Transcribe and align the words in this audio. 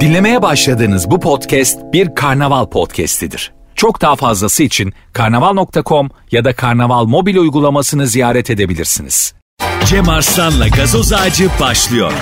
Dinlemeye 0.00 0.42
başladığınız 0.42 1.10
bu 1.10 1.20
podcast 1.20 1.78
bir 1.92 2.14
karnaval 2.14 2.66
podcastidir. 2.66 3.52
Çok 3.74 4.00
daha 4.00 4.16
fazlası 4.16 4.62
için 4.62 4.92
karnaval.com 5.12 6.10
ya 6.30 6.44
da 6.44 6.56
karnaval 6.56 7.04
mobil 7.04 7.36
uygulamasını 7.36 8.06
ziyaret 8.06 8.50
edebilirsiniz. 8.50 9.34
Cem 9.86 10.08
Arslan'la 10.08 10.68
gazoz 10.68 11.12
ağacı 11.12 11.48
başlıyor. 11.60 12.12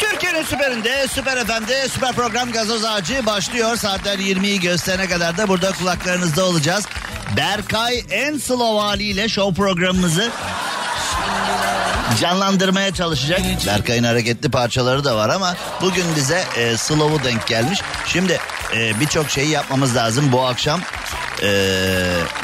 Türkiye'nin 0.00 0.42
süperinde, 0.42 1.08
süper 1.08 1.44
FM'de, 1.44 1.88
süper 1.88 2.12
program 2.12 2.52
gazoz 2.52 2.84
ağacı 2.84 3.26
başlıyor. 3.26 3.76
Saatler 3.76 4.18
20'yi 4.18 4.60
gösterene 4.60 5.06
kadar 5.06 5.38
da 5.38 5.48
burada 5.48 5.72
kulaklarınızda 5.72 6.44
olacağız. 6.44 6.86
Berkay 7.36 8.02
en 8.10 8.38
slow 8.38 8.80
haliyle 8.80 9.28
show 9.28 9.62
programımızı 9.62 10.30
canlandırmaya 12.20 12.94
çalışacak. 12.94 13.40
Berkay'ın 13.66 14.04
hareketli 14.04 14.50
parçaları 14.50 15.04
da 15.04 15.16
var 15.16 15.28
ama 15.28 15.56
bugün 15.82 16.04
bize 16.16 16.44
e, 16.56 16.76
slow'u 16.76 17.24
denk 17.24 17.46
gelmiş. 17.46 17.80
Şimdi 18.06 18.40
e, 18.76 19.00
birçok 19.00 19.30
şeyi 19.30 19.48
yapmamız 19.50 19.96
lazım. 19.96 20.32
Bu 20.32 20.46
akşam 20.46 20.80
e, 21.42 21.48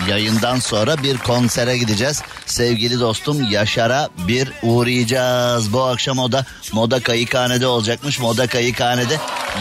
yayından 0.08 0.58
sonra 0.58 1.02
bir 1.02 1.16
konsere 1.18 1.78
gideceğiz. 1.78 2.22
Sevgili 2.46 3.00
dostum 3.00 3.50
Yaşar'a 3.50 4.08
bir 4.28 4.52
uğrayacağız. 4.62 5.72
Bu 5.72 5.82
akşam 5.82 6.18
o 6.18 6.32
da 6.32 6.44
Moda 6.72 7.00
Kayıkhane'de 7.00 7.66
olacakmış. 7.66 8.18
Moda 8.18 8.46
Kayıkhane'de 8.46 9.18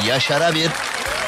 Yaşar'a 0.07 0.55
bir 0.55 0.70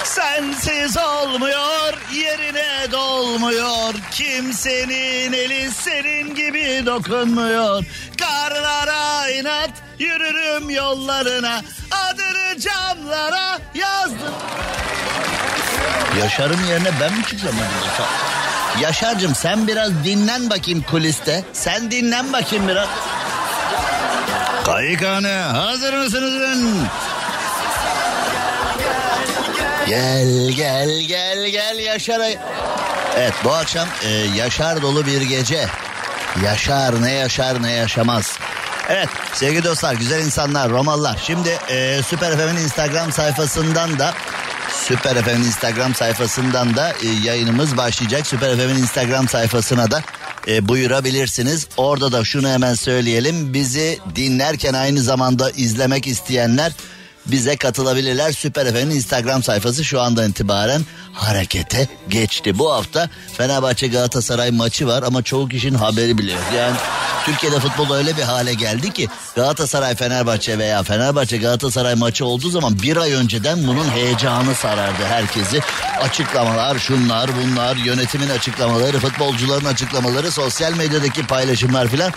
Sensiz 0.03 0.97
olmuyor, 0.97 1.93
yerine 2.13 2.91
dolmuyor. 2.91 3.93
Kimsenin 4.11 5.33
eli 5.33 5.71
senin 5.71 6.35
gibi 6.35 6.83
dokunmuyor. 6.85 7.83
Karlara 8.19 9.29
inat, 9.29 9.69
yürürüm 9.99 10.69
yollarına. 10.69 11.61
Adını 11.91 12.59
camlara 12.59 13.59
yazdım. 13.75 14.33
Yaşar'ın 16.19 16.63
yerine 16.69 16.89
ben 17.01 17.13
mi 17.13 17.23
çıkacağım? 17.23 17.55
Yaşar'cığım 18.81 19.35
sen 19.35 19.67
biraz 19.67 20.03
dinlen 20.03 20.49
bakayım 20.49 20.85
kuliste. 20.91 21.43
Sen 21.53 21.91
dinlen 21.91 22.33
bakayım 22.33 22.67
biraz. 22.67 22.87
Kayıkhane 24.65 25.33
hazır 25.33 25.93
mısınız? 25.93 26.59
Gel 29.87 30.49
gel 30.51 30.99
gel 31.07 31.47
gel 31.47 31.79
Yaşar'a. 31.79 32.27
Evet 33.17 33.33
bu 33.43 33.51
akşam 33.51 33.87
e, 34.05 34.09
Yaşar 34.09 34.81
dolu 34.81 35.05
bir 35.05 35.21
gece. 35.21 35.67
Yaşar 36.43 37.01
ne 37.01 37.11
yaşar 37.11 37.63
ne 37.63 37.71
yaşamaz. 37.71 38.37
Evet 38.89 39.09
sevgili 39.33 39.63
dostlar 39.63 39.93
güzel 39.93 40.25
insanlar 40.25 40.69
Romalılar. 40.69 41.19
Şimdi 41.23 41.49
e, 41.69 42.01
Süper 42.03 42.31
FM'in 42.37 42.63
Instagram 42.63 43.11
sayfasından 43.11 43.99
da 43.99 44.13
Süper 44.69 45.23
FM'in 45.23 45.43
Instagram 45.43 45.95
sayfasından 45.95 46.75
da 46.75 46.89
e, 46.89 47.07
yayınımız 47.23 47.77
başlayacak. 47.77 48.27
Süper 48.27 48.55
FM'in 48.55 48.75
Instagram 48.75 49.27
sayfasına 49.27 49.91
da 49.91 50.03
e, 50.47 50.67
buyurabilirsiniz. 50.67 51.67
Orada 51.77 52.11
da 52.11 52.23
şunu 52.23 52.49
hemen 52.49 52.73
söyleyelim. 52.73 53.53
Bizi 53.53 53.99
dinlerken 54.15 54.73
aynı 54.73 55.01
zamanda 55.01 55.51
izlemek 55.51 56.07
isteyenler 56.07 56.71
bize 57.25 57.55
katılabilirler. 57.57 58.31
Süper 58.31 58.71
FM'in 58.71 58.89
Instagram 58.89 59.43
sayfası 59.43 59.85
şu 59.85 60.01
andan 60.01 60.29
itibaren 60.29 60.81
harekete 61.13 61.87
geçti. 62.09 62.59
Bu 62.59 62.73
hafta 62.73 63.09
Fenerbahçe 63.37 63.87
Galatasaray 63.87 64.51
maçı 64.51 64.87
var 64.87 65.03
ama 65.03 65.23
çoğu 65.23 65.49
kişinin 65.49 65.77
haberi 65.77 66.17
bile 66.17 66.31
yok. 66.31 66.43
Yani 66.57 66.75
Türkiye'de 67.25 67.59
futbol 67.59 67.95
öyle 67.95 68.17
bir 68.17 68.21
hale 68.21 68.53
geldi 68.53 68.93
ki 68.93 69.07
Galatasaray 69.35 69.95
Fenerbahçe 69.95 70.59
veya 70.59 70.83
Fenerbahçe 70.83 71.37
Galatasaray 71.37 71.95
maçı 71.95 72.25
olduğu 72.25 72.49
zaman 72.49 72.79
bir 72.81 72.97
ay 72.97 73.13
önceden 73.13 73.67
bunun 73.67 73.89
heyecanı 73.89 74.55
sarardı 74.55 75.03
herkesi. 75.03 75.61
Açıklamalar 76.01 76.79
şunlar 76.79 77.29
bunlar 77.43 77.75
yönetimin 77.75 78.29
açıklamaları 78.29 78.99
futbolcuların 78.99 79.65
açıklamaları 79.65 80.31
sosyal 80.31 80.73
medyadaki 80.73 81.27
paylaşımlar 81.27 81.87
filan. 81.87 82.11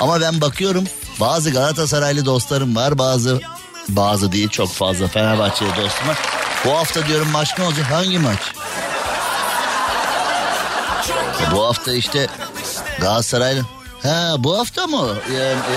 Ama 0.00 0.20
ben 0.20 0.40
bakıyorum 0.40 0.84
bazı 1.20 1.50
Galatasaraylı 1.50 2.24
dostlarım 2.24 2.76
var 2.76 2.98
bazı 2.98 3.40
bazı 3.96 4.32
değil 4.32 4.48
çok 4.48 4.72
fazla 4.72 5.08
Fenerbahçeli 5.08 5.68
dostum. 5.68 6.06
Bu 6.64 6.70
hafta 6.70 7.06
diyorum 7.06 7.28
maç 7.30 7.58
ne 7.58 7.64
olacak? 7.64 7.86
Hangi 7.90 8.18
maç? 8.18 8.38
E, 11.42 11.52
bu 11.52 11.64
hafta 11.66 11.92
işte 11.92 12.26
Galatasaraylı. 13.00 13.62
Ha 14.02 14.34
bu 14.38 14.58
hafta 14.58 14.86
mı? 14.86 15.08
Yani, 15.38 15.60
e, 15.60 15.76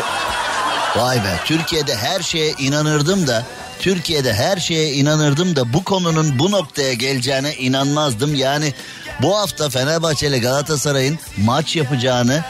vay 0.99 1.17
be 1.17 1.39
Türkiye'de 1.45 1.95
her 1.95 2.21
şeye 2.21 2.51
inanırdım 2.51 3.27
da 3.27 3.45
Türkiye'de 3.79 4.33
her 4.33 4.57
şeye 4.57 4.93
inanırdım 4.93 5.55
da 5.55 5.73
bu 5.73 5.83
konunun 5.83 6.39
bu 6.39 6.51
noktaya 6.51 6.93
geleceğine 6.93 7.55
inanmazdım. 7.55 8.35
Yani 8.35 8.73
bu 9.21 9.37
hafta 9.37 9.69
Fenerbahçe 9.69 10.27
ile 10.27 10.39
Galatasaray'ın 10.39 11.19
maç 11.37 11.75
yapacağını 11.75 12.43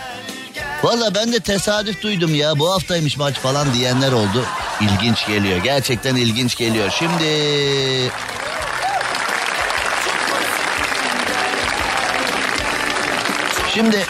Valla 0.84 1.16
ben 1.16 1.34
de 1.34 1.40
tesadüf 1.40 2.02
duydum 2.02 2.35
ya 2.35 2.59
bu 2.59 2.72
haftaymış 2.72 3.18
maç 3.18 3.35
falan 3.35 3.73
diyenler 3.73 4.12
oldu. 4.12 4.46
İlginç 4.81 5.28
geliyor 5.28 5.57
gerçekten 5.57 6.16
ilginç 6.16 6.56
geliyor. 6.56 6.89
Şimdi 6.89 7.23
Şimdi 13.73 14.06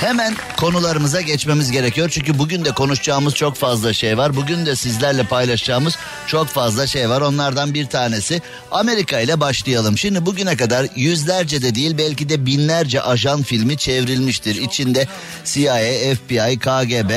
hemen 0.00 0.36
konularımıza 0.56 1.20
geçmemiz 1.20 1.70
gerekiyor. 1.70 2.08
Çünkü 2.08 2.38
bugün 2.38 2.64
de 2.64 2.70
konuşacağımız 2.70 3.34
çok 3.34 3.56
fazla 3.56 3.92
şey 3.92 4.18
var. 4.18 4.36
Bugün 4.36 4.66
de 4.66 4.76
sizlerle 4.76 5.24
paylaşacağımız 5.24 5.96
çok 6.26 6.48
fazla 6.48 6.86
şey 6.86 7.08
var. 7.08 7.20
Onlardan 7.20 7.74
bir 7.74 7.86
tanesi 7.86 8.42
Amerika 8.70 9.20
ile 9.20 9.40
başlayalım. 9.40 9.98
Şimdi 9.98 10.26
bugüne 10.26 10.56
kadar 10.56 10.86
yüzlerce 10.96 11.62
de 11.62 11.74
değil 11.74 11.98
belki 11.98 12.28
de 12.28 12.46
binlerce 12.46 13.02
ajan 13.02 13.42
filmi 13.42 13.76
çevrilmiştir. 13.76 14.54
İçinde 14.54 15.06
CIA, 15.44 16.14
FBI, 16.14 16.58
KGB, 16.58 17.10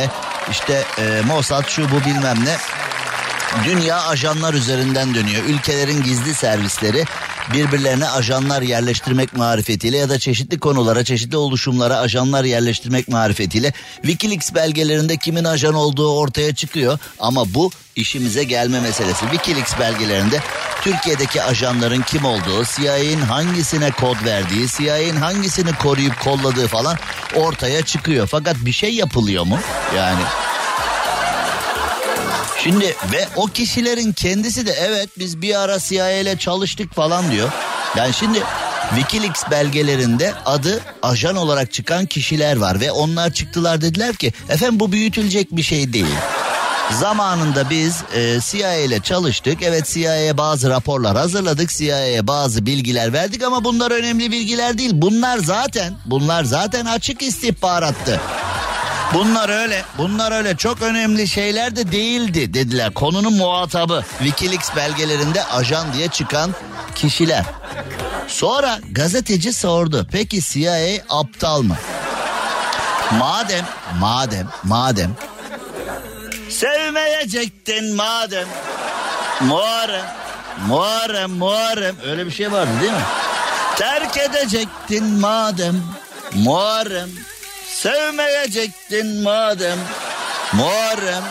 işte 0.49 0.83
e, 0.97 1.21
Mossad 1.21 1.67
şu 1.67 1.91
bu 1.91 2.05
bilmem 2.05 2.45
ne 2.45 2.57
Dünya 3.65 4.07
ajanlar 4.07 4.53
üzerinden 4.53 5.15
dönüyor. 5.15 5.43
Ülkelerin 5.43 6.03
gizli 6.03 6.33
servisleri 6.33 7.05
birbirlerine 7.53 8.09
ajanlar 8.09 8.61
yerleştirmek 8.61 9.33
marifetiyle 9.33 9.97
ya 9.97 10.09
da 10.09 10.19
çeşitli 10.19 10.59
konulara, 10.59 11.03
çeşitli 11.03 11.37
oluşumlara 11.37 11.97
ajanlar 11.97 12.43
yerleştirmek 12.43 13.07
marifetiyle 13.07 13.73
Wikileaks 14.01 14.53
belgelerinde 14.53 15.17
kimin 15.17 15.43
ajan 15.43 15.73
olduğu 15.73 16.17
ortaya 16.17 16.55
çıkıyor 16.55 16.99
ama 17.19 17.53
bu 17.53 17.71
işimize 17.95 18.43
gelme 18.43 18.79
meselesi. 18.79 19.19
Wikileaks 19.19 19.79
belgelerinde 19.79 20.39
Türkiye'deki 20.81 21.43
ajanların 21.43 22.01
kim 22.01 22.25
olduğu, 22.25 22.65
CIA'nin 22.75 23.21
hangisine 23.21 23.91
kod 23.91 24.25
verdiği, 24.25 24.67
CIA'nin 24.67 25.15
hangisini 25.15 25.73
koruyup 25.73 26.19
kolladığı 26.19 26.67
falan 26.67 26.97
ortaya 27.35 27.81
çıkıyor. 27.81 28.27
Fakat 28.27 28.55
bir 28.55 28.71
şey 28.71 28.93
yapılıyor 28.95 29.43
mu? 29.43 29.59
Yani 29.95 30.21
Şimdi 32.63 32.85
ve 32.85 33.27
o 33.35 33.45
kişilerin 33.45 34.13
kendisi 34.13 34.65
de 34.65 34.71
evet 34.71 35.09
biz 35.19 35.41
bir 35.41 35.61
ara 35.61 35.79
CIA 35.79 36.11
ile 36.11 36.37
çalıştık 36.37 36.93
falan 36.93 37.31
diyor. 37.31 37.51
Yani 37.95 38.13
şimdi 38.13 38.43
Wikileaks 38.95 39.43
belgelerinde 39.51 40.33
adı 40.45 40.81
ajan 41.01 41.35
olarak 41.35 41.73
çıkan 41.73 42.05
kişiler 42.05 42.57
var 42.57 42.79
ve 42.79 42.91
onlar 42.91 43.33
çıktılar 43.33 43.81
dediler 43.81 44.15
ki 44.15 44.33
efendim 44.49 44.79
bu 44.79 44.91
büyütülecek 44.91 45.51
bir 45.51 45.63
şey 45.63 45.93
değil. 45.93 46.15
Zamanında 46.99 47.69
biz 47.69 48.03
e, 48.15 48.39
CIA 48.41 48.75
ile 48.75 48.99
çalıştık. 48.99 49.63
Evet 49.63 49.85
CIA'ye 49.87 50.37
bazı 50.37 50.69
raporlar 50.69 51.17
hazırladık. 51.17 51.69
CIA'ye 51.69 52.27
bazı 52.27 52.65
bilgiler 52.65 53.13
verdik 53.13 53.43
ama 53.43 53.63
bunlar 53.63 53.91
önemli 53.91 54.31
bilgiler 54.31 54.77
değil. 54.77 54.91
Bunlar 54.93 55.37
zaten 55.37 55.93
bunlar 56.05 56.43
zaten 56.43 56.85
açık 56.85 57.21
istihbarattı. 57.21 58.21
Bunlar 59.13 59.49
öyle, 59.49 59.83
bunlar 59.97 60.31
öyle 60.31 60.57
çok 60.57 60.81
önemli 60.81 61.27
şeyler 61.27 61.75
de 61.75 61.91
değildi 61.91 62.53
dediler. 62.53 62.93
Konunun 62.93 63.33
muhatabı 63.33 64.03
Wikileaks 64.19 64.75
belgelerinde 64.75 65.43
ajan 65.43 65.93
diye 65.93 66.07
çıkan 66.07 66.55
kişiler. 66.95 67.45
Sonra 68.27 68.79
gazeteci 68.91 69.53
sordu. 69.53 70.07
Peki 70.11 70.41
CIA 70.41 71.03
aptal 71.09 71.61
mı? 71.61 71.75
Madem, 73.11 73.65
madem, 73.99 74.47
madem 74.63 75.15
sevmeyecektin 76.51 77.95
madem 77.95 78.47
Muharrem, 79.41 80.05
Muharrem, 80.67 81.31
Muharrem 81.31 81.95
öyle 82.05 82.25
bir 82.25 82.31
şey 82.31 82.51
vardı 82.51 82.71
değil 82.81 82.91
mi? 82.91 83.05
Terk 83.75 84.17
edecektin 84.17 85.05
madem 85.05 85.83
Muharrem 86.33 87.09
Sevmeyecektin 87.73 89.21
madem. 89.21 89.79
Muharrem, 90.53 91.23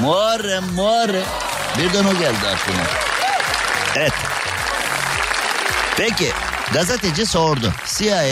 Muharrem, 0.00 0.64
Muharrem. 0.64 1.24
Birden 1.78 2.04
o 2.04 2.12
geldi 2.12 2.46
aklıma. 2.54 2.80
Evet. 3.96 4.12
Peki 5.96 6.32
gazeteci 6.72 7.26
sordu. 7.26 7.72
CIA 7.86 8.24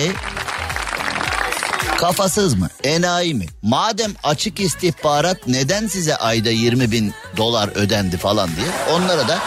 Kafasız 1.99 2.55
mı? 2.55 2.69
Enayi 2.85 3.35
mi? 3.35 3.47
Madem 3.63 4.13
açık 4.23 4.61
istihbarat 4.61 5.47
neden 5.47 5.87
size 5.87 6.17
ayda 6.17 6.51
20 6.51 6.93
bin 6.93 7.15
dolar 7.37 7.69
ödendi 7.75 8.17
falan 8.17 8.51
diye 8.57 8.67
onlara 8.93 9.29
da 9.29 9.39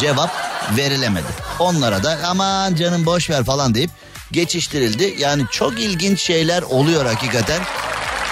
cevap 0.00 0.30
verilemedi. 0.76 1.26
Onlara 1.58 2.02
da 2.02 2.18
aman 2.26 2.74
canım 2.74 3.06
boş 3.06 3.30
ver 3.30 3.44
falan 3.44 3.74
deyip 3.74 3.90
geçiştirildi. 4.32 5.14
Yani 5.18 5.42
çok 5.50 5.80
ilginç 5.80 6.20
şeyler 6.20 6.62
oluyor 6.62 7.06
hakikaten. 7.06 7.62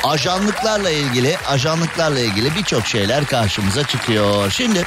Ajanlıklarla 0.04 0.90
ilgili, 0.90 1.38
ajanlıklarla 1.38 2.20
ilgili 2.20 2.54
birçok 2.54 2.86
şeyler 2.86 3.26
karşımıza 3.26 3.86
çıkıyor. 3.86 4.50
Şimdi 4.50 4.84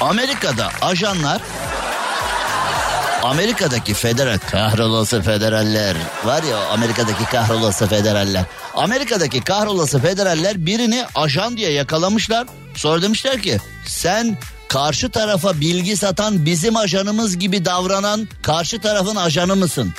Amerika'da 0.00 0.70
ajanlar 0.82 1.40
Amerika'daki 3.22 3.94
federal 3.94 4.38
kahrolası 4.38 5.22
federaller 5.22 5.96
var 6.24 6.42
ya 6.42 6.58
Amerika'daki 6.58 7.24
kahrolası 7.24 7.86
federaller. 7.86 8.44
Amerika'daki 8.74 9.40
kahrolası 9.40 9.98
federaller 9.98 10.66
birini 10.66 11.04
ajan 11.14 11.56
diye 11.56 11.70
yakalamışlar. 11.72 12.46
Sonra 12.74 13.02
demişler 13.02 13.42
ki 13.42 13.58
sen 13.86 14.38
karşı 14.68 15.10
tarafa 15.10 15.60
bilgi 15.60 15.96
satan 15.96 16.46
bizim 16.46 16.76
ajanımız 16.76 17.38
gibi 17.38 17.64
davranan 17.64 18.28
karşı 18.42 18.80
tarafın 18.80 19.16
ajanı 19.16 19.56
mısın? 19.56 19.94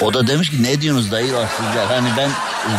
O 0.00 0.14
da 0.14 0.26
demiş 0.26 0.50
ki 0.50 0.62
ne 0.62 0.80
diyorsunuz 0.80 1.12
dayılar 1.12 1.48
sizler? 1.56 1.86
Hani 1.86 2.08
ben 2.16 2.30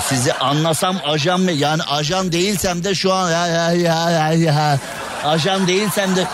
sizi 0.09 0.33
anlasam 0.33 0.97
ajan 1.05 1.41
mı? 1.41 1.51
Yani 1.51 1.83
ajan 1.83 2.31
değilsem 2.31 2.83
de 2.83 2.95
şu 2.95 3.13
an 3.13 3.31
ya 3.31 3.47
ya 3.47 3.71
ya 3.71 4.09
ya 4.11 4.33
ya 4.33 4.79
ajan 5.25 5.67
değilsem 5.67 6.15
de 6.15 6.27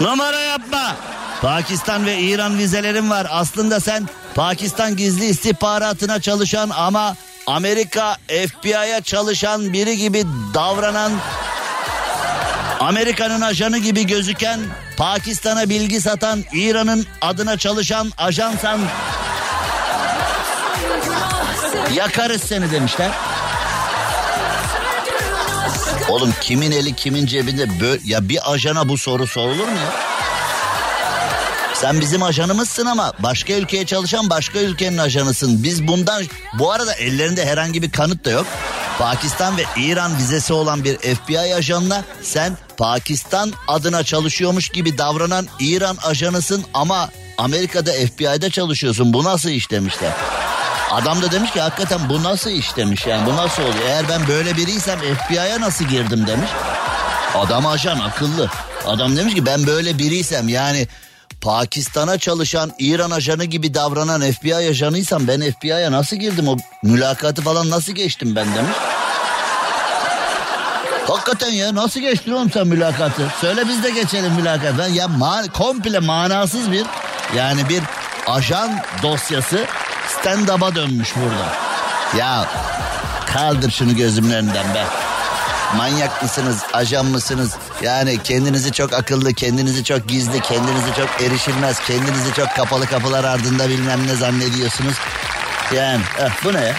numara 0.00 0.40
yapma. 0.40 0.96
Pakistan 1.42 2.06
ve 2.06 2.18
İran 2.18 2.58
vizelerim 2.58 3.10
var. 3.10 3.26
Aslında 3.30 3.80
sen 3.80 4.08
Pakistan 4.34 4.96
gizli 4.96 5.24
istihbaratına 5.24 6.20
çalışan 6.20 6.70
ama 6.70 7.16
Amerika 7.50 8.16
FBI'ya 8.28 9.00
çalışan 9.00 9.72
biri 9.72 9.96
gibi 9.96 10.24
davranan 10.54 11.12
Amerika'nın 12.80 13.40
ajanı 13.40 13.78
gibi 13.78 14.06
gözüken 14.06 14.60
Pakistan'a 14.96 15.68
bilgi 15.68 16.00
satan 16.00 16.44
İran'ın 16.52 17.06
adına 17.20 17.56
çalışan 17.56 18.12
ajansan 18.18 18.80
yakarız 21.94 22.42
seni 22.42 22.70
demişler. 22.72 23.10
Oğlum 26.08 26.34
kimin 26.40 26.70
eli 26.70 26.96
kimin 26.96 27.26
cebinde 27.26 27.80
böyle 27.80 28.02
ya 28.04 28.28
bir 28.28 28.52
ajana 28.52 28.88
bu 28.88 28.98
soru 28.98 29.26
sorulur 29.26 29.68
mu 29.68 29.78
ya? 29.78 30.09
Sen 31.80 32.00
bizim 32.00 32.22
ajanımızsın 32.22 32.86
ama 32.86 33.12
başka 33.18 33.52
ülkeye 33.52 33.86
çalışan 33.86 34.30
başka 34.30 34.58
ülkenin 34.58 34.98
ajanısın. 34.98 35.62
Biz 35.62 35.86
bundan 35.86 36.24
bu 36.58 36.72
arada 36.72 36.94
ellerinde 36.94 37.46
herhangi 37.46 37.82
bir 37.82 37.90
kanıt 37.90 38.24
da 38.24 38.30
yok. 38.30 38.46
Pakistan 38.98 39.56
ve 39.56 39.62
İran 39.76 40.16
vizesi 40.18 40.52
olan 40.52 40.84
bir 40.84 40.98
FBI 40.98 41.38
ajanına 41.38 42.04
sen 42.22 42.56
Pakistan 42.76 43.52
adına 43.68 44.04
çalışıyormuş 44.04 44.68
gibi 44.68 44.98
davranan 44.98 45.46
İran 45.60 45.96
ajanısın 46.04 46.64
ama 46.74 47.08
Amerika'da 47.38 47.92
FBI'de 47.92 48.50
çalışıyorsun. 48.50 49.12
Bu 49.12 49.24
nasıl 49.24 49.48
iş 49.50 49.70
demişler. 49.70 50.12
Adam 50.90 51.22
da 51.22 51.32
demiş 51.32 51.50
ki 51.50 51.60
hakikaten 51.60 52.08
bu 52.08 52.22
nasıl 52.22 52.50
iş 52.50 52.76
demiş 52.76 53.06
yani 53.06 53.26
bu 53.26 53.36
nasıl 53.36 53.62
oluyor? 53.62 53.84
Eğer 53.86 54.08
ben 54.08 54.28
böyle 54.28 54.56
biriysem 54.56 54.98
FBI'ye 54.98 55.60
nasıl 55.60 55.84
girdim 55.84 56.26
demiş. 56.26 56.50
Adam 57.34 57.66
ajan 57.66 57.98
akıllı. 57.98 58.50
Adam 58.86 59.16
demiş 59.16 59.34
ki 59.34 59.46
ben 59.46 59.66
böyle 59.66 59.98
biriysem 59.98 60.48
yani 60.48 60.88
Pakistan'a 61.40 62.18
çalışan 62.18 62.72
İran 62.78 63.10
ajanı 63.10 63.44
gibi 63.44 63.74
davranan 63.74 64.32
FBI 64.32 64.54
ajanıysam 64.54 65.28
ben 65.28 65.40
FBI'ye 65.52 65.92
nasıl 65.92 66.16
girdim 66.16 66.48
o 66.48 66.56
mülakatı 66.82 67.42
falan 67.42 67.70
nasıl 67.70 67.92
geçtim 67.92 68.36
ben 68.36 68.54
demiş. 68.54 68.76
Hakikaten 71.08 71.50
ya 71.50 71.74
nasıl 71.74 72.00
geçtin 72.00 72.32
oğlum 72.32 72.50
sen 72.50 72.66
mülakatı? 72.66 73.22
Söyle 73.40 73.68
biz 73.68 73.82
de 73.82 73.90
geçelim 73.90 74.32
mülakatı. 74.32 74.90
Ya 74.90 75.08
ma 75.08 75.42
komple 75.52 75.98
manasız 75.98 76.72
bir 76.72 76.86
yani 77.36 77.68
bir 77.68 77.82
ajan 78.26 78.70
dosyası 79.02 79.64
stand-up'a 80.08 80.74
dönmüş 80.74 81.14
burada. 81.16 81.52
Ya 82.18 82.48
kaldır 83.32 83.70
şunu 83.70 83.96
gözümün 83.96 84.30
önünden 84.30 84.74
be. 84.74 84.84
Manyak 85.76 86.22
mısınız, 86.22 86.58
ajan 86.72 87.06
mısınız? 87.06 87.50
Yani 87.82 88.22
kendinizi 88.22 88.72
çok 88.72 88.92
akıllı, 88.92 89.34
kendinizi 89.34 89.84
çok 89.84 90.08
gizli, 90.08 90.40
kendinizi 90.40 90.94
çok 90.96 91.22
erişilmez, 91.22 91.80
kendinizi 91.86 92.34
çok 92.34 92.56
kapalı 92.56 92.86
kapılar 92.86 93.24
ardında 93.24 93.68
bilmem 93.68 94.06
ne 94.06 94.14
zannediyorsunuz. 94.14 94.94
Yani 95.76 96.00
eh, 96.18 96.30
bu 96.44 96.54
ne 96.54 96.60
ya? 96.60 96.74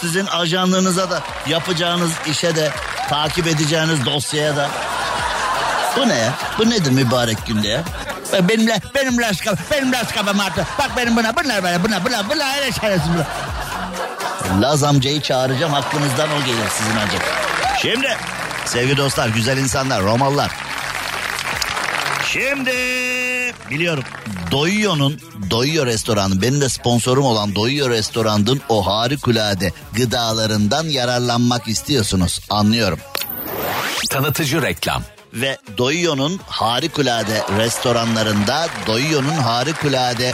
Sizin 0.00 0.26
ajanlığınıza 0.26 1.10
da 1.10 1.22
yapacağınız 1.46 2.10
işe 2.26 2.56
de 2.56 2.70
takip 3.08 3.46
edeceğiniz 3.46 4.06
dosyaya 4.06 4.56
da. 4.56 4.70
Bu 5.96 6.08
ne 6.08 6.14
ya? 6.14 6.32
Bu 6.58 6.70
nedir 6.70 6.90
mübarek 6.90 7.46
günde 7.46 7.68
ya? 7.68 7.82
Benimle, 8.48 8.80
benim 8.94 9.22
laskabı, 9.22 9.56
benim 9.70 9.92
laskabım 9.92 10.40
artık. 10.40 10.66
Bak 10.78 10.90
benim 10.96 11.16
buna, 11.16 11.36
bunlar 11.36 11.62
böyle, 11.62 11.84
buna, 11.84 12.04
buna, 12.04 12.30
buna, 12.30 12.54
öyle 12.56 12.72
şerefsiz 12.72 13.10
buna. 13.14 13.26
Laz 14.60 14.82
amcayı 14.84 15.20
çağıracağım 15.20 15.74
aklınızdan 15.74 16.28
o 16.30 16.44
gelir 16.44 16.68
sizin 16.78 16.96
acaba. 16.96 17.39
Şimdi 17.82 18.08
sevgili 18.64 18.96
dostlar, 18.96 19.28
güzel 19.28 19.58
insanlar, 19.58 20.02
Romalılar. 20.02 20.50
Şimdi 22.32 22.72
biliyorum 23.70 24.04
Doyuyor'un 24.50 25.20
Doyuyor 25.50 25.86
restoranı 25.86 26.42
benim 26.42 26.60
de 26.60 26.68
sponsorum 26.68 27.24
olan 27.24 27.54
Doyuyor 27.54 27.90
restoranın 27.90 28.60
o 28.68 28.86
harikulade 28.86 29.72
gıdalarından 29.92 30.84
yararlanmak 30.84 31.68
istiyorsunuz 31.68 32.40
anlıyorum. 32.50 32.98
Tanıtıcı 34.10 34.62
reklam. 34.62 35.02
Ve 35.34 35.58
Doyuyor'un 35.78 36.40
harikulade 36.46 37.42
restoranlarında 37.58 38.68
Doyuyor'un 38.86 39.28
harikulade 39.28 40.32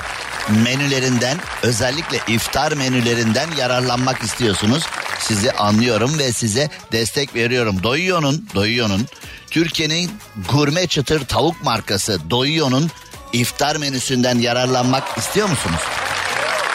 menülerinden 0.65 1.39
özellikle 1.63 2.19
iftar 2.29 2.73
menülerinden 2.73 3.49
yararlanmak 3.59 4.23
istiyorsunuz. 4.23 4.83
Sizi 5.19 5.53
anlıyorum 5.53 6.19
ve 6.19 6.33
size 6.33 6.71
destek 6.93 7.35
veriyorum. 7.35 7.83
Doyuyor'un 7.83 8.49
Doyuyor'un 8.55 9.07
Türkiye'nin 9.51 10.11
gurme 10.49 10.87
çıtır 10.87 11.27
tavuk 11.27 11.65
markası 11.65 12.31
Doyuyor'un 12.31 12.91
iftar 13.33 13.77
menüsünden 13.77 14.39
yararlanmak 14.39 15.19
istiyor 15.19 15.49
musunuz? 15.49 15.81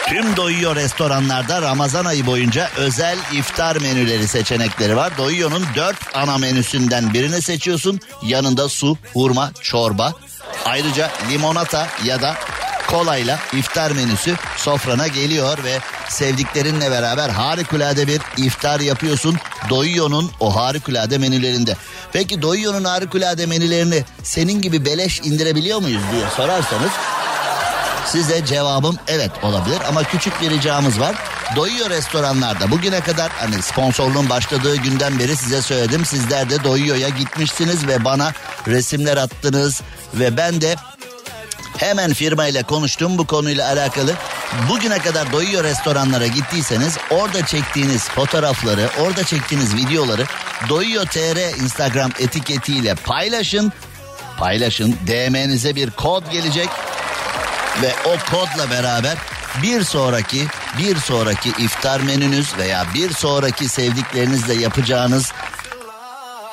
Tüm 0.10 0.38
Doyuyor 0.38 0.76
restoranlarda 0.76 1.62
Ramazan 1.62 2.06
ayı 2.06 2.26
boyunca 2.26 2.70
özel 2.78 3.18
iftar 3.34 3.76
menüleri 3.76 4.28
seçenekleri 4.28 4.96
var. 4.96 5.18
Doyuyor'un 5.18 5.66
dört 5.76 6.16
ana 6.16 6.38
menüsünden 6.38 7.14
birini 7.14 7.42
seçiyorsun. 7.42 8.00
Yanında 8.24 8.70
su, 8.70 8.98
hurma, 9.14 9.52
çorba. 9.62 10.14
Ayrıca 10.66 11.12
limonata 11.32 11.88
ya 12.06 12.22
da 12.22 12.36
kolayla 12.92 13.40
iftar 13.54 13.92
menüsü 13.92 14.36
sofrana 14.58 15.08
geliyor 15.08 15.64
ve 15.64 15.80
sevdiklerinle 16.10 16.92
beraber 16.92 17.30
harikulade 17.30 18.08
bir 18.08 18.22
iftar 18.38 18.80
yapıyorsun. 18.80 19.38
Doyuyor'un 19.70 20.32
o 20.40 20.56
harikulade 20.56 21.18
menülerinde. 21.18 21.76
Peki 22.14 22.42
Doyuyor'un 22.42 22.84
harikulade 22.84 23.46
menülerini 23.46 24.04
senin 24.24 24.62
gibi 24.62 24.86
beleş 24.86 25.20
indirebiliyor 25.20 25.82
muyuz 25.82 26.04
diye 26.12 26.26
sorarsanız 26.38 26.92
Size 28.06 28.46
cevabım 28.46 28.96
evet 29.08 29.32
olabilir 29.44 29.78
ama 29.88 30.04
küçük 30.04 30.42
bir 30.42 30.50
ricamız 30.50 31.00
var. 31.00 31.16
Doyuyor 31.56 31.90
restoranlarda 31.90 32.72
bugüne 32.72 33.02
kadar 33.02 33.32
hani 33.32 33.62
sponsorluğun 33.62 34.30
başladığı 34.30 34.76
günden 34.76 35.20
beri 35.20 35.36
size 35.36 35.62
söyledim. 35.62 36.06
Sizler 36.06 36.50
de 36.50 36.64
Doyuyor'ya 36.64 37.10
gitmişsiniz 37.10 37.88
ve 37.88 38.06
bana 38.06 38.34
resimler 38.68 39.18
attınız 39.18 39.82
ve 40.14 40.38
ben 40.38 40.62
de 40.62 40.76
Hemen 41.78 42.14
firma 42.14 42.48
ile 42.48 42.64
konuştum 42.64 43.18
bu 43.18 43.28
konuyla 43.28 43.68
alakalı. 43.68 44.16
Bugüne 44.70 45.00
kadar 45.00 45.32
doyuyor 45.32 45.64
restoranlara 45.64 46.28
gittiyseniz 46.28 46.98
orada 47.10 47.46
çektiğiniz 47.46 48.10
fotoğrafları, 48.10 48.90
orada 49.00 49.24
çektiğiniz 49.24 49.76
videoları 49.76 50.26
Doyuyor 50.70 51.06
TR 51.06 51.62
Instagram 51.64 52.12
etiketiyle 52.20 52.96
paylaşın. 52.96 53.72
Paylaşın. 54.38 54.98
DM'nize 55.08 55.76
bir 55.76 55.92
kod 55.92 56.32
gelecek 56.32 56.70
ve 57.82 57.94
o 58.06 58.32
kodla 58.32 58.70
beraber 58.72 59.18
bir 59.64 59.84
sonraki 59.84 60.48
bir 60.78 60.98
sonraki 60.98 61.50
iftar 61.50 62.00
menünüz 62.00 62.58
veya 62.58 62.86
bir 62.94 63.14
sonraki 63.14 63.70
sevdiklerinizle 63.70 64.54
yapacağınız 64.54 65.32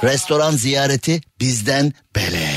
restoran 0.05 0.53
ziyareti 0.53 1.21
bizden 1.41 1.93
beleş. 2.17 2.48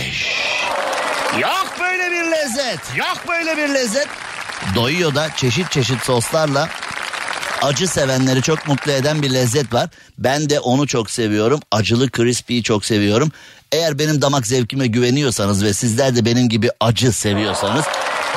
Lezzet. 2.72 2.98
Yok 2.98 3.18
böyle 3.28 3.58
bir 3.58 3.74
lezzet. 3.74 4.08
Doyuyor 4.75 5.16
da 5.16 5.30
çeşit 5.36 5.72
çeşit 5.72 6.04
soslarla 6.04 6.70
acı 7.62 7.88
sevenleri 7.88 8.42
çok 8.42 8.68
mutlu 8.68 8.92
eden 8.92 9.22
bir 9.22 9.30
lezzet 9.30 9.74
var. 9.74 9.90
Ben 10.18 10.50
de 10.50 10.60
onu 10.60 10.88
çok 10.88 11.12
seviyorum. 11.12 11.60
Acılı 11.72 12.12
crispy'yi 12.12 12.63
çok 12.63 12.86
seviyorum. 12.86 13.32
Eğer 13.72 14.00
benim 14.00 14.22
damak 14.22 14.48
zevkime 14.48 14.88
güveniyorsanız 14.88 15.63
ve 15.63 15.74
sizler 15.74 16.16
de 16.16 16.25
benim 16.25 16.50
gibi 16.50 16.70
acı 16.80 17.12
seviyorsanız 17.12 17.86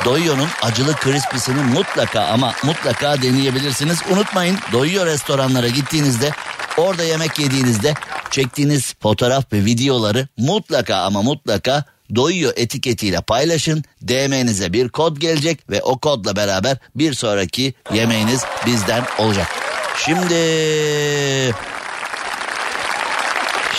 Doyuyor'un 0.05 0.47
acılı 0.61 0.95
crispy'sini 1.03 1.61
mutlaka 1.61 2.21
ama 2.21 2.53
mutlaka 2.63 3.21
deneyebilirsiniz. 3.21 3.99
Unutmayın 4.11 4.57
Doyuyor 4.71 5.05
restoranlara 5.05 5.67
gittiğinizde 5.67 6.31
orada 6.77 7.03
yemek 7.03 7.39
yediğinizde 7.39 7.93
çektiğiniz 8.31 8.93
fotoğraf 9.01 9.53
ve 9.53 9.65
videoları 9.65 10.27
mutlaka 10.37 10.95
ama 10.95 11.21
mutlaka 11.21 11.94
doyuyor 12.15 12.53
etiketiyle 12.55 13.21
paylaşın. 13.21 13.83
DM'nize 14.07 14.73
bir 14.73 14.89
kod 14.89 15.17
gelecek 15.17 15.69
ve 15.69 15.81
o 15.81 15.97
kodla 15.97 16.35
beraber 16.35 16.77
bir 16.95 17.13
sonraki 17.13 17.73
yemeğiniz 17.93 18.41
bizden 18.65 19.03
olacak. 19.19 19.47
Şimdi 20.05 20.35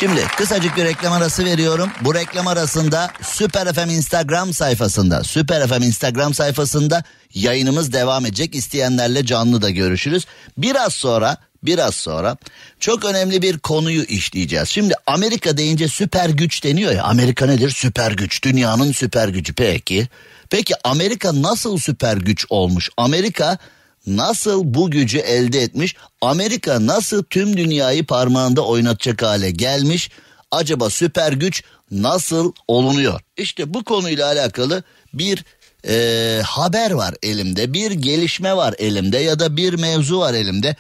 Şimdi 0.01 0.21
kısacık 0.37 0.77
bir 0.77 0.85
reklam 0.85 1.13
arası 1.13 1.45
veriyorum. 1.45 1.91
Bu 2.01 2.15
reklam 2.15 2.47
arasında 2.47 3.11
Süper 3.23 3.73
FM 3.75 3.91
Instagram 3.91 4.53
sayfasında, 4.53 5.25
Süper 5.25 5.69
FM 5.69 5.83
Instagram 5.83 6.35
sayfasında 6.35 7.05
yayınımız 7.35 7.93
devam 7.93 8.27
edecek. 8.27 8.55
İsteyenlerle 8.55 9.27
canlı 9.27 9.63
da 9.63 9.71
görüşürüz. 9.71 10.27
Biraz 10.59 10.95
sonra 10.95 11.37
biraz 11.67 11.95
sonra 11.95 12.37
çok 12.81 13.05
önemli 13.05 13.43
bir 13.43 13.59
konuyu 13.59 14.03
işleyeceğiz. 14.03 14.69
Şimdi 14.69 14.95
Amerika 15.07 15.57
deyince 15.57 15.89
süper 15.89 16.29
güç 16.29 16.65
deniyor 16.65 16.93
ya. 16.93 17.03
Amerika 17.03 17.47
nedir? 17.47 17.71
Süper 17.71 18.13
güç. 18.13 18.45
Dünyanın 18.45 18.93
süper 18.93 19.29
gücü. 19.29 19.55
Peki. 19.55 20.09
Peki 20.51 20.75
Amerika 20.85 21.43
nasıl 21.43 21.79
süper 21.79 22.17
güç 22.17 22.47
olmuş? 22.51 22.91
Amerika 22.97 23.59
nasıl 24.07 24.63
bu 24.65 24.91
gücü 24.91 25.19
elde 25.19 25.63
etmiş? 25.63 25.97
Amerika 26.21 26.87
nasıl 26.87 27.25
tüm 27.25 27.57
dünyayı 27.57 28.07
parmağında 28.07 28.63
oynatacak 28.63 29.23
hale 29.23 29.51
gelmiş? 29.51 30.11
Acaba 30.51 30.91
süper 30.91 31.33
güç 31.33 31.63
nasıl 31.91 32.53
olunuyor? 32.69 33.21
İşte 33.37 33.75
bu 33.75 33.85
konuyla 33.85 34.27
alakalı 34.27 34.83
bir 35.15 35.45
e, 35.89 36.41
haber 36.43 36.91
var 36.91 37.15
elimde, 37.23 37.73
bir 37.73 37.91
gelişme 37.91 38.57
var 38.57 38.75
elimde 38.79 39.19
ya 39.19 39.39
da 39.39 39.57
bir 39.57 39.75
mevzu 39.75 40.19
var 40.19 40.35
elimde. 40.35 40.77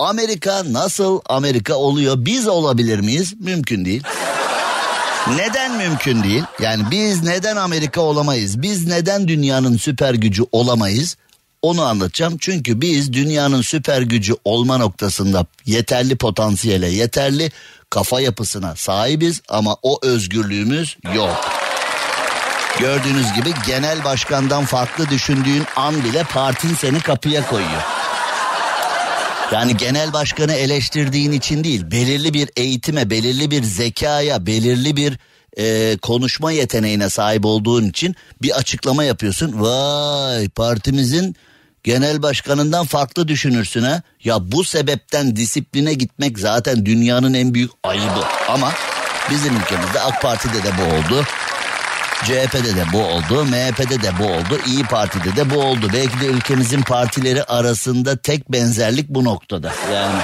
Amerika 0.00 0.72
nasıl 0.72 1.20
Amerika 1.26 1.74
oluyor? 1.74 2.14
Biz 2.18 2.48
olabilir 2.48 2.98
miyiz? 2.98 3.34
Mümkün 3.40 3.84
değil. 3.84 4.02
Neden 5.36 5.76
mümkün 5.76 6.22
değil? 6.22 6.42
Yani 6.60 6.82
biz 6.90 7.22
neden 7.22 7.56
Amerika 7.56 8.00
olamayız? 8.00 8.62
Biz 8.62 8.86
neden 8.86 9.28
dünyanın 9.28 9.76
süper 9.76 10.14
gücü 10.14 10.42
olamayız? 10.52 11.16
Onu 11.62 11.82
anlatacağım. 11.82 12.38
Çünkü 12.38 12.80
biz 12.80 13.12
dünyanın 13.12 13.62
süper 13.62 14.02
gücü 14.02 14.34
olma 14.44 14.78
noktasında 14.78 15.46
yeterli 15.66 16.16
potansiyele, 16.16 16.88
yeterli 16.88 17.50
kafa 17.90 18.20
yapısına 18.20 18.76
sahibiz 18.76 19.40
ama 19.48 19.76
o 19.82 19.98
özgürlüğümüz 20.02 20.96
yok. 21.14 21.50
Gördüğünüz 22.78 23.32
gibi 23.32 23.50
genel 23.66 24.04
başkandan 24.04 24.64
farklı 24.64 25.08
düşündüğün 25.08 25.64
an 25.76 26.04
bile 26.04 26.24
partin 26.24 26.74
seni 26.74 27.00
kapıya 27.00 27.46
koyuyor. 27.46 27.99
Yani 29.52 29.76
genel 29.76 30.12
başkanı 30.12 30.52
eleştirdiğin 30.52 31.32
için 31.32 31.64
değil, 31.64 31.90
belirli 31.90 32.34
bir 32.34 32.48
eğitime, 32.56 33.10
belirli 33.10 33.50
bir 33.50 33.62
zekaya, 33.62 34.46
belirli 34.46 34.96
bir 34.96 35.18
e, 35.58 35.96
konuşma 35.96 36.52
yeteneğine 36.52 37.08
sahip 37.10 37.44
olduğun 37.44 37.84
için 37.84 38.16
bir 38.42 38.58
açıklama 38.58 39.04
yapıyorsun. 39.04 39.60
Vay 39.60 40.48
partimizin 40.48 41.36
genel 41.84 42.22
başkanından 42.22 42.86
farklı 42.86 43.28
düşünürsün 43.28 43.82
ha. 43.82 44.02
Ya 44.24 44.52
bu 44.52 44.64
sebepten 44.64 45.36
disipline 45.36 45.94
gitmek 45.94 46.38
zaten 46.38 46.86
dünyanın 46.86 47.34
en 47.34 47.54
büyük 47.54 47.70
ayıbı. 47.84 48.24
Ama 48.48 48.72
bizim 49.30 49.56
ülkemizde 49.56 50.00
AK 50.00 50.22
Parti'de 50.22 50.62
de 50.62 50.70
bu 50.78 50.82
oldu. 50.82 51.24
CHP'de 52.24 52.76
de 52.76 52.84
bu 52.92 52.98
oldu, 52.98 53.44
MHP'de 53.44 54.02
de 54.02 54.18
bu 54.18 54.24
oldu, 54.24 54.60
İyi 54.66 54.84
Parti'de 54.84 55.36
de 55.36 55.50
bu 55.50 55.60
oldu. 55.60 55.90
Belki 55.92 56.20
de 56.20 56.26
ülkemizin 56.26 56.82
partileri 56.82 57.44
arasında 57.44 58.16
tek 58.16 58.52
benzerlik 58.52 59.08
bu 59.08 59.24
noktada. 59.24 59.72
Yani 59.94 60.20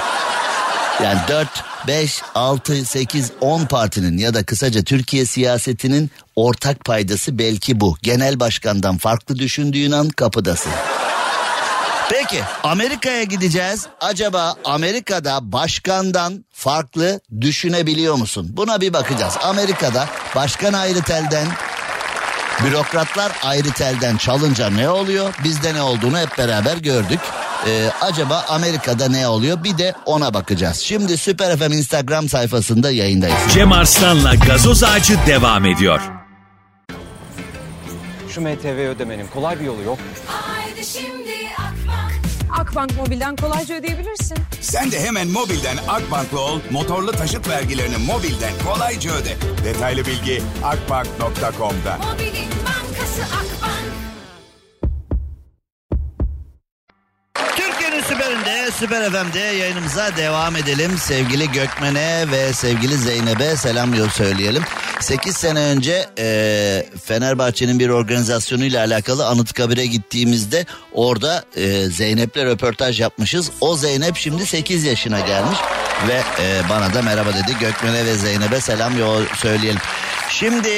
yani 1.03 1.19
4, 1.29 1.49
5, 1.87 2.23
6, 2.35 2.85
8, 2.85 3.33
10 3.41 3.65
partinin 3.65 4.19
ya 4.19 4.35
da 4.35 4.45
kısaca 4.45 4.83
Türkiye 4.83 5.27
siyasetinin 5.27 6.11
ortak 6.37 6.85
paydası 6.85 7.39
belki 7.39 7.81
bu. 7.81 7.97
Genel 8.03 8.41
başkandan 8.41 8.99
farklı 8.99 9.39
düşündüğün 9.39 9.93
an 9.93 10.09
kapıdasın. 10.09 10.73
Peki 12.11 12.41
Amerika'ya 12.63 13.23
gideceğiz. 13.23 13.87
Acaba 14.01 14.55
Amerika'da 14.65 15.53
başkandan 15.53 16.45
farklı 16.53 17.21
düşünebiliyor 17.41 18.15
musun? 18.15 18.49
Buna 18.51 18.81
bir 18.81 18.93
bakacağız. 18.93 19.35
Amerika'da 19.43 20.09
başkan 20.37 20.73
ayrı 20.73 21.03
telden, 21.03 21.47
bürokratlar 22.65 23.33
ayrı 23.43 23.71
telden 23.71 24.17
çalınca 24.17 24.71
ne 24.71 24.89
oluyor? 24.89 25.35
Bizde 25.45 25.75
ne 25.75 25.83
olduğunu 25.83 26.19
hep 26.19 26.39
beraber 26.39 26.77
gördük. 26.77 27.21
Ee, 27.67 27.91
acaba 28.01 28.45
Amerika'da 28.49 29.09
ne 29.09 29.29
oluyor? 29.29 29.65
Bir 29.65 29.79
de 29.79 29.95
ona 30.07 30.35
bakacağız. 30.35 30.77
Şimdi 30.79 31.17
Süper 31.19 31.57
FM 31.59 31.73
Instagram 31.73 32.29
sayfasında 32.29 32.91
yayındayız. 32.91 33.37
Cem 33.55 33.73
Arslan'la 33.73 34.35
gazoz 34.35 34.85
ağacı 34.85 35.19
devam 35.27 35.65
ediyor. 35.67 36.01
Şu 38.29 38.41
MTV 38.41 38.67
ödemenin 38.89 39.27
kolay 39.27 39.61
bir 39.61 39.65
yolu 39.65 39.83
yok. 39.83 39.99
Haydi 40.27 40.87
şimdi 40.87 41.31
Akbank. 41.59 42.26
Akbank 42.61 42.97
Mobil'den 42.97 43.37
kolayca 43.37 43.75
ödeyebilirsin. 43.75 44.39
Sen 44.61 44.93
de 44.93 45.01
hemen 45.01 45.29
mobilden 45.29 45.77
Akbank'la 45.89 46.41
ol, 46.41 46.61
motorlu 46.71 47.13
taşıt 47.13 47.49
vergilerini 47.49 47.97
mobilden 47.97 48.53
kolayca 48.65 49.13
öde. 49.15 49.37
Detaylı 49.65 50.07
bilgi 50.07 50.43
akbank.com'da. 50.65 51.97
Mobilin 51.97 52.51
bankası 52.67 53.23
Akbank. 53.23 53.93
Türkiye'nin 57.57 58.03
süperinde, 58.03 58.71
süper 58.71 59.11
FM'de 59.11 59.39
yayınımıza 59.39 60.17
devam 60.17 60.57
edelim. 60.57 60.99
Sevgili 60.99 61.53
Gökmen'e 61.53 62.31
ve 62.31 62.53
sevgili 62.53 62.97
Zeynep'e 62.97 63.57
selam 63.57 63.95
yol 63.95 64.09
söyleyelim. 64.09 64.63
8 65.01 65.37
sene 65.37 65.61
önce 65.61 66.07
e, 66.19 66.87
Fenerbahçe'nin 67.05 67.79
bir 67.79 67.89
organizasyonuyla 67.89 68.85
alakalı 68.87 69.27
Anıtkabir'e 69.27 69.87
gittiğimizde 69.87 70.67
orada 70.93 71.45
e, 71.57 71.85
Zeynep'le 71.85 72.37
röportaj 72.37 73.01
yapmışız. 73.01 73.51
O 73.61 73.77
Zeynep 73.77 74.17
şimdi 74.17 74.47
8 74.47 74.85
yaşına 74.85 75.21
gelmiş 75.21 75.59
ve 76.09 76.23
e, 76.43 76.63
bana 76.71 76.95
da 76.95 77.03
merhaba 77.03 77.31
dedi. 77.35 77.57
Gökmen'e 77.61 78.07
ve 78.07 78.15
Zeynep'e 78.15 78.61
selam 78.61 78.99
yol 78.99 79.23
söyleyelim. 79.35 79.81
Şimdi 80.31 80.69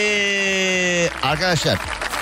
arkadaşlar 1.23 1.79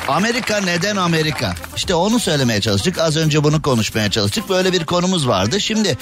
Amerika 0.09 0.61
neden 0.61 0.97
Amerika? 0.97 1.55
İşte 1.77 1.95
onu 1.95 2.21
söylemeye 2.21 2.61
çalıştık. 2.61 2.99
Az 2.99 3.17
önce 3.17 3.45
bunu 3.45 3.63
konuşmaya 3.63 4.11
çalıştık. 4.11 4.49
Böyle 4.49 4.73
bir 4.73 4.85
konumuz 4.85 5.29
vardı. 5.29 5.61
Şimdi 5.61 5.99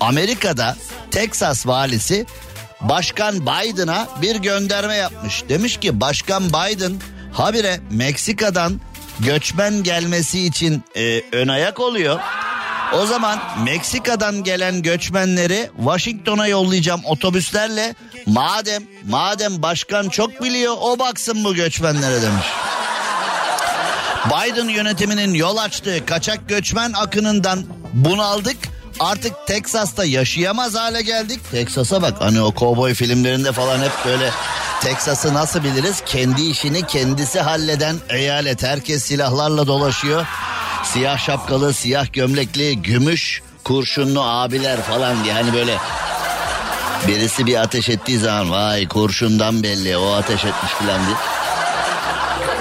Amerika'da 0.00 0.76
Texas 1.10 1.66
valisi 1.66 2.26
Başkan 2.80 3.40
Biden'a 3.40 4.08
bir 4.22 4.36
gönderme 4.36 4.94
yapmış. 4.94 5.44
Demiş 5.48 5.76
ki 5.76 6.00
Başkan 6.00 6.48
Biden 6.48 6.92
habire 7.32 7.80
Meksika'dan 7.90 8.80
göçmen 9.20 9.82
gelmesi 9.82 10.46
için 10.46 10.84
e, 10.96 11.22
ön 11.32 11.48
ayak 11.48 11.80
oluyor. 11.80 12.20
O 12.92 13.06
zaman 13.06 13.40
Meksika'dan 13.64 14.44
gelen 14.44 14.82
göçmenleri 14.82 15.70
Washington'a 15.76 16.46
yollayacağım 16.46 17.00
otobüslerle. 17.04 17.94
Madem 18.26 18.82
madem 19.04 19.62
başkan 19.62 20.08
çok 20.08 20.42
biliyor 20.42 20.74
o 20.80 20.98
baksın 20.98 21.44
bu 21.44 21.54
göçmenlere 21.54 22.22
demiş. 22.22 22.46
Biden 24.26 24.68
yönetiminin 24.68 25.34
yol 25.34 25.56
açtığı 25.56 26.06
kaçak 26.06 26.48
göçmen 26.48 26.92
akınından 26.92 27.64
bunaldık. 27.92 28.56
Artık 29.00 29.46
Teksas'ta 29.46 30.04
yaşayamaz 30.04 30.74
hale 30.74 31.02
geldik. 31.02 31.40
Teksas'a 31.50 32.02
bak 32.02 32.14
hani 32.20 32.40
o 32.40 32.52
kovboy 32.54 32.94
filmlerinde 32.94 33.52
falan 33.52 33.78
hep 33.78 33.92
böyle 34.06 34.30
Teksas'ı 34.82 35.34
nasıl 35.34 35.64
biliriz? 35.64 36.02
Kendi 36.06 36.42
işini 36.42 36.86
kendisi 36.86 37.40
halleden 37.40 37.96
eyalet. 38.08 38.62
Herkes 38.62 39.04
silahlarla 39.04 39.66
dolaşıyor. 39.66 40.26
Siyah 40.84 41.18
şapkalı, 41.18 41.74
siyah 41.74 42.12
gömlekli, 42.12 42.82
gümüş 42.82 43.42
kurşunlu 43.64 44.22
abiler 44.22 44.82
falan 44.82 45.24
yani 45.24 45.52
böyle 45.52 45.76
birisi 47.08 47.46
bir 47.46 47.62
ateş 47.62 47.88
ettiği 47.88 48.18
zaman 48.18 48.50
vay 48.50 48.88
kurşundan 48.88 49.62
belli 49.62 49.96
o 49.96 50.12
ateş 50.12 50.44
etmiş 50.44 50.72
filan 50.78 51.06
diye. 51.06 51.16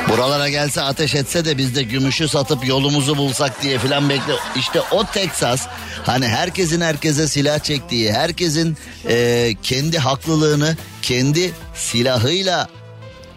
Buralara 0.10 0.50
gelse 0.50 0.82
ateş 0.82 1.16
etse 1.16 1.46
de 1.46 1.58
biz 1.58 1.76
de 1.76 1.84
gümüşü 1.84 2.28
satıp 2.28 2.68
yolumuzu 2.68 3.18
bulsak 3.18 3.64
diye 3.64 3.80
filan 3.80 4.10
bekle. 4.10 4.34
İşte 4.56 4.82
o 4.92 5.06
Teksas 5.06 5.68
hani 6.06 6.28
herkesin 6.28 6.82
herkese 6.82 7.28
silah 7.28 7.60
çektiği, 7.60 8.14
herkesin 8.14 8.78
e, 9.10 9.52
kendi 9.64 10.00
haklılığını 10.00 10.78
kendi 11.02 11.52
silahıyla 11.76 12.68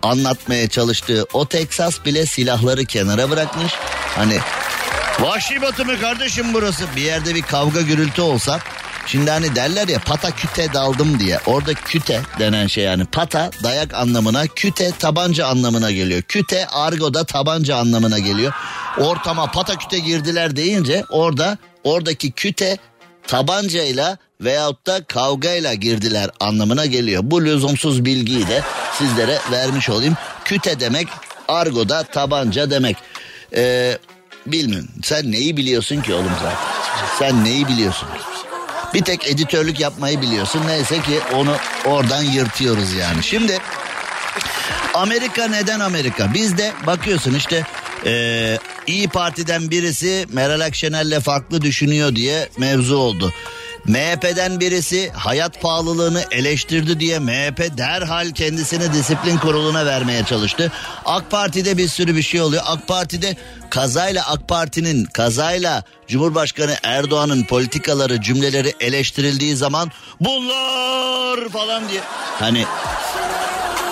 anlatmaya 0.03 0.69
çalıştığı 0.69 1.27
o 1.33 1.47
Teksas 1.47 2.05
bile 2.05 2.27
silahları 2.27 2.85
kenara 2.85 3.31
bırakmış. 3.31 3.73
Hani 4.17 4.39
Vahşi 5.21 5.63
batı 5.63 5.85
mı 5.85 6.01
kardeşim 6.01 6.55
burası? 6.55 6.85
Bir 6.97 7.03
yerde 7.03 7.35
bir 7.35 7.43
kavga 7.43 7.81
gürültü 7.81 8.23
olsa 8.23 8.61
Şimdi 9.09 9.31
hani 9.31 9.57
derler 9.57 9.89
ya 9.89 9.99
pata 9.99 10.31
küte 10.31 10.73
daldım 10.73 11.21
diye. 11.21 11.39
Orada 11.47 11.75
küte 11.75 12.21
denen 12.39 12.67
şey 12.67 12.85
yani 12.85 13.05
pata 13.05 13.51
dayak 13.63 13.95
anlamına, 13.95 14.47
küte 14.47 14.91
tabanca 14.99 15.47
anlamına 15.47 15.91
geliyor. 15.91 16.23
Küte 16.23 16.67
argoda 16.67 17.25
tabanca 17.25 17.77
anlamına 17.77 18.19
geliyor. 18.19 18.53
Ortama 18.99 19.47
pata 19.51 19.79
küte 19.79 19.99
girdiler 19.99 20.57
deyince 20.57 21.05
orada 21.11 21.59
oradaki 21.85 22.31
küte 22.33 22.79
tabancayla 23.27 24.19
veyahut 24.41 24.87
da 24.87 25.05
kavgayla 25.05 25.75
girdiler 25.75 26.31
anlamına 26.41 26.87
geliyor. 26.87 27.23
Bu 27.25 27.45
lüzumsuz 27.45 28.05
bilgiyi 28.05 28.49
de 28.49 28.63
sizlere 28.99 29.39
vermiş 29.53 29.91
olayım. 29.91 30.17
Küte 30.45 30.81
demek 30.81 31.09
argoda 31.49 32.03
tabanca 32.03 32.71
demek. 32.71 32.97
Ee, 33.57 33.99
bilmiyorum 34.47 34.89
sen 35.03 35.33
neyi 35.33 35.57
biliyorsun 35.57 36.03
ki 36.03 36.15
oğlum 36.15 36.33
zaten? 36.43 36.59
Sen 37.19 37.45
neyi 37.45 37.69
biliyorsun? 37.69 38.09
Bir 38.95 39.03
tek 39.03 39.29
editörlük 39.29 39.81
yapmayı 39.81 40.23
biliyorsun. 40.23 40.63
Neyse 40.67 41.03
ki 41.03 41.21
onu 41.35 41.57
oradan 41.85 42.23
yırtıyoruz 42.23 42.93
yani. 42.93 43.23
Şimdi 43.23 43.59
Amerika 44.95 45.49
neden 45.49 45.81
Amerika? 45.81 46.35
Bizde 46.35 46.73
bakıyorsun 46.87 47.35
işte 47.35 47.67
ee, 48.07 48.59
İyi 48.87 49.09
Parti'den 49.09 49.71
birisi 49.71 50.27
Meral 50.33 50.61
Akşener'le 50.61 51.21
farklı 51.21 51.63
düşünüyor 51.63 52.17
diye 52.17 52.49
mevzu 52.59 52.97
oldu. 52.97 53.33
MHP'den 53.89 54.61
birisi 54.61 55.11
hayat 55.11 55.63
pahalılığını 55.63 56.25
eleştirdi 56.31 57.01
diye 57.01 57.19
MHP 57.19 57.79
derhal 57.79 58.31
kendisini 58.31 58.93
disiplin 58.93 59.37
kuruluna 59.37 59.87
vermeye 59.87 60.25
çalıştı. 60.25 60.73
AK 61.05 61.31
Parti'de 61.31 61.77
bir 61.79 61.89
sürü 61.89 62.17
bir 62.17 62.23
şey 62.23 62.41
oluyor. 62.41 62.63
AK 62.67 62.89
Parti'de 62.89 63.37
kazayla 63.71 64.27
AK 64.27 64.49
Parti'nin 64.49 65.05
kazayla 65.05 65.83
Cumhurbaşkanı 66.09 66.75
Erdoğan'ın 66.83 67.45
politikaları 67.45 68.21
cümleleri 68.21 68.75
eleştirildiği 68.81 69.57
zaman 69.57 69.93
bunlar 70.21 71.49
falan 71.49 71.89
diye 71.89 72.01
hani 72.39 72.65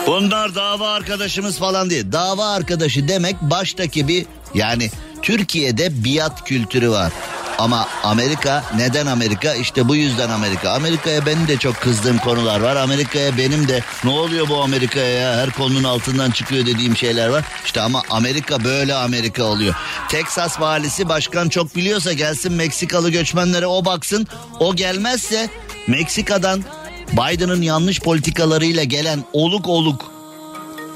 Bunlar 0.07 0.55
dava 0.55 0.89
arkadaşımız 0.89 1.59
falan 1.59 1.91
değil. 1.91 2.13
Dava 2.13 2.47
arkadaşı 2.47 3.09
demek 3.09 3.43
baştaki 3.43 4.09
bir 4.09 4.27
yani 4.55 4.91
Türkiye'de 5.23 6.05
biat 6.05 6.45
kültürü 6.45 6.91
var. 6.91 7.13
Ama 7.59 7.89
Amerika 8.03 8.65
neden 8.77 9.07
Amerika? 9.07 9.55
İşte 9.55 9.89
bu 9.89 9.97
yüzden 9.97 10.31
Amerika. 10.31 10.71
Amerika'ya 10.71 11.27
benim 11.27 11.49
de 11.49 11.57
çok 11.57 11.81
kızdığım 11.81 12.19
konular 12.19 12.61
var. 12.61 12.77
Amerika'ya 12.77 13.39
benim 13.39 13.69
de 13.69 13.83
ne 14.05 14.11
oluyor 14.11 14.49
bu 14.49 14.63
Amerika'ya 14.63 15.09
ya 15.21 15.37
her 15.37 15.51
konunun 15.51 15.85
altından 15.85 16.31
çıkıyor 16.31 16.67
dediğim 16.67 16.97
şeyler 16.97 17.29
var. 17.29 17.45
İşte 17.65 17.81
ama 17.81 18.03
Amerika 18.11 18.65
böyle 18.65 18.95
Amerika 18.95 19.45
oluyor. 19.45 19.75
Texas 20.09 20.61
valisi 20.61 21.09
başkan 21.09 21.49
çok 21.49 21.77
biliyorsa 21.77 22.13
gelsin 22.13 22.53
Meksikalı 22.53 23.11
göçmenlere 23.11 23.67
o 23.67 23.85
baksın. 23.85 24.27
O 24.61 24.77
gelmezse 24.77 25.49
Meksika'dan 25.87 26.65
Biden'ın 27.13 27.63
yanlış 27.63 28.01
politikalarıyla 28.01 28.85
gelen 28.85 29.25
oluk 29.33 29.69
oluk 29.69 30.05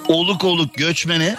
oluk 0.08 0.44
oluk 0.44 0.74
göçmeni 0.74 1.36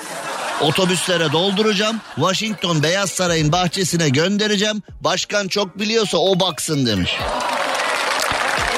otobüslere 0.61 1.31
dolduracağım. 1.31 2.01
Washington 2.15 2.83
Beyaz 2.83 3.11
Saray'ın 3.11 3.51
bahçesine 3.51 4.09
göndereceğim. 4.09 4.81
Başkan 5.01 5.47
çok 5.47 5.79
biliyorsa 5.79 6.17
o 6.17 6.39
baksın 6.39 6.85
demiş. 6.85 7.17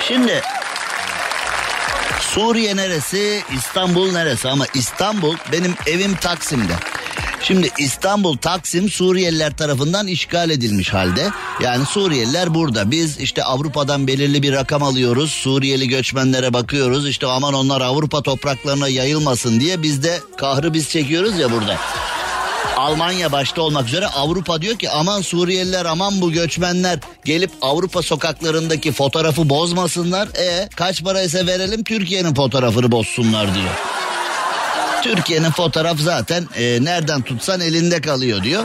Şimdi 0.07 0.41
Suriye 2.21 2.75
neresi, 2.75 3.43
İstanbul 3.57 4.11
neresi 4.11 4.49
ama 4.49 4.65
İstanbul 4.73 5.35
benim 5.51 5.75
evim 5.87 6.15
Taksim'de. 6.15 6.73
Şimdi 7.43 7.69
İstanbul 7.77 8.37
Taksim 8.37 8.89
Suriyeliler 8.89 9.57
tarafından 9.57 10.07
işgal 10.07 10.49
edilmiş 10.49 10.93
halde. 10.93 11.29
Yani 11.61 11.85
Suriyeliler 11.85 12.53
burada. 12.53 12.91
Biz 12.91 13.19
işte 13.19 13.43
Avrupa'dan 13.43 14.07
belirli 14.07 14.43
bir 14.43 14.53
rakam 14.53 14.83
alıyoruz. 14.83 15.31
Suriyeli 15.31 15.87
göçmenlere 15.87 16.53
bakıyoruz. 16.53 17.07
İşte 17.07 17.27
aman 17.27 17.53
onlar 17.53 17.81
Avrupa 17.81 18.21
topraklarına 18.21 18.87
yayılmasın 18.87 19.59
diye 19.59 19.81
biz 19.81 20.03
de 20.03 20.19
kahrı 20.37 20.73
biz 20.73 20.89
çekiyoruz 20.89 21.39
ya 21.39 21.51
burada. 21.51 21.77
Almanya 22.77 23.31
başta 23.31 23.61
olmak 23.61 23.87
üzere 23.87 24.07
Avrupa 24.07 24.61
diyor 24.61 24.77
ki 24.77 24.89
aman 24.89 25.21
Suriyeliler 25.21 25.85
aman 25.85 26.21
bu 26.21 26.31
göçmenler 26.31 26.99
gelip 27.25 27.51
Avrupa 27.61 28.01
sokaklarındaki 28.01 28.91
fotoğrafı 28.91 29.49
bozmasınlar. 29.49 30.27
E 30.27 30.69
kaç 30.75 31.03
paraysa 31.03 31.47
verelim 31.47 31.83
Türkiye'nin 31.83 32.33
fotoğrafını 32.33 32.91
bozsunlar 32.91 33.55
diyor. 33.55 34.02
Türkiye'nin 35.03 35.51
fotoğraf 35.51 35.99
zaten 35.99 36.47
e, 36.55 36.83
nereden 36.83 37.21
tutsan 37.21 37.61
elinde 37.61 38.01
kalıyor 38.01 38.43
diyor. 38.43 38.63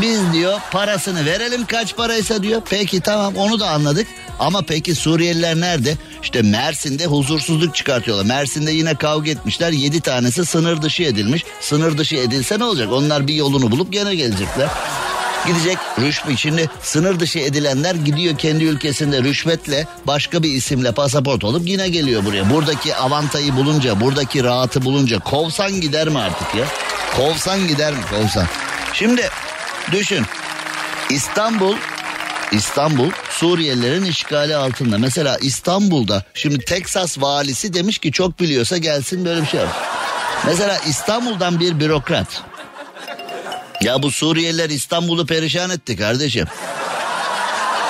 Biz 0.00 0.32
diyor 0.32 0.60
parasını 0.72 1.24
verelim 1.24 1.66
kaç 1.66 1.96
paraysa 1.96 2.42
diyor. 2.42 2.62
Peki 2.70 3.00
tamam 3.00 3.36
onu 3.36 3.60
da 3.60 3.68
anladık. 3.68 4.06
Ama 4.38 4.62
peki 4.62 4.94
Suriyeliler 4.94 5.60
nerede? 5.60 5.96
İşte 6.22 6.42
Mersin'de 6.42 7.06
huzursuzluk 7.06 7.74
çıkartıyorlar. 7.74 8.24
Mersin'de 8.24 8.70
yine 8.72 8.94
kavga 8.94 9.30
etmişler. 9.30 9.72
Yedi 9.72 10.00
tanesi 10.00 10.44
sınır 10.44 10.82
dışı 10.82 11.02
edilmiş. 11.02 11.44
Sınır 11.60 11.98
dışı 11.98 12.16
edilse 12.16 12.58
ne 12.58 12.64
olacak? 12.64 12.92
Onlar 12.92 13.26
bir 13.26 13.34
yolunu 13.34 13.70
bulup 13.70 13.92
gene 13.92 14.14
gelecekler. 14.14 14.68
Gidecek 15.46 15.78
rüşvet. 16.00 16.38
Şimdi 16.38 16.70
sınır 16.82 17.20
dışı 17.20 17.38
edilenler 17.38 17.94
gidiyor 17.94 18.38
kendi 18.38 18.64
ülkesinde 18.64 19.22
rüşvetle 19.22 19.86
başka 20.06 20.42
bir 20.42 20.52
isimle 20.52 20.92
pasaport 20.92 21.44
olup 21.44 21.68
yine 21.68 21.88
geliyor 21.88 22.24
buraya. 22.24 22.50
Buradaki 22.50 22.96
avantayı 22.96 23.56
bulunca, 23.56 24.00
buradaki 24.00 24.44
rahatı 24.44 24.84
bulunca 24.84 25.18
kovsan 25.18 25.80
gider 25.80 26.08
mi 26.08 26.18
artık 26.18 26.54
ya? 26.54 26.64
Kovsan 27.16 27.68
gider 27.68 27.92
mi? 27.92 28.00
Kovsan. 28.10 28.46
Şimdi 28.92 29.28
düşün. 29.92 30.26
İstanbul 31.10 31.76
İstanbul 32.52 33.10
Suriyelilerin 33.30 34.04
işgali 34.04 34.56
altında. 34.56 34.98
Mesela 34.98 35.38
İstanbul'da 35.38 36.24
şimdi 36.34 36.58
Teksas 36.58 37.18
valisi 37.18 37.74
demiş 37.74 37.98
ki 37.98 38.12
çok 38.12 38.40
biliyorsa 38.40 38.76
gelsin 38.76 39.24
böyle 39.24 39.42
bir 39.42 39.46
şey 39.46 39.60
yap. 39.60 39.76
Mesela 40.46 40.78
İstanbul'dan 40.78 41.60
bir 41.60 41.80
bürokrat 41.80 42.42
ya 43.82 44.02
bu 44.02 44.10
Suriyeliler 44.10 44.70
İstanbul'u 44.70 45.26
perişan 45.26 45.70
etti 45.70 45.96
kardeşim. 45.96 46.46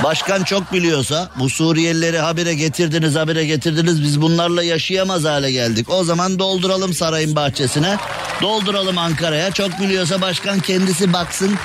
Başkan 0.05 0.45
çok 0.45 0.73
biliyorsa 0.73 1.31
bu 1.39 1.51
Suriyelileri 1.51 2.19
habire 2.19 2.55
getirdiniz 2.55 3.15
habire 3.15 3.45
getirdiniz 3.45 4.03
biz 4.03 4.21
bunlarla 4.21 4.63
yaşayamaz 4.63 5.25
hale 5.25 5.53
geldik. 5.53 5.91
O 5.91 6.05
zaman 6.05 6.39
dolduralım 6.39 6.95
sarayın 6.95 7.37
bahçesine 7.37 7.97
dolduralım 8.43 8.99
Ankara'ya 8.99 9.51
çok 9.51 9.81
biliyorsa 9.81 10.21
başkan 10.21 10.61
kendisi 10.61 11.13
baksın 11.13 11.59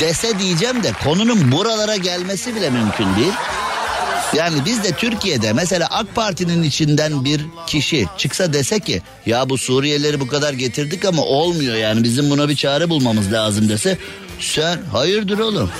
dese 0.00 0.38
diyeceğim 0.38 0.82
de 0.82 0.92
konunun 1.04 1.52
buralara 1.52 1.96
gelmesi 1.96 2.56
bile 2.56 2.70
mümkün 2.70 3.16
değil. 3.16 3.32
Yani 4.36 4.64
biz 4.64 4.84
de 4.84 4.92
Türkiye'de 4.92 5.52
mesela 5.52 5.86
AK 5.90 6.14
Parti'nin 6.14 6.62
içinden 6.62 7.24
bir 7.24 7.40
kişi 7.66 8.06
çıksa 8.18 8.52
dese 8.52 8.80
ki 8.80 9.02
ya 9.26 9.48
bu 9.48 9.58
Suriyelileri 9.58 10.20
bu 10.20 10.26
kadar 10.26 10.52
getirdik 10.52 11.04
ama 11.04 11.22
olmuyor 11.22 11.76
yani 11.76 12.04
bizim 12.04 12.30
buna 12.30 12.48
bir 12.48 12.56
çare 12.56 12.90
bulmamız 12.90 13.32
lazım 13.32 13.68
dese 13.68 13.98
sen 14.40 14.78
hayırdır 14.92 15.38
oğlum? 15.38 15.70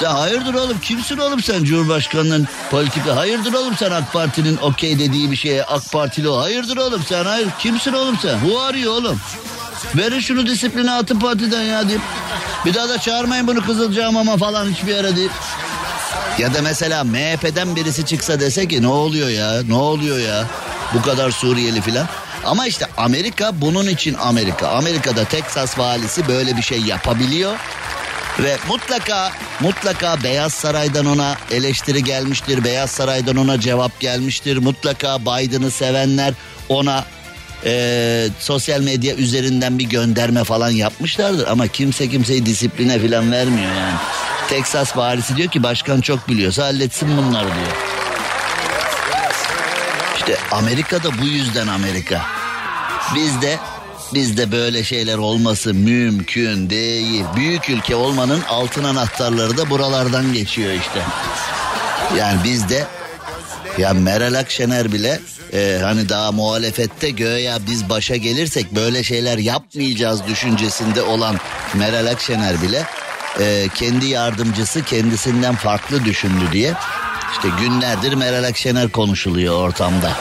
Sen 0.00 0.10
hayırdır 0.10 0.54
oğlum? 0.54 0.80
Kimsin 0.80 1.18
oğlum 1.18 1.42
sen 1.42 1.64
Cumhurbaşkanı'nın 1.64 2.48
politika 2.70 3.16
hayırdır 3.16 3.52
oğlum 3.52 3.76
sen 3.76 3.90
AK 3.90 4.12
Parti'nin 4.12 4.56
okey 4.56 4.98
dediği 4.98 5.30
bir 5.30 5.36
şeye 5.36 5.64
AK 5.64 5.92
Partili 5.92 6.28
o 6.28 6.40
hayırdır 6.40 6.76
oğlum 6.76 7.02
sen? 7.08 7.24
Hayır 7.24 7.48
kimsin 7.58 7.92
oğlum 7.92 8.18
sen? 8.22 8.38
Who 8.40 8.60
are 8.60 8.78
you 8.80 8.94
oğlum? 8.94 9.20
Verin 9.96 10.20
şunu 10.20 10.46
disipline 10.46 10.90
atın 10.90 11.20
partiden 11.20 11.62
ya 11.62 11.88
deyip 11.88 12.00
bir 12.64 12.74
daha 12.74 12.88
da 12.88 12.98
çağırmayın 12.98 13.46
bunu 13.46 13.66
Kızılcahamam'a 13.66 14.36
falan 14.36 14.70
hiçbir 14.70 14.94
yere 14.94 15.16
deyip 15.16 15.32
ya 16.38 16.54
da 16.54 16.62
mesela 16.62 17.04
MHP'den 17.04 17.76
birisi 17.76 18.06
çıksa 18.06 18.40
dese 18.40 18.68
ki 18.68 18.82
ne 18.82 18.88
oluyor 18.88 19.28
ya 19.28 19.62
ne 19.68 19.74
oluyor 19.74 20.18
ya 20.18 20.44
bu 20.94 21.02
kadar 21.02 21.30
Suriyeli 21.30 21.80
filan. 21.80 22.08
Ama 22.44 22.66
işte 22.66 22.86
Amerika 22.96 23.60
bunun 23.60 23.86
için 23.86 24.14
Amerika. 24.14 24.68
Amerika'da 24.68 25.24
Texas 25.24 25.78
valisi 25.78 26.28
böyle 26.28 26.56
bir 26.56 26.62
şey 26.62 26.80
yapabiliyor. 26.80 27.56
Ve 28.38 28.56
mutlaka 28.68 29.32
mutlaka 29.60 30.22
Beyaz 30.22 30.54
Saray'dan 30.54 31.06
ona 31.06 31.36
eleştiri 31.50 32.04
gelmiştir. 32.04 32.64
Beyaz 32.64 32.90
Saray'dan 32.90 33.36
ona 33.36 33.60
cevap 33.60 34.00
gelmiştir. 34.00 34.56
Mutlaka 34.56 35.20
Biden'ı 35.20 35.70
sevenler 35.70 36.34
ona 36.68 37.04
e, 37.64 38.28
sosyal 38.38 38.80
medya 38.80 39.14
üzerinden 39.14 39.78
bir 39.78 39.84
gönderme 39.84 40.44
falan 40.44 40.70
yapmışlardır. 40.70 41.46
Ama 41.46 41.68
kimse 41.68 42.08
kimseyi 42.08 42.46
disipline 42.46 42.98
falan 42.98 43.32
vermiyor 43.32 43.72
yani. 43.72 43.94
Texas 44.48 44.96
valisi 44.96 45.36
diyor 45.36 45.48
ki 45.48 45.62
başkan 45.62 46.00
çok 46.00 46.28
biliyorsa 46.28 46.64
halletsin 46.64 47.16
bunları 47.16 47.44
diyor. 47.46 47.76
İşte 50.16 50.36
Amerika'da 50.52 51.18
bu 51.22 51.24
yüzden 51.24 51.66
Amerika. 51.66 52.22
Bizde 53.14 53.58
bizde 54.14 54.52
böyle 54.52 54.84
şeyler 54.84 55.18
olması 55.18 55.74
mümkün 55.74 56.70
değil. 56.70 57.24
Büyük 57.36 57.70
ülke 57.70 57.96
olmanın 57.96 58.42
altın 58.48 58.84
anahtarları 58.84 59.56
da 59.56 59.70
buralardan 59.70 60.32
geçiyor 60.32 60.72
işte. 60.72 61.02
Yani 62.18 62.44
bizde 62.44 62.86
ya 63.78 63.92
Meral 63.92 64.34
Akşener 64.34 64.92
bile 64.92 65.20
e, 65.52 65.80
hani 65.82 66.08
daha 66.08 66.32
muhalefette 66.32 67.10
göğe 67.10 67.52
biz 67.66 67.88
başa 67.88 68.16
gelirsek 68.16 68.74
böyle 68.74 69.02
şeyler 69.02 69.38
yapmayacağız 69.38 70.26
düşüncesinde 70.26 71.02
olan 71.02 71.36
Meral 71.74 72.06
Akşener 72.06 72.62
bile 72.62 72.86
e, 73.40 73.68
kendi 73.74 74.06
yardımcısı 74.06 74.82
kendisinden 74.82 75.54
farklı 75.54 76.04
düşündü 76.04 76.52
diye. 76.52 76.74
İşte 77.32 77.48
günlerdir 77.60 78.14
Meral 78.14 78.44
Akşener 78.44 78.88
konuşuluyor 78.88 79.54
ortamda. 79.58 80.12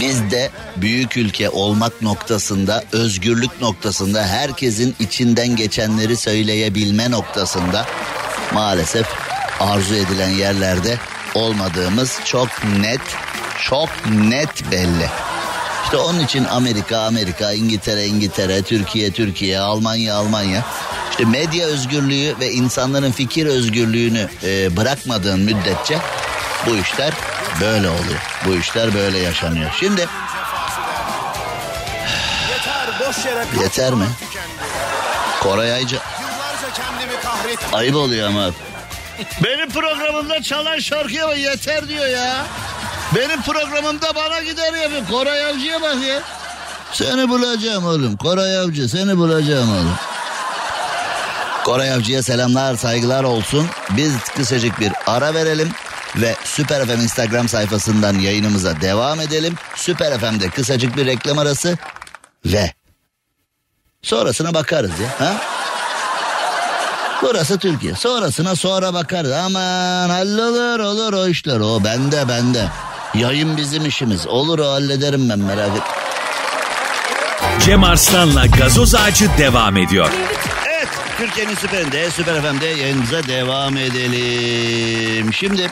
Biz 0.00 0.30
de 0.30 0.50
büyük 0.76 1.16
ülke 1.16 1.50
olmak 1.50 2.02
noktasında, 2.02 2.84
özgürlük 2.92 3.60
noktasında, 3.60 4.26
herkesin 4.26 4.96
içinden 5.00 5.56
geçenleri 5.56 6.16
söyleyebilme 6.16 7.10
noktasında 7.10 7.86
maalesef 8.52 9.06
arzu 9.60 9.94
edilen 9.94 10.28
yerlerde 10.28 10.98
olmadığımız 11.34 12.18
çok 12.24 12.48
net, 12.80 13.00
çok 13.58 13.88
net 14.10 14.70
belli. 14.70 15.08
İşte 15.84 15.96
onun 15.96 16.20
için 16.20 16.44
Amerika, 16.44 16.98
Amerika, 16.98 17.52
İngiltere, 17.52 18.06
İngiltere, 18.06 18.62
Türkiye, 18.62 19.10
Türkiye, 19.10 19.58
Almanya, 19.58 20.14
Almanya. 20.14 20.64
İşte 21.10 21.24
medya 21.24 21.66
özgürlüğü 21.66 22.34
ve 22.40 22.52
insanların 22.52 23.12
fikir 23.12 23.46
özgürlüğünü 23.46 24.28
e, 24.44 24.76
bırakmadığın 24.76 25.40
müddetçe 25.40 25.98
bu 26.66 26.76
işler 26.76 27.12
böyle 27.60 27.88
oluyor. 27.88 28.20
Bu 28.46 28.54
işler 28.54 28.94
böyle 28.94 29.18
yaşanıyor. 29.18 29.70
Şimdi 29.80 30.08
yeter 33.60 33.94
mi? 33.94 34.06
Koray 35.40 35.72
Ayca 35.72 35.98
ayıp 37.72 37.96
oluyor 37.96 38.28
ama. 38.28 38.50
Benim 39.44 39.70
programımda 39.70 40.42
çalan 40.42 40.78
şarkıya 40.78 41.32
yeter 41.34 41.88
diyor 41.88 42.06
ya. 42.06 42.46
Benim 43.14 43.42
programımda 43.42 44.14
bana 44.14 44.42
gider 44.42 44.72
yapıyor. 44.72 45.02
Koray 45.10 45.46
Avcı'ya 45.46 45.82
bak 45.82 45.96
ya. 46.08 46.22
Seni 46.92 47.28
bulacağım 47.28 47.86
oğlum. 47.86 48.16
Koray 48.16 48.58
Avcı 48.58 48.88
seni 48.88 49.16
bulacağım 49.16 49.70
oğlum. 49.70 49.94
Koray 51.64 51.92
Avcı'ya 51.92 52.22
selamlar 52.22 52.76
saygılar 52.76 53.24
olsun. 53.24 53.66
Biz 53.90 54.12
kısacık 54.36 54.80
bir 54.80 54.92
ara 55.06 55.34
verelim 55.34 55.70
ve 56.16 56.36
Süper 56.44 56.86
FM 56.86 57.02
Instagram 57.02 57.48
sayfasından 57.48 58.14
yayınımıza 58.14 58.80
devam 58.80 59.20
edelim. 59.20 59.54
Süper 59.76 60.18
FM'de 60.18 60.50
kısacık 60.50 60.96
bir 60.96 61.06
reklam 61.06 61.38
arası 61.38 61.78
ve 62.46 62.72
sonrasına 64.02 64.54
bakarız 64.54 64.90
ya. 64.90 65.26
Ha? 65.26 65.36
Burası 67.22 67.58
Türkiye. 67.58 67.94
Sonrasına 67.94 68.56
sonra 68.56 68.94
bakarız. 68.94 69.32
Aman 69.32 70.10
hallolur 70.10 70.80
olur 70.80 71.12
o 71.12 71.28
işler. 71.28 71.60
O 71.60 71.84
bende 71.84 72.28
bende. 72.28 72.68
Yayın 73.14 73.56
bizim 73.56 73.86
işimiz. 73.86 74.26
Olur 74.26 74.58
o 74.58 74.70
hallederim 74.70 75.28
ben 75.28 75.38
merak 75.38 75.76
et. 75.76 75.82
Cem 77.64 77.84
Arslan'la 77.84 78.46
gazoz 78.46 78.94
ağacı 78.94 79.30
devam 79.38 79.76
ediyor. 79.76 80.10
Evet 80.74 80.88
Türkiye'nin 81.18 81.54
süperinde 81.54 82.10
Süper 82.10 82.42
FM'de 82.42 82.66
yayınımıza 82.66 83.22
devam 83.22 83.76
edelim. 83.76 85.32
Şimdi 85.32 85.70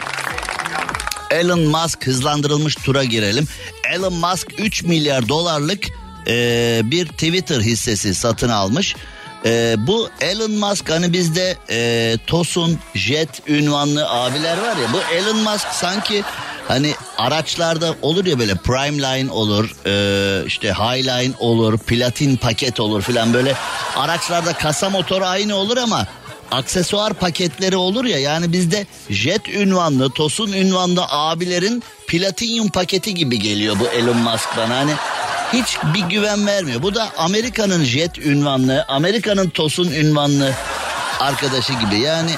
Elon 1.30 1.60
Musk 1.60 2.06
hızlandırılmış 2.06 2.74
tura 2.74 3.04
girelim. 3.04 3.48
Elon 3.94 4.14
Musk 4.14 4.46
3 4.58 4.82
milyar 4.82 5.28
dolarlık 5.28 5.84
e, 6.26 6.80
bir 6.84 7.06
Twitter 7.06 7.60
hissesi 7.60 8.14
satın 8.14 8.48
almış. 8.48 8.96
E, 9.44 9.74
bu 9.78 10.10
Elon 10.20 10.50
Musk 10.50 10.90
hani 10.90 11.12
bizde 11.12 11.56
e, 11.70 12.16
Tosun 12.26 12.78
Jet 12.94 13.48
ünvanlı 13.48 14.10
abiler 14.10 14.58
var 14.58 14.76
ya 14.76 14.92
bu 14.92 15.14
Elon 15.14 15.36
Musk 15.36 15.66
sanki 15.72 16.22
hani 16.68 16.94
araçlarda 17.18 17.94
olur 18.02 18.26
ya 18.26 18.38
böyle 18.38 18.54
Prime 18.54 19.02
Line 19.02 19.32
olur 19.32 19.70
e, 19.86 20.46
işte 20.46 20.72
Highline 20.72 21.34
olur 21.38 21.78
platin 21.78 22.36
paket 22.36 22.80
olur 22.80 23.02
filan 23.02 23.34
böyle 23.34 23.54
araçlarda 23.96 24.52
kasa 24.52 24.90
motoru 24.90 25.24
aynı 25.24 25.54
olur 25.54 25.76
ama 25.76 26.06
aksesuar 26.50 27.14
paketleri 27.14 27.76
olur 27.76 28.04
ya 28.04 28.18
yani 28.18 28.52
bizde 28.52 28.86
jet 29.10 29.48
ünvanlı 29.48 30.10
tosun 30.10 30.52
ünvanlı 30.52 31.04
abilerin 31.08 31.82
platinyum 32.06 32.68
paketi 32.68 33.14
gibi 33.14 33.38
geliyor 33.38 33.76
bu 33.80 33.86
Elon 33.86 34.16
Musk 34.16 34.48
bana 34.56 34.76
hani 34.76 34.92
hiç 35.52 35.78
bir 35.94 36.00
güven 36.00 36.46
vermiyor. 36.46 36.82
Bu 36.82 36.94
da 36.94 37.08
Amerika'nın 37.16 37.84
jet 37.84 38.18
ünvanlı, 38.18 38.84
Amerika'nın 38.88 39.48
tosun 39.48 39.92
ünvanlı 39.92 40.52
arkadaşı 41.20 41.72
gibi. 41.72 42.00
Yani 42.00 42.30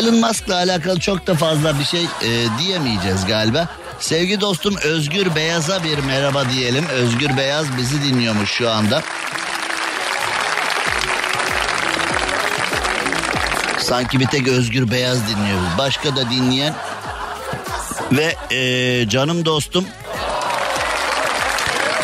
Elon 0.00 0.14
Musk'la 0.14 0.54
alakalı 0.54 1.00
çok 1.00 1.26
da 1.26 1.34
fazla 1.34 1.78
bir 1.78 1.84
şey 1.84 2.02
e, 2.02 2.28
diyemeyeceğiz 2.58 3.26
galiba. 3.26 3.68
Sevgi 3.98 4.40
dostum 4.40 4.76
Özgür 4.76 5.34
Beyaz'a 5.34 5.84
bir 5.84 5.98
merhaba 5.98 6.50
diyelim. 6.50 6.86
Özgür 6.86 7.36
Beyaz 7.36 7.76
bizi 7.76 8.02
dinliyormuş 8.02 8.50
şu 8.50 8.70
anda. 8.70 9.02
Sanki 13.78 14.20
bir 14.20 14.26
tek 14.26 14.48
Özgür 14.48 14.90
Beyaz 14.90 15.28
dinliyoruz. 15.28 15.68
Başka 15.78 16.16
da 16.16 16.30
dinleyen 16.30 16.74
ve 18.12 18.36
e, 18.56 19.08
canım 19.08 19.44
dostum 19.44 19.86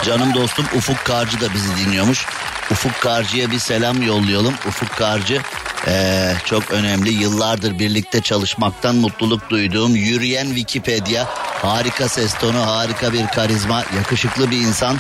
Canım 0.05 0.35
dostum 0.35 0.67
Ufuk 0.77 1.05
Karcı 1.05 1.41
da 1.41 1.55
bizi 1.55 1.77
dinliyormuş. 1.77 2.27
Ufuk 2.71 3.01
Karcı'ya 3.01 3.51
bir 3.51 3.59
selam 3.59 4.03
yollayalım. 4.03 4.55
Ufuk 4.69 4.97
Karcı 4.97 5.43
ee, 5.87 6.33
çok 6.45 6.71
önemli. 6.71 7.11
Yıllardır 7.11 7.79
birlikte 7.79 8.21
çalışmaktan 8.21 8.97
mutluluk 8.97 9.51
duyduğum 9.51 9.97
yürüyen 9.97 10.47
Wikipedia. 10.47 11.25
Harika 11.63 12.09
ses 12.09 12.35
tonu, 12.35 12.67
harika 12.67 13.13
bir 13.13 13.27
karizma, 13.27 13.85
yakışıklı 13.97 14.51
bir 14.51 14.59
insan. 14.59 14.99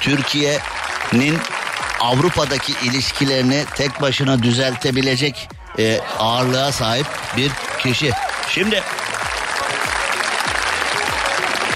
Türkiye'nin 0.00 1.38
Avrupa'daki 2.00 2.72
ilişkilerini 2.82 3.64
tek 3.74 4.02
başına 4.02 4.42
düzeltebilecek 4.42 5.48
e, 5.78 6.00
ağırlığa 6.18 6.72
sahip 6.72 7.06
bir 7.36 7.50
kişi. 7.82 8.12
Şimdi 8.48 8.82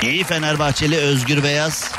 iyi 0.03 0.25
Fenerbahçeli 0.25 0.97
Özgür 0.97 1.43
Beyaz 1.43 1.93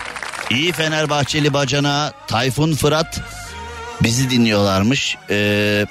İyi 0.49 0.71
Fenerbahçeli 0.71 1.53
bacana 1.53 2.13
Tayfun 2.27 2.73
Fırat 2.73 3.21
bizi 4.03 4.29
dinliyorlarmış. 4.29 5.17
Ee, 5.29 5.85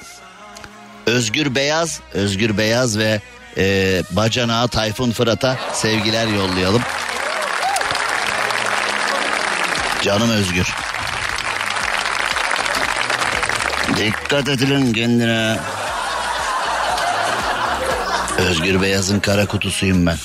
Özgür 1.05 1.55
Beyaz, 1.55 1.99
Özgür 2.13 2.57
Beyaz 2.57 2.97
ve 2.97 3.21
e, 3.57 4.01
bacana 4.11 4.67
Tayfun 4.67 5.11
Fırat'a 5.11 5.57
sevgiler 5.73 6.27
yollayalım. 6.27 6.81
Canım 10.01 10.31
Özgür. 10.31 10.75
Dikkat 13.97 14.47
edin 14.49 14.93
kendine. 14.93 15.59
Özgür 18.37 18.81
Beyaz'ın 18.81 19.19
kara 19.19 19.45
kutusuyum 19.45 20.05
ben. 20.05 20.17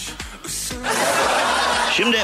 Şimdi 1.93 2.19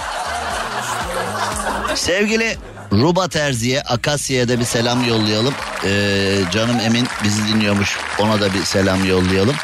Sevgili 1.95 2.57
Ruba 3.01 3.29
Terzi'ye, 3.29 3.83
Akasya'ya 3.83 4.49
da 4.49 4.61
bir 4.61 4.65
selam 4.65 5.09
yollayalım. 5.09 5.55
Ee, 5.85 6.39
canım 6.53 6.81
Emin 6.81 7.07
bizi 7.25 7.49
dinliyormuş. 7.49 7.99
Ona 8.19 8.41
da 8.41 8.55
bir 8.55 8.65
selam 8.65 9.05
yollayalım. 9.05 9.55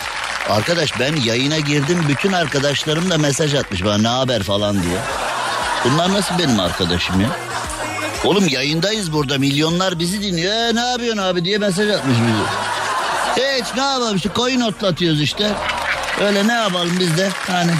Arkadaş 0.48 1.00
ben 1.00 1.16
yayına 1.16 1.58
girdim. 1.58 2.04
Bütün 2.08 2.32
arkadaşlarım 2.32 3.10
da 3.10 3.18
mesaj 3.18 3.54
atmış 3.54 3.84
bana 3.84 3.98
ne 3.98 4.08
haber 4.08 4.42
falan 4.42 4.82
diye. 4.82 4.98
Bunlar 5.84 6.12
nasıl 6.12 6.38
benim 6.38 6.60
arkadaşım 6.60 7.20
ya? 7.20 7.30
Oğlum 8.24 8.48
yayındayız 8.48 9.12
burada. 9.12 9.38
Milyonlar 9.38 9.98
bizi 9.98 10.22
dinliyor. 10.22 10.54
E, 10.54 10.74
ne 10.74 10.80
yapıyorsun 10.80 11.22
abi 11.22 11.44
diye 11.44 11.58
mesaj 11.58 11.90
atmış 11.90 12.16
bizi. 12.16 13.44
Hiç 13.44 13.76
ne 13.76 13.82
yapalım 13.82 14.16
işte 14.16 14.28
koyun 14.28 14.60
otlatıyoruz 14.60 15.20
işte. 15.20 15.50
Öyle 16.20 16.48
ne 16.48 16.52
yapalım 16.52 16.96
biz 17.00 17.18
de 17.18 17.28
hani. 17.46 17.72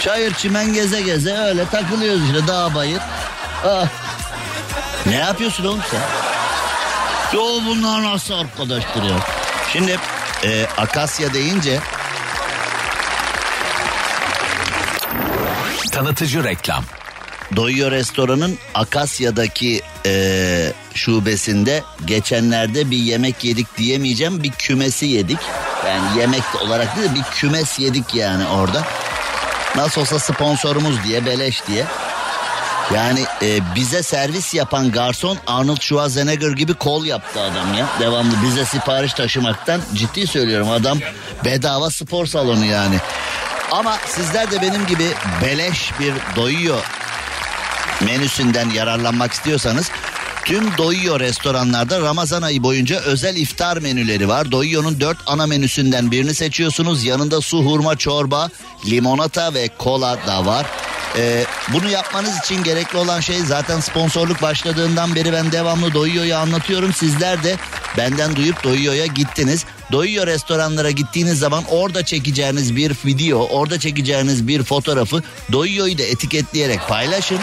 Çayır 0.00 0.34
çimen 0.34 0.74
geze 0.74 1.00
geze 1.00 1.38
öyle 1.38 1.66
takılıyoruz 1.68 2.22
işte 2.24 2.46
dağ 2.46 2.74
bayır. 2.74 3.00
Ne 5.06 5.14
yapıyorsun 5.14 5.64
oğlum 5.64 5.82
sen? 5.90 6.00
Yo 7.32 7.42
bunlar 7.66 8.02
nasıl 8.02 8.34
arkadaştır 8.34 9.02
ya? 9.02 9.16
Şimdi 9.72 9.98
e, 10.44 10.66
Akasya 10.76 11.34
deyince 11.34 11.80
Tanıtıcı 15.92 16.44
reklam. 16.44 16.84
Doyuyor 17.56 17.90
Restoran'ın 17.90 18.58
Akasya'daki 18.74 19.82
e, 20.06 20.72
şubesinde 20.94 21.82
geçenlerde 22.04 22.90
bir 22.90 22.96
yemek 22.96 23.44
yedik 23.44 23.78
diyemeyeceğim 23.78 24.42
bir 24.42 24.50
kümesi 24.50 25.06
yedik. 25.06 25.38
Yani 25.86 26.20
yemek 26.20 26.42
olarak 26.62 26.96
değil 26.96 27.10
de 27.10 27.14
bir 27.14 27.22
kümes 27.22 27.78
yedik 27.78 28.14
yani 28.14 28.46
orada. 28.46 28.84
Nasıl 29.76 30.00
olsa 30.00 30.18
sponsorumuz 30.18 31.04
diye 31.04 31.26
beleş 31.26 31.66
diye. 31.66 31.84
Yani 32.94 33.24
e, 33.42 33.74
bize 33.74 34.02
servis 34.02 34.54
yapan 34.54 34.92
garson 34.92 35.38
Arnold 35.46 35.80
Schwarzenegger 35.80 36.50
gibi 36.50 36.74
kol 36.74 37.04
yaptı 37.04 37.40
adam 37.40 37.74
ya. 37.74 37.86
Devamlı 38.00 38.34
bize 38.42 38.64
sipariş 38.64 39.12
taşımaktan 39.12 39.80
ciddi 39.94 40.26
söylüyorum 40.26 40.70
adam 40.70 40.98
bedava 41.44 41.90
spor 41.90 42.26
salonu 42.26 42.64
yani. 42.64 42.96
Ama 43.72 43.96
sizler 44.06 44.50
de 44.50 44.62
benim 44.62 44.86
gibi 44.86 45.06
beleş 45.42 45.92
bir 46.00 46.14
doyuyor 46.36 46.84
menüsünden 48.00 48.70
yararlanmak 48.70 49.32
istiyorsanız 49.32 49.90
Tüm 50.48 50.76
Doyuyor 50.78 51.20
restoranlarda 51.20 52.00
Ramazan 52.00 52.42
ayı 52.42 52.62
boyunca 52.62 53.00
özel 53.00 53.36
iftar 53.36 53.76
menüleri 53.76 54.28
var. 54.28 54.52
Doyuyor'un 54.52 55.00
dört 55.00 55.18
ana 55.26 55.46
menüsünden 55.46 56.10
birini 56.10 56.34
seçiyorsunuz. 56.34 57.04
Yanında 57.04 57.40
su, 57.40 57.58
hurma, 57.58 57.96
çorba, 57.96 58.50
limonata 58.86 59.54
ve 59.54 59.68
kola 59.78 60.18
da 60.26 60.46
var. 60.46 60.66
Ee, 61.18 61.44
bunu 61.72 61.88
yapmanız 61.88 62.38
için 62.38 62.62
gerekli 62.62 62.98
olan 62.98 63.20
şey 63.20 63.38
zaten 63.38 63.80
sponsorluk 63.80 64.42
başladığından 64.42 65.14
beri 65.14 65.32
ben 65.32 65.52
devamlı 65.52 65.94
Doyuyor'u 65.94 66.40
anlatıyorum. 66.40 66.92
Sizler 66.92 67.42
de 67.42 67.56
benden 67.96 68.36
duyup 68.36 68.64
Doyuyor'a 68.64 69.06
gittiniz. 69.06 69.64
Doyuyor 69.92 70.26
restoranlara 70.26 70.90
gittiğiniz 70.90 71.38
zaman 71.38 71.64
orada 71.70 72.04
çekeceğiniz 72.04 72.76
bir 72.76 72.92
video, 73.04 73.48
orada 73.50 73.78
çekeceğiniz 73.78 74.48
bir 74.48 74.62
fotoğrafı 74.62 75.22
Doyuyor'u 75.52 75.98
da 75.98 76.02
etiketleyerek 76.02 76.80
paylaşın. 76.88 77.38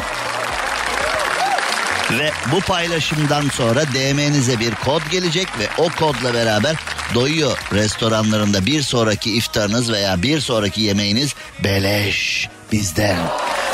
Ve 2.11 2.31
bu 2.51 2.59
paylaşımdan 2.59 3.49
sonra 3.49 3.85
DM'nize 3.85 4.59
bir 4.59 4.75
kod 4.75 5.01
gelecek 5.11 5.47
ve 5.59 5.67
o 5.77 5.89
kodla 5.89 6.33
beraber 6.33 6.75
Doyuyor 7.13 7.57
restoranlarında 7.73 8.65
bir 8.65 8.81
sonraki 8.81 9.35
iftarınız 9.35 9.91
veya 9.91 10.21
bir 10.21 10.39
sonraki 10.39 10.81
yemeğiniz 10.81 11.35
beleş 11.63 12.49
bizden. 12.71 13.17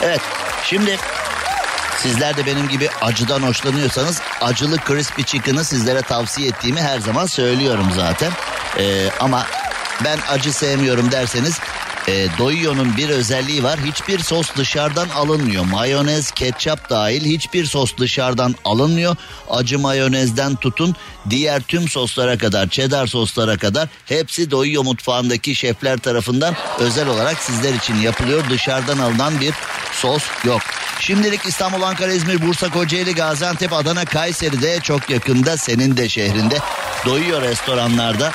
Evet 0.04 0.22
şimdi 0.64 0.98
Sizler 2.02 2.38
de 2.38 2.46
benim 2.46 2.68
gibi 2.68 2.90
acıdan 3.02 3.42
hoşlanıyorsanız 3.42 4.22
acılı 4.42 4.78
crispy 4.88 5.22
chicken'ı 5.22 5.64
sizlere 5.64 6.02
tavsiye 6.02 6.48
ettiğimi 6.48 6.82
her 6.82 7.00
zaman 7.00 7.26
söylüyorum 7.26 7.88
zaten. 7.96 8.32
Ee, 8.78 9.10
ama 9.20 9.46
ben 10.04 10.20
acı 10.30 10.54
sevmiyorum 10.54 11.12
derseniz 11.12 11.60
e, 12.08 12.28
Doyuyor'un 12.38 12.98
bir 12.98 13.10
özelliği 13.10 13.64
var. 13.64 13.80
Hiçbir 13.80 14.20
sos 14.20 14.56
dışarıdan 14.58 15.10
alınmıyor. 15.10 15.66
Mayonez, 15.66 16.32
ketçap 16.32 16.90
dahil 16.90 17.26
hiçbir 17.26 17.66
sos 17.66 17.98
dışarıdan 17.98 18.56
alınmıyor. 18.66 19.16
Acı 19.50 19.80
mayonezden 19.80 20.56
tutun 20.56 20.96
diğer 21.30 21.62
tüm 21.62 21.88
soslara 21.88 22.38
kadar, 22.38 22.68
cheddar 22.68 23.08
soslara 23.08 23.58
kadar 23.58 23.90
hepsi 24.06 24.52
Doyuyor 24.52 24.84
mutfağındaki 24.84 25.56
şefler 25.56 25.98
tarafından 25.98 26.56
özel 26.80 27.08
olarak 27.08 27.38
sizler 27.38 27.74
için 27.74 27.96
yapılıyor. 27.96 28.44
Dışarıdan 28.50 29.00
alınan 29.00 29.42
bir 29.42 29.54
sos 29.94 30.24
yok. 30.44 30.62
Şimdilik 31.00 31.46
İstanbul, 31.46 31.82
Ankara, 31.82 32.14
İzmir, 32.14 32.48
Bursa, 32.48 32.70
Kocaeli, 32.70 33.16
Gaziantep, 33.16 33.74
Adana, 33.74 34.06
Kayseri'de 34.06 34.80
çok 34.80 35.10
yakında 35.10 35.58
senin 35.58 35.98
de 35.98 36.10
şehrinde 36.10 36.58
Doyuyor 37.06 37.42
restoranlarda 37.42 38.32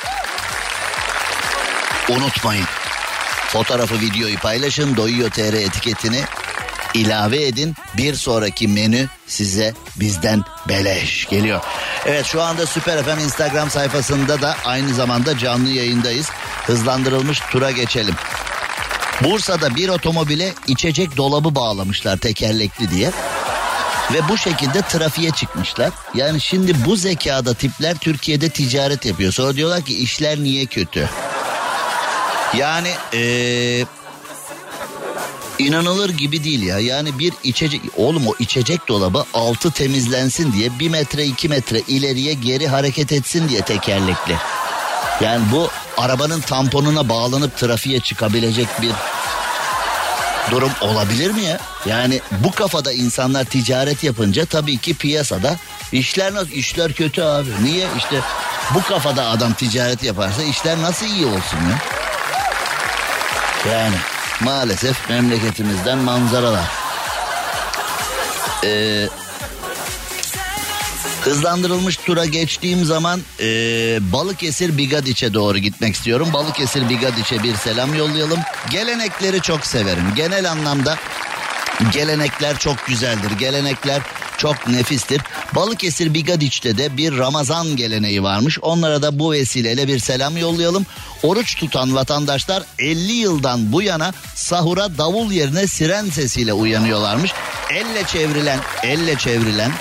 unutmayın. 2.09 2.65
Fotoğrafı 3.47 3.99
videoyu 4.01 4.39
paylaşın 4.39 4.97
Doyuyor 4.97 5.29
TR 5.29 5.53
etiketini 5.53 6.21
ilave 6.93 7.45
edin. 7.45 7.75
Bir 7.97 8.15
sonraki 8.15 8.67
menü 8.67 9.07
size 9.27 9.73
bizden 9.95 10.43
beleş 10.69 11.25
geliyor. 11.25 11.61
Evet 12.05 12.25
şu 12.25 12.41
anda 12.41 12.65
Süper 12.65 13.03
FM 13.03 13.19
Instagram 13.19 13.69
sayfasında 13.69 14.41
da 14.41 14.55
aynı 14.65 14.93
zamanda 14.93 15.37
canlı 15.37 15.69
yayındayız. 15.69 16.29
Hızlandırılmış 16.65 17.39
tura 17.51 17.71
geçelim. 17.71 18.15
Bursa'da 19.23 19.75
bir 19.75 19.89
otomobile 19.89 20.53
içecek 20.67 21.17
dolabı 21.17 21.55
bağlamışlar 21.55 22.17
tekerlekli 22.17 22.91
diye. 22.91 23.11
Ve 24.13 24.29
bu 24.29 24.37
şekilde 24.37 24.81
trafiğe 24.81 25.31
çıkmışlar. 25.31 25.89
Yani 26.15 26.41
şimdi 26.41 26.85
bu 26.85 26.95
zekada 26.95 27.53
tipler 27.53 27.97
Türkiye'de 27.97 28.49
ticaret 28.49 29.05
yapıyor. 29.05 29.33
Sonra 29.33 29.55
diyorlar 29.55 29.81
ki 29.81 29.97
işler 29.97 30.39
niye 30.39 30.65
kötü? 30.65 31.09
Yani 32.53 32.89
ee, 33.13 33.85
inanılır 35.59 36.09
gibi 36.09 36.43
değil 36.43 36.63
ya. 36.63 36.79
Yani 36.79 37.19
bir 37.19 37.33
içecek 37.43 37.81
oğlum 37.97 38.27
o 38.27 38.33
içecek 38.39 38.87
dolabı 38.87 39.25
altı 39.33 39.71
temizlensin 39.71 40.53
diye 40.53 40.79
bir 40.79 40.89
metre 40.89 41.25
iki 41.25 41.49
metre 41.49 41.79
ileriye 41.87 42.33
geri 42.33 42.67
hareket 42.67 43.11
etsin 43.11 43.49
diye 43.49 43.61
tekerlekli. 43.61 44.35
Yani 45.21 45.45
bu 45.51 45.69
arabanın 45.97 46.41
tamponuna 46.41 47.09
bağlanıp 47.09 47.57
trafiğe 47.57 47.99
çıkabilecek 47.99 48.67
bir 48.81 48.91
durum 50.51 50.71
olabilir 50.81 51.31
mi 51.31 51.43
ya? 51.43 51.59
Yani 51.85 52.21
bu 52.31 52.51
kafada 52.51 52.91
insanlar 52.91 53.45
ticaret 53.45 54.03
yapınca 54.03 54.45
tabii 54.45 54.77
ki 54.77 54.93
piyasada 54.93 55.55
işler 55.91 56.33
nasıl 56.33 56.51
işler 56.51 56.93
kötü 56.93 57.21
abi. 57.21 57.49
Niye? 57.63 57.87
İşte 57.97 58.19
bu 58.73 58.83
kafada 58.83 59.25
adam 59.25 59.53
ticaret 59.53 60.03
yaparsa 60.03 60.43
işler 60.43 60.81
nasıl 60.81 61.05
iyi 61.05 61.25
olsun 61.25 61.57
ya? 61.69 61.96
Yani 63.71 63.95
maalesef 64.41 65.09
memleketimizden 65.09 65.97
manzaralar. 65.97 66.67
Ee, 68.63 69.07
hızlandırılmış 71.21 71.97
tura 71.97 72.25
geçtiğim 72.25 72.85
zaman 72.85 73.21
e, 73.39 73.45
Balıkesir 74.01 74.77
Bigadiç'e 74.77 75.33
doğru 75.33 75.57
gitmek 75.57 75.95
istiyorum. 75.95 76.29
Balıkesir 76.33 76.89
Bigadiç'e 76.89 77.43
bir 77.43 77.55
selam 77.55 77.95
yollayalım. 77.95 78.39
Gelenekleri 78.69 79.41
çok 79.41 79.65
severim. 79.65 80.03
Genel 80.15 80.51
anlamda 80.51 80.97
gelenekler 81.91 82.59
çok 82.59 82.87
güzeldir. 82.87 83.31
Gelenekler 83.31 84.01
çok 84.37 84.67
nefistir. 84.67 85.21
Balıkesir 85.55 86.13
Bigadiç'te 86.13 86.77
de 86.77 86.97
bir 86.97 87.17
Ramazan 87.17 87.75
geleneği 87.75 88.23
varmış. 88.23 88.59
Onlara 88.61 89.01
da 89.01 89.19
bu 89.19 89.31
vesileyle 89.31 89.87
bir 89.87 89.99
selam 89.99 90.37
yollayalım. 90.37 90.85
Oruç 91.23 91.55
tutan 91.55 91.95
vatandaşlar 91.95 92.63
50 92.79 93.11
yıldan 93.11 93.71
bu 93.71 93.81
yana 93.81 94.13
sahura 94.35 94.97
davul 94.97 95.31
yerine 95.31 95.67
siren 95.67 96.09
sesiyle 96.09 96.53
uyanıyorlarmış. 96.53 97.31
Elle 97.71 98.03
çevrilen, 98.03 98.59
elle 98.83 99.15
çevrilen 99.15 99.71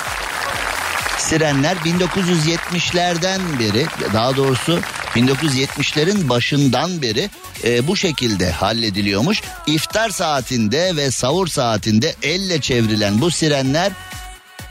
sirenler 1.18 1.76
1970'lerden 1.76 3.40
beri 3.58 3.86
daha 4.12 4.36
doğrusu 4.36 4.80
1970'lerin 5.14 6.28
başından 6.28 7.02
beri 7.02 7.30
e, 7.64 7.86
bu 7.86 7.96
şekilde 7.96 8.50
hallediliyormuş. 8.50 9.42
İftar 9.66 10.10
saatinde 10.10 10.96
ve 10.96 11.10
savur 11.10 11.46
saatinde 11.46 12.14
elle 12.22 12.60
çevrilen 12.60 13.20
bu 13.20 13.30
sirenler 13.30 13.92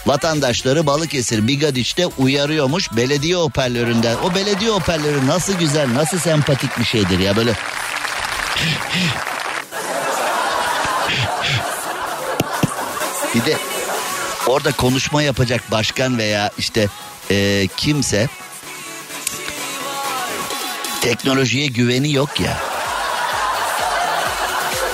vatandaşları 0.06 0.88
Balıkesir 0.88 1.48
Bigadiç'te 1.48 2.06
uyarıyormuş 2.06 2.92
belediye 2.96 3.36
hoparlöründen. 3.36 4.16
O 4.24 4.36
belediye 4.36 4.72
hoparlörü 4.72 5.28
nasıl 5.28 5.54
güzel 5.54 5.94
nasıl 5.94 6.20
sempatik 6.20 6.80
bir 6.80 6.86
şeydir 6.86 7.20
ya 7.20 7.36
böyle. 7.36 7.54
Bir 13.36 13.46
de 13.46 13.58
orada 14.48 14.72
konuşma 14.72 15.22
yapacak 15.22 15.72
başkan 15.72 16.18
veya 16.18 16.52
işte 16.58 16.88
e, 17.32 17.68
kimse 17.78 18.28
teknolojiye 21.02 21.68
güveni 21.68 22.14
yok 22.14 22.40
ya. 22.40 22.58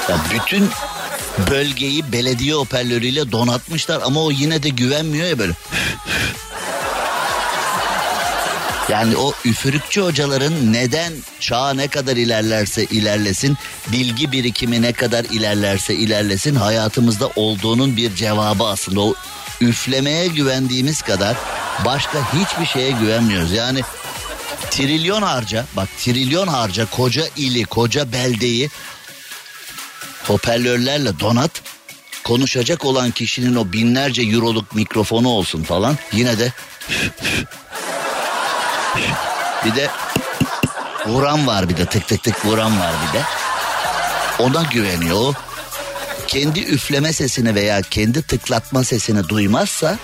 ya 0.10 0.17
bütün 0.34 0.69
bölgeyi 1.52 2.12
belediye 2.12 2.54
hoparlörüyle 2.54 3.32
donatmışlar 3.32 4.02
ama 4.06 4.24
o 4.24 4.32
yine 4.32 4.63
de 4.63 4.70
güvenmiyor 4.70 5.28
ya 5.28 5.39
böyle. 5.39 5.54
Yani 8.89 9.17
o 9.17 9.34
üfürükçü 9.46 10.02
hocaların 10.02 10.74
neden 10.74 11.13
çağ 11.39 11.74
ne 11.74 11.88
kadar 11.88 12.17
ilerlerse 12.17 12.84
ilerlesin, 12.84 13.58
bilgi 13.88 14.32
birikimi 14.32 14.82
ne 14.82 14.94
kadar 14.94 15.24
ilerlerse 15.24 15.96
ilerlesin 15.96 16.56
hayatımızda 16.56 17.30
olduğunun 17.36 17.98
bir 17.98 18.15
cevabı 18.15 18.63
aslında. 18.63 19.02
O 19.02 19.13
üflemeye 19.62 20.28
güvendiğimiz 20.28 21.02
kadar 21.02 21.38
başka 21.86 22.34
hiçbir 22.34 22.65
şeye 22.65 22.91
güvenmiyoruz. 22.91 23.52
Yani 23.52 23.82
trilyon 24.72 25.22
harca, 25.22 25.65
bak 25.76 25.89
trilyon 25.98 26.48
harca 26.48 26.86
koca 26.86 27.24
ili, 27.38 27.63
koca 27.63 28.12
beldeyi 28.12 28.70
hoparlörlerle 30.28 31.20
donat. 31.20 31.52
Konuşacak 32.24 32.86
olan 32.86 33.12
kişinin 33.12 33.56
o 33.56 33.74
binlerce 33.74 34.22
euroluk 34.22 34.76
mikrofonu 34.76 35.28
olsun 35.28 35.64
falan. 35.64 35.98
Yine 36.12 36.40
de 36.40 36.54
bir 39.66 39.76
de 39.76 39.90
vuran 41.06 41.48
var 41.48 41.70
bir 41.70 41.78
de 41.78 41.86
tık 41.86 42.08
tık 42.08 42.24
tık 42.24 42.46
vuran 42.46 42.80
var 42.80 42.94
bir 43.08 43.20
de. 43.20 43.24
Ona 44.40 44.64
güveniyor. 44.64 45.36
Kendi 46.28 46.60
üfleme 46.60 47.14
sesini 47.14 47.56
veya 47.56 47.82
kendi 47.82 48.22
tıklatma 48.22 48.84
sesini 48.84 49.30
duymazsa 49.30 49.98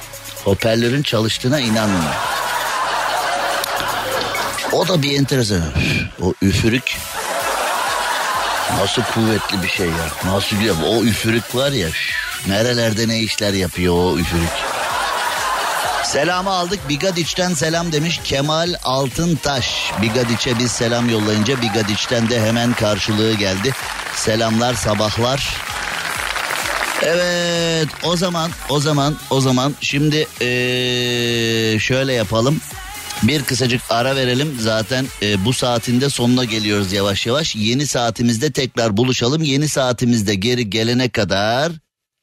hoparlörün 0.43 1.03
çalıştığına 1.03 1.59
inanmıyor. 1.59 2.13
O 4.71 4.87
da 4.87 5.01
bir 5.01 5.19
enteresan. 5.19 5.61
O 6.21 6.33
üfürük 6.41 6.97
nasıl 8.75 9.01
kuvvetli 9.01 9.63
bir 9.63 9.69
şey 9.69 9.87
ya. 9.87 10.33
Nasıl 10.33 10.59
diyor 10.59 10.75
o 10.85 11.03
üfürük 11.03 11.55
var 11.55 11.71
ya. 11.71 11.91
şş, 11.91 12.15
nerelerde 12.47 13.07
ne 13.07 13.19
işler 13.19 13.53
yapıyor 13.53 13.93
o 13.95 14.17
üfürük. 14.17 14.49
Selamı 16.03 16.49
aldık. 16.49 16.89
Bigadiç'ten 16.89 17.53
selam 17.53 17.91
demiş 17.91 18.19
Kemal 18.23 18.73
Altıntaş. 18.83 19.91
Bigadiç'e 20.01 20.59
biz 20.59 20.71
selam 20.71 21.09
yollayınca 21.09 21.61
Bigadiç'ten 21.61 22.29
de 22.29 22.41
hemen 22.41 22.73
karşılığı 22.73 23.33
geldi. 23.33 23.73
Selamlar 24.15 24.73
sabahlar. 24.73 25.47
Evet 27.01 27.87
o 28.03 28.15
zaman 28.15 28.51
o 28.69 28.79
zaman 28.79 29.17
o 29.29 29.41
zaman 29.41 29.75
şimdi 29.81 30.27
ee, 30.41 31.79
şöyle 31.79 32.13
yapalım. 32.13 32.61
Bir 33.23 33.43
kısacık 33.43 33.81
ara 33.89 34.15
verelim 34.15 34.57
zaten 34.59 35.05
e, 35.21 35.45
bu 35.45 35.53
saatinde 35.53 36.09
sonuna 36.09 36.45
geliyoruz 36.45 36.93
yavaş 36.93 37.25
yavaş. 37.25 37.55
Yeni 37.55 37.87
saatimizde 37.87 38.51
tekrar 38.51 38.97
buluşalım. 38.97 39.43
Yeni 39.43 39.69
saatimizde 39.69 40.35
geri 40.35 40.69
gelene 40.69 41.09
kadar 41.09 41.71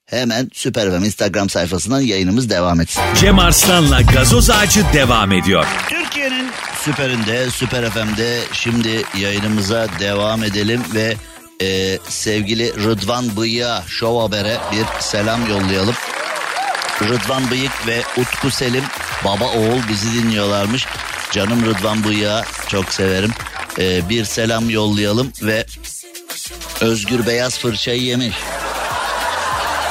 hemen 0.07 0.50
Süper 0.52 0.90
FM 0.90 1.04
Instagram 1.04 1.48
sayfasından 1.48 2.00
yayınımız 2.00 2.50
devam 2.50 2.80
etsin. 2.80 3.02
Cem 3.20 3.38
Arslan'la 3.38 4.00
gazoz 4.00 4.50
ağacı 4.50 4.85
devam 4.92 5.33
ediyor. 5.33 5.66
Türkiye'nin 5.88 6.48
süperinde, 6.85 7.50
Süper 7.50 7.90
FM'de 7.90 8.40
şimdi 8.52 9.02
yayınımıza 9.20 9.87
devam 10.00 10.44
edelim 10.44 10.83
ve 10.94 11.16
e, 11.62 11.98
sevgili 12.09 12.85
Rıdvan 12.85 13.37
Bıyık'a 13.37 13.85
Show 13.88 14.22
Haber'e 14.22 14.59
bir 14.72 15.00
selam 15.00 15.50
yollayalım. 15.50 15.94
Rıdvan 17.02 17.50
Bıyık 17.50 17.87
ve 17.87 18.02
Utku 18.16 18.50
Selim 18.50 18.85
baba 19.24 19.44
oğul 19.44 19.88
bizi 19.88 20.22
dinliyorlarmış. 20.22 20.87
Canım 21.30 21.66
Rıdvan 21.66 22.04
Bıyık'a 22.04 22.44
çok 22.68 22.92
severim. 22.92 23.30
E, 23.78 24.08
bir 24.08 24.24
selam 24.24 24.70
yollayalım 24.70 25.32
ve 25.42 25.66
Özgür 26.80 27.26
Beyaz 27.26 27.58
fırçayı 27.58 28.02
yemiş. 28.02 28.34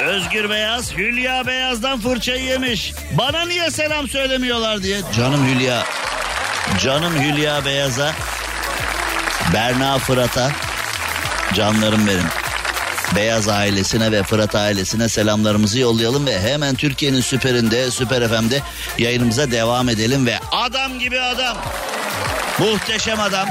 Özgür 0.03 0.49
Beyaz 0.49 0.93
Hülya 0.97 1.47
Beyaz'dan 1.47 1.99
fırçayı 1.99 2.43
yemiş. 2.43 2.93
Bana 3.17 3.45
niye 3.45 3.71
selam 3.71 4.07
söylemiyorlar 4.07 4.83
diye. 4.83 5.01
Canım 5.17 5.47
Hülya. 5.47 5.83
Canım 6.79 7.13
Hülya 7.23 7.65
Beyaz'a. 7.65 8.13
Berna 9.53 9.99
Fırat'a. 9.99 10.51
Canlarım 11.53 12.07
benim. 12.07 12.42
Beyaz 13.15 13.47
ailesine 13.47 14.11
ve 14.11 14.23
Fırat 14.23 14.55
ailesine 14.55 15.09
selamlarımızı 15.09 15.79
yollayalım 15.79 16.25
ve 16.25 16.41
hemen 16.41 16.75
Türkiye'nin 16.75 17.21
süperinde, 17.21 17.91
Süper 17.91 18.27
FM'de 18.27 18.61
yayınımıza 18.97 19.51
devam 19.51 19.89
edelim 19.89 20.25
ve 20.25 20.39
adam 20.51 20.99
gibi 20.99 21.19
adam. 21.19 21.57
Muhteşem 22.59 23.19
adam. 23.19 23.47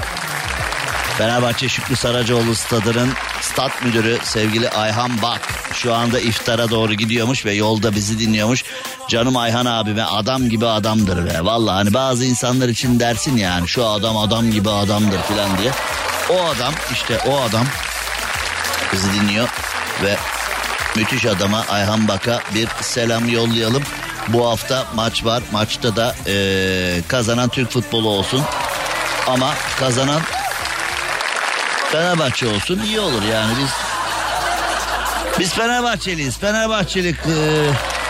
Fenerbahçe 1.19 1.69
Şükrü 1.69 1.97
Saracoğlu 1.97 2.55
stadının 2.55 3.09
stat 3.41 3.83
müdürü 3.85 4.19
sevgili 4.25 4.71
Ayhan 4.71 5.23
Bak 5.23 5.41
şu 5.73 5.95
anda 5.95 6.21
iftara 6.21 6.71
doğru 6.71 6.95
gidiyormuş 6.95 7.47
ve 7.47 7.53
yolda 7.53 7.95
bizi 7.95 8.19
dinliyormuş. 8.19 8.65
Canım 9.09 9.37
Ayhan 9.37 9.67
abime 9.67 10.03
adam 10.03 10.49
gibi 10.49 10.67
adamdır 10.67 11.27
be. 11.27 11.45
Vallahi 11.45 11.75
hani 11.75 11.95
bazı 11.95 12.25
insanlar 12.25 12.69
için 12.69 13.01
dersin 13.01 13.37
yani 13.37 13.69
şu 13.69 13.87
adam 13.87 14.17
adam 14.17 14.51
gibi 14.51 14.71
adamdır 14.71 15.23
filan 15.23 15.59
diye. 15.59 15.71
O 16.31 16.45
adam 16.45 16.75
işte 16.93 17.19
o 17.27 17.41
adam 17.41 17.67
bizi 18.93 19.13
dinliyor 19.13 19.49
ve 20.03 20.17
müthiş 20.97 21.27
adama 21.27 21.65
Ayhan 21.71 22.09
Bak'a 22.09 22.41
bir 22.55 22.69
selam 22.81 23.29
yollayalım. 23.29 23.83
Bu 24.29 24.51
hafta 24.51 24.87
maç 24.95 25.25
var. 25.25 25.43
Maçta 25.53 25.97
da 25.97 26.15
eee, 26.27 27.03
kazanan 27.09 27.49
Türk 27.49 27.71
futbolu 27.71 28.09
olsun. 28.09 28.43
Ama 29.27 29.55
kazanan 29.81 30.21
Fenerbahçe 31.93 32.47
olsun 32.47 32.81
iyi 32.85 33.01
olur 33.01 33.23
yani 33.33 33.53
biz 33.63 33.71
biz 35.39 35.53
Fenerbahçeliyiz. 35.55 36.39
Fenerbahçeli 36.39 37.09
e, 37.09 37.15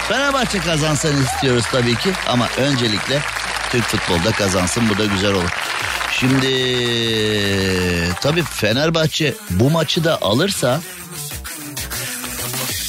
Fenerbahçe 0.08 0.60
kazansın 0.60 1.24
istiyoruz 1.24 1.64
tabii 1.72 1.96
ki 1.96 2.12
ama 2.28 2.48
öncelikle 2.58 3.20
Türk 3.70 3.84
futbolda 3.84 4.32
kazansın 4.32 4.88
bu 4.88 4.98
da 4.98 5.04
güzel 5.04 5.32
olur. 5.32 5.50
Şimdi 6.22 8.14
tabii 8.20 8.42
Fenerbahçe 8.42 9.34
bu 9.50 9.70
maçı 9.70 10.04
da 10.04 10.22
alırsa 10.22 10.80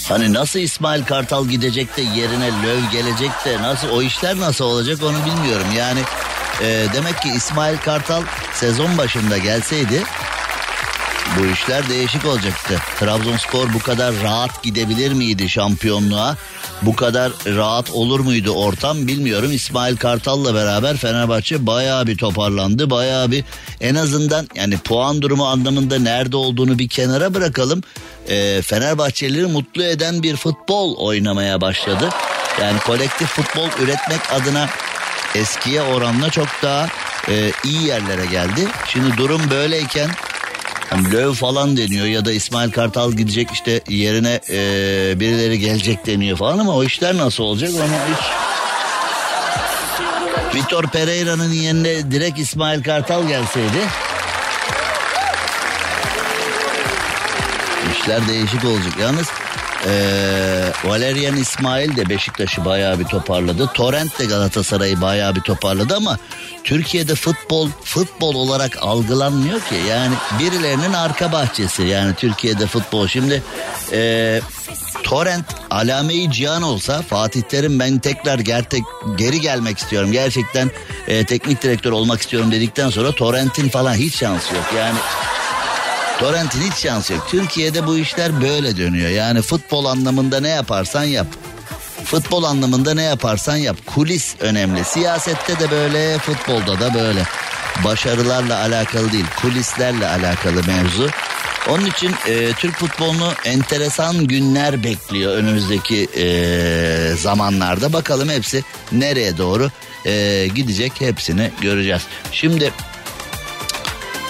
Hani 0.09 0.33
nasıl 0.33 0.59
İsmail 0.59 1.03
Kartal 1.03 1.47
gidecek 1.47 1.97
de 1.97 2.01
yerine 2.01 2.47
Löv 2.47 2.91
gelecek 2.91 3.31
de 3.45 3.61
nasıl 3.61 3.89
o 3.89 4.01
işler 4.01 4.39
nasıl 4.39 4.65
olacak 4.65 5.03
onu 5.03 5.25
bilmiyorum. 5.25 5.67
Yani 5.77 5.99
e, 6.61 6.85
demek 6.93 7.21
ki 7.21 7.29
İsmail 7.35 7.77
Kartal 7.77 8.23
sezon 8.53 8.97
başında 8.97 9.37
gelseydi 9.37 10.03
bu 11.39 11.45
işler 11.45 11.89
değişik 11.89 12.25
olacaktı. 12.25 12.79
Trabzonspor 12.99 13.73
bu 13.73 13.79
kadar 13.79 14.15
rahat 14.23 14.63
gidebilir 14.63 15.13
miydi 15.13 15.49
şampiyonluğa? 15.49 16.37
Bu 16.85 16.95
kadar 16.95 17.31
rahat 17.45 17.91
olur 17.91 18.19
muydu 18.19 18.51
ortam 18.51 19.07
bilmiyorum. 19.07 19.51
İsmail 19.51 19.97
Kartal'la 19.97 20.55
beraber 20.55 20.97
Fenerbahçe 20.97 21.65
bayağı 21.67 22.07
bir 22.07 22.17
toparlandı. 22.17 22.89
Bayağı 22.89 23.31
bir 23.31 23.43
en 23.81 23.95
azından 23.95 24.47
yani 24.55 24.77
puan 24.77 25.21
durumu 25.21 25.47
anlamında 25.47 25.99
nerede 25.99 26.37
olduğunu 26.37 26.79
bir 26.79 26.89
kenara 26.89 27.33
bırakalım. 27.33 27.81
Ee, 28.29 28.61
Fenerbahçelileri 28.61 29.45
mutlu 29.45 29.83
eden 29.83 30.23
bir 30.23 30.35
futbol 30.35 30.95
oynamaya 30.95 31.61
başladı. 31.61 32.09
Yani 32.61 32.79
kolektif 32.79 33.27
futbol 33.27 33.69
üretmek 33.83 34.19
adına 34.33 34.69
eskiye 35.35 35.81
oranla 35.81 36.29
çok 36.29 36.47
daha 36.63 36.87
e, 37.29 37.51
iyi 37.63 37.83
yerlere 37.83 38.25
geldi. 38.25 38.67
Şimdi 38.87 39.17
durum 39.17 39.41
böyleyken 39.49 40.09
Hani 40.93 41.11
Löw 41.11 41.33
falan 41.33 41.77
deniyor 41.77 42.05
ya 42.05 42.25
da 42.25 42.31
İsmail 42.31 42.71
Kartal 42.71 43.11
gidecek 43.11 43.51
işte 43.51 43.81
yerine 43.89 44.39
e, 44.49 45.19
birileri 45.19 45.59
gelecek 45.59 46.05
deniyor 46.05 46.37
falan 46.37 46.59
ama 46.59 46.75
o 46.75 46.83
işler 46.83 47.17
nasıl 47.17 47.43
olacak 47.43 47.71
onu 47.75 47.83
hiç... 47.83 48.25
Vitor 50.55 50.83
Pereira'nın 50.83 51.51
yerine 51.51 52.11
direkt 52.11 52.39
İsmail 52.39 52.83
Kartal 52.83 53.27
gelseydi 53.27 53.79
işler 58.03 58.27
değişik 58.27 58.65
olacak. 58.65 58.93
Yalnız 59.01 59.27
ee, 59.87 60.71
Valerian 60.83 61.37
İsmail 61.37 61.95
de 61.95 62.09
Beşiktaş'ı 62.09 62.65
bayağı 62.65 62.99
bir 62.99 63.05
toparladı. 63.05 63.69
Torrent 63.73 64.19
de 64.19 64.25
Galatasaray'ı 64.25 65.01
bayağı 65.01 65.35
bir 65.35 65.41
toparladı 65.41 65.95
ama 65.95 66.17
Türkiye'de 66.63 67.15
futbol 67.15 67.69
futbol 67.83 68.35
olarak 68.35 68.77
algılanmıyor 68.81 69.59
ki. 69.59 69.75
Yani 69.89 70.15
birilerinin 70.39 70.93
arka 70.93 71.31
bahçesi 71.31 71.83
yani 71.83 72.15
Türkiye'de 72.15 72.67
futbol. 72.67 73.07
Şimdi 73.07 73.43
ee, 73.91 74.41
Torrent 75.03 75.45
Alame-i 75.69 76.31
Cihan 76.31 76.61
olsa 76.61 77.01
Fatih 77.01 77.41
Terim 77.41 77.79
ben 77.79 77.99
tekrar 77.99 78.39
gertek, 78.39 78.83
geri 79.17 79.41
gelmek 79.41 79.77
istiyorum. 79.77 80.11
Gerçekten 80.11 80.71
ee, 81.07 81.25
teknik 81.25 81.63
direktör 81.63 81.91
olmak 81.91 82.21
istiyorum 82.21 82.51
dedikten 82.51 82.89
sonra 82.89 83.11
Torrent'in 83.11 83.69
falan 83.69 83.93
hiç 83.93 84.15
şansı 84.15 84.55
yok. 84.55 84.65
Yani 84.77 84.97
Torrent'in 86.19 86.61
hiç 86.61 86.73
şansı 86.73 87.13
yok. 87.13 87.27
Türkiye'de 87.29 87.87
bu 87.87 87.97
işler 87.97 88.41
böyle 88.41 88.77
dönüyor. 88.77 89.09
Yani 89.09 89.41
futbol 89.41 89.85
anlamında 89.85 90.39
ne 90.39 90.49
yaparsan 90.49 91.03
yap. 91.03 91.27
Futbol 92.05 92.43
anlamında 92.43 92.93
ne 92.93 93.03
yaparsan 93.03 93.55
yap. 93.55 93.77
Kulis 93.85 94.35
önemli. 94.39 94.83
Siyasette 94.83 95.59
de 95.59 95.71
böyle, 95.71 96.17
futbolda 96.17 96.79
da 96.79 96.93
böyle. 96.93 97.23
Başarılarla 97.83 98.59
alakalı 98.59 99.11
değil, 99.11 99.25
kulislerle 99.41 100.07
alakalı 100.07 100.63
mevzu. 100.67 101.09
Onun 101.69 101.85
için 101.85 102.15
e, 102.27 102.53
Türk 102.53 102.75
futbolunu 102.75 103.33
enteresan 103.45 104.27
günler 104.27 104.83
bekliyor 104.83 105.33
önümüzdeki 105.33 106.07
e, 106.17 107.15
zamanlarda. 107.15 107.93
Bakalım 107.93 108.29
hepsi 108.29 108.63
nereye 108.91 109.37
doğru 109.37 109.71
e, 110.05 110.47
gidecek 110.55 111.01
hepsini 111.01 111.51
göreceğiz. 111.61 112.01
Şimdi 112.31 112.71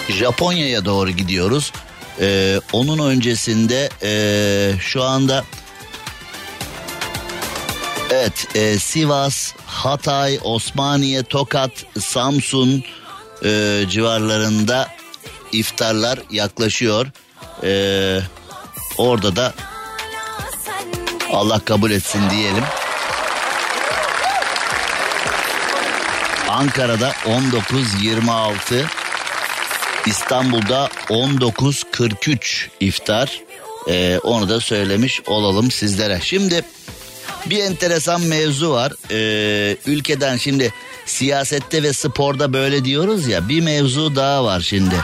Japonya'ya 0.08 0.84
doğru 0.84 1.10
gidiyoruz. 1.10 1.72
Ee, 2.20 2.60
onun 2.72 2.98
öncesinde 3.10 3.88
ee, 4.02 4.78
şu 4.80 5.02
anda 5.02 5.44
evet 8.10 8.46
ee, 8.54 8.78
Sivas, 8.78 9.52
Hatay, 9.66 10.38
Osmaniye, 10.42 11.22
Tokat, 11.22 11.70
Samsun 12.00 12.84
ee, 13.44 13.84
civarlarında 13.90 14.88
iftarlar 15.52 16.18
yaklaşıyor. 16.30 17.06
Ee, 17.62 18.20
orada 18.98 19.36
da 19.36 19.54
Allah 21.32 21.58
kabul 21.58 21.90
etsin 21.90 22.30
diyelim. 22.30 22.64
Ankara'da 26.48 27.10
19-26 27.10 28.84
İstanbul'da 30.06 30.88
19.43 31.08 32.68
iftar. 32.80 33.40
Ee, 33.88 34.18
onu 34.24 34.48
da 34.48 34.60
söylemiş 34.60 35.20
olalım 35.26 35.70
sizlere. 35.70 36.20
Şimdi 36.22 36.64
bir 37.46 37.58
enteresan 37.58 38.20
mevzu 38.20 38.70
var. 38.70 38.92
Ee, 39.10 39.76
ülkeden 39.86 40.36
şimdi 40.36 40.72
siyasette 41.06 41.82
ve 41.82 41.92
sporda 41.92 42.52
böyle 42.52 42.84
diyoruz 42.84 43.26
ya 43.28 43.48
bir 43.48 43.60
mevzu 43.60 44.16
daha 44.16 44.44
var 44.44 44.60
şimdi. 44.60 44.94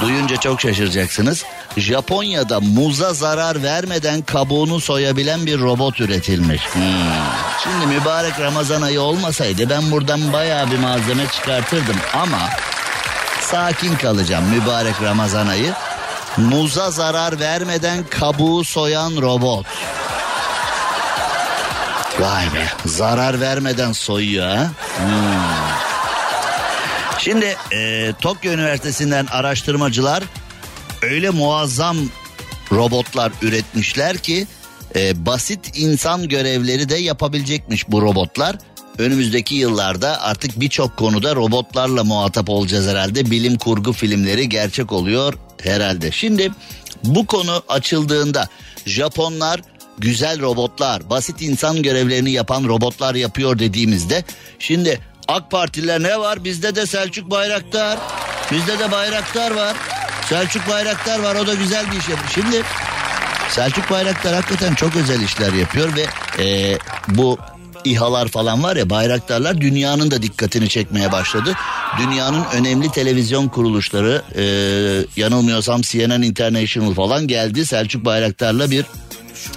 Duyunca 0.00 0.36
çok 0.36 0.60
şaşıracaksınız. 0.60 1.44
Japonya'da 1.76 2.60
muza 2.60 3.14
zarar 3.14 3.62
vermeden 3.62 4.22
kabuğunu 4.22 4.80
soyabilen 4.80 5.46
bir 5.46 5.60
robot 5.60 6.00
üretilmiş. 6.00 6.62
Hmm. 6.72 6.82
Şimdi 7.62 7.94
mübarek 7.94 8.40
Ramazan 8.40 8.82
ayı 8.82 9.00
olmasaydı 9.00 9.70
ben 9.70 9.90
buradan 9.90 10.32
bayağı 10.32 10.70
bir 10.70 10.78
malzeme 10.78 11.26
çıkartırdım 11.26 11.96
ama 12.14 12.38
sakin 13.46 13.96
kalacağım 13.96 14.44
mübarek 14.44 15.02
Ramazan 15.02 15.46
ayı. 15.46 15.72
Muza 16.36 16.90
zarar 16.90 17.40
vermeden 17.40 18.04
kabuğu 18.10 18.64
soyan 18.64 19.16
robot. 19.22 19.66
Vay 22.20 22.44
be 22.54 22.66
zarar 22.86 23.40
vermeden 23.40 23.92
soyuyor 23.92 24.48
ha. 24.48 24.70
Hmm. 24.98 25.06
Şimdi 27.18 27.56
e, 27.72 28.12
Tokyo 28.20 28.52
Üniversitesi'nden 28.52 29.26
araştırmacılar 29.26 30.22
öyle 31.02 31.30
muazzam 31.30 31.96
robotlar 32.72 33.32
üretmişler 33.42 34.18
ki 34.18 34.46
e, 34.96 35.26
basit 35.26 35.78
insan 35.78 36.28
görevleri 36.28 36.88
de 36.88 36.96
yapabilecekmiş 36.96 37.88
bu 37.88 38.02
robotlar. 38.02 38.56
Önümüzdeki 38.98 39.54
yıllarda 39.54 40.22
artık 40.22 40.60
birçok 40.60 40.96
konuda 40.96 41.36
robotlarla 41.36 42.04
muhatap 42.04 42.48
olacağız 42.50 42.86
herhalde. 42.86 43.30
Bilim 43.30 43.58
kurgu 43.58 43.92
filmleri 43.92 44.48
gerçek 44.48 44.92
oluyor 44.92 45.34
herhalde. 45.62 46.12
Şimdi 46.12 46.50
bu 47.04 47.26
konu 47.26 47.62
açıldığında 47.68 48.48
Japonlar 48.86 49.60
güzel 49.98 50.40
robotlar, 50.40 51.10
basit 51.10 51.42
insan 51.42 51.82
görevlerini 51.82 52.30
yapan 52.30 52.64
robotlar 52.64 53.14
yapıyor 53.14 53.58
dediğimizde 53.58 54.24
şimdi 54.58 55.00
AK 55.28 55.50
Partililer 55.50 56.02
ne 56.02 56.20
var? 56.20 56.44
Bizde 56.44 56.74
de 56.74 56.86
Selçuk 56.86 57.30
Bayraktar. 57.30 57.98
Bizde 58.52 58.78
de 58.78 58.92
Bayraktar 58.92 59.50
var. 59.50 59.76
Selçuk 60.28 60.68
Bayraktar 60.68 61.18
var 61.18 61.34
o 61.34 61.46
da 61.46 61.54
güzel 61.54 61.86
bir 61.92 61.98
iş 61.98 62.08
yapıyor. 62.08 62.30
Şimdi 62.34 62.62
Selçuk 63.50 63.90
Bayraktar 63.90 64.34
hakikaten 64.34 64.74
çok 64.74 64.96
özel 64.96 65.20
işler 65.20 65.52
yapıyor 65.52 65.88
ve 65.96 66.06
e, 66.42 66.78
bu 67.08 67.38
İHA'lar 67.86 68.28
falan 68.28 68.62
var 68.62 68.76
ya 68.76 68.90
bayraktarlar 68.90 69.60
dünyanın 69.60 70.10
da 70.10 70.22
dikkatini 70.22 70.68
çekmeye 70.68 71.12
başladı. 71.12 71.52
Dünyanın 71.98 72.44
önemli 72.54 72.90
televizyon 72.90 73.48
kuruluşları 73.48 74.22
e, 74.36 74.44
yanılmıyorsam 75.20 75.82
CNN 75.82 76.22
International 76.22 76.94
falan 76.94 77.26
geldi 77.28 77.66
Selçuk 77.66 78.04
Bayraktar'la 78.04 78.70
bir 78.70 78.84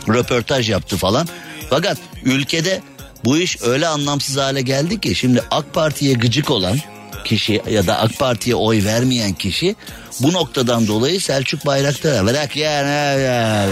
röportaj 0.08 0.70
yaptı 0.70 0.98
falan. 0.98 1.28
Fakat 1.70 1.98
ülkede 2.24 2.82
bu 3.26 3.38
iş 3.38 3.62
öyle 3.62 3.88
anlamsız 3.88 4.38
hale 4.38 4.62
geldi 4.62 5.02
ki 5.02 5.16
şimdi 5.16 5.44
AK 5.52 5.74
Parti'ye 5.74 6.14
gıcık 6.14 6.52
olan 6.52 6.78
kişi 7.26 7.62
ya 7.70 7.88
da 7.88 8.00
AK 8.00 8.20
Parti'ye 8.20 8.56
oy 8.56 8.84
vermeyen 8.84 9.34
kişi 9.34 9.76
bu 10.20 10.34
noktadan 10.34 10.88
dolayı 10.88 11.22
Selçuk 11.22 11.66
Bayraktar'a 11.66 12.26
bırak 12.26 12.56
ya 12.56 12.84
ne 12.84 13.22
ya. 13.22 13.70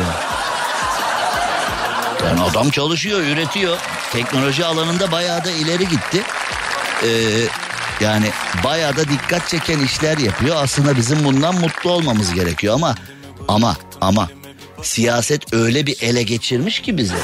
Yani 2.25 2.41
adam 2.41 2.69
çalışıyor, 2.69 3.19
üretiyor. 3.19 3.77
Teknoloji 4.11 4.65
alanında 4.65 5.11
bayağı 5.11 5.45
da 5.45 5.51
ileri 5.51 5.89
gitti. 5.89 6.21
Ee, 7.03 7.07
yani 8.01 8.31
bayağı 8.63 8.95
da 8.95 9.09
dikkat 9.09 9.49
çeken 9.49 9.79
işler 9.79 10.17
yapıyor. 10.17 10.55
Aslında 10.59 10.97
bizim 10.97 11.23
bundan 11.23 11.55
mutlu 11.55 11.91
olmamız 11.91 12.33
gerekiyor 12.33 12.73
ama 12.75 12.95
ama 13.47 13.75
ama 14.01 14.29
siyaset 14.81 15.53
öyle 15.53 15.85
bir 15.85 16.01
ele 16.01 16.23
geçirmiş 16.23 16.81
ki 16.81 16.97
bizi. 16.97 17.15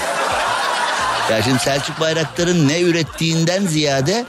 Ya 1.32 1.42
şimdi 1.44 1.60
Selçuk 1.60 2.00
Bayraktar'ın 2.00 2.68
ne 2.68 2.82
ürettiğinden 2.82 3.66
ziyade 3.66 4.26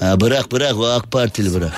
ha 0.00 0.20
bırak 0.20 0.52
bırak 0.52 0.76
o 0.76 0.86
AK 0.86 1.12
Partili 1.12 1.54
bırak. 1.54 1.72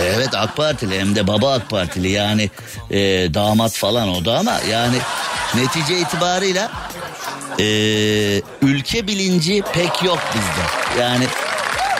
Evet 0.00 0.34
AK 0.34 0.56
Partili 0.56 1.00
hem 1.00 1.16
de 1.16 1.26
baba 1.26 1.52
AK 1.52 1.70
Partili 1.70 2.10
yani 2.10 2.50
e, 2.90 2.98
damat 3.34 3.72
falan 3.72 4.08
o 4.08 4.24
da 4.24 4.38
ama 4.38 4.60
yani 4.70 4.96
netice 5.54 5.98
itibarıyla 5.98 6.70
e, 7.58 7.64
ülke 8.62 9.06
bilinci 9.06 9.62
pek 9.72 10.02
yok 10.02 10.18
bizde. 10.34 11.02
Yani 11.02 11.26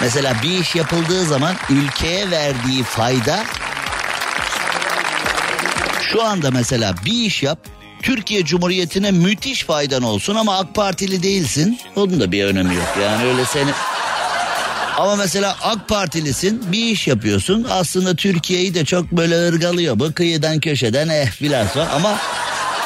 mesela 0.00 0.34
bir 0.42 0.58
iş 0.58 0.74
yapıldığı 0.74 1.24
zaman 1.24 1.54
ülkeye 1.70 2.30
verdiği 2.30 2.82
fayda 2.82 3.44
şu 6.00 6.24
anda 6.24 6.50
mesela 6.50 6.94
bir 7.04 7.26
iş 7.26 7.42
yap 7.42 7.58
Türkiye 8.02 8.44
Cumhuriyeti'ne 8.44 9.10
müthiş 9.10 9.64
faydan 9.64 10.02
olsun 10.02 10.34
ama 10.34 10.58
AK 10.58 10.74
Partili 10.74 11.22
değilsin. 11.22 11.78
Onun 11.96 12.20
da 12.20 12.32
bir 12.32 12.44
önemi 12.44 12.74
yok. 12.74 12.98
Yani 13.02 13.24
öyle 13.24 13.44
seni 13.44 13.70
ama 14.96 15.16
mesela 15.16 15.56
AK 15.62 15.88
Partilisin 15.88 16.72
bir 16.72 16.84
iş 16.84 17.06
yapıyorsun. 17.06 17.66
Aslında 17.70 18.16
Türkiye'yi 18.16 18.74
de 18.74 18.84
çok 18.84 19.12
böyle 19.12 19.48
ırgalıyor. 19.48 19.98
Bu 19.98 20.12
kıyıdan 20.12 20.60
köşeden 20.60 21.08
eh 21.08 21.30
filan 21.30 21.66
ama 21.94 22.18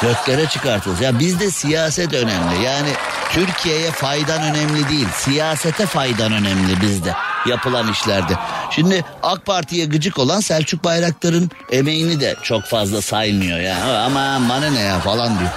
göklere 0.02 0.46
çıkartılır. 0.46 1.00
Ya 1.00 1.18
bizde 1.18 1.50
siyaset 1.50 2.12
önemli. 2.12 2.64
Yani 2.64 2.88
Türkiye'ye 3.32 3.90
faydan 3.90 4.42
önemli 4.42 4.88
değil. 4.88 5.08
Siyasete 5.14 5.86
faydan 5.86 6.32
önemli 6.32 6.80
bizde 6.80 7.14
yapılan 7.46 7.92
işlerde. 7.92 8.32
Şimdi 8.70 9.04
AK 9.22 9.46
Parti'ye 9.46 9.86
gıcık 9.86 10.18
olan 10.18 10.40
Selçuk 10.40 10.84
Bayraktar'ın 10.84 11.50
emeğini 11.72 12.20
de 12.20 12.36
çok 12.42 12.64
fazla 12.64 13.02
saymıyor 13.02 13.58
ya. 13.58 14.04
Ama 14.06 14.40
bana 14.48 14.70
ne 14.70 14.80
ya 14.80 15.00
falan 15.00 15.38
diyor. 15.38 15.50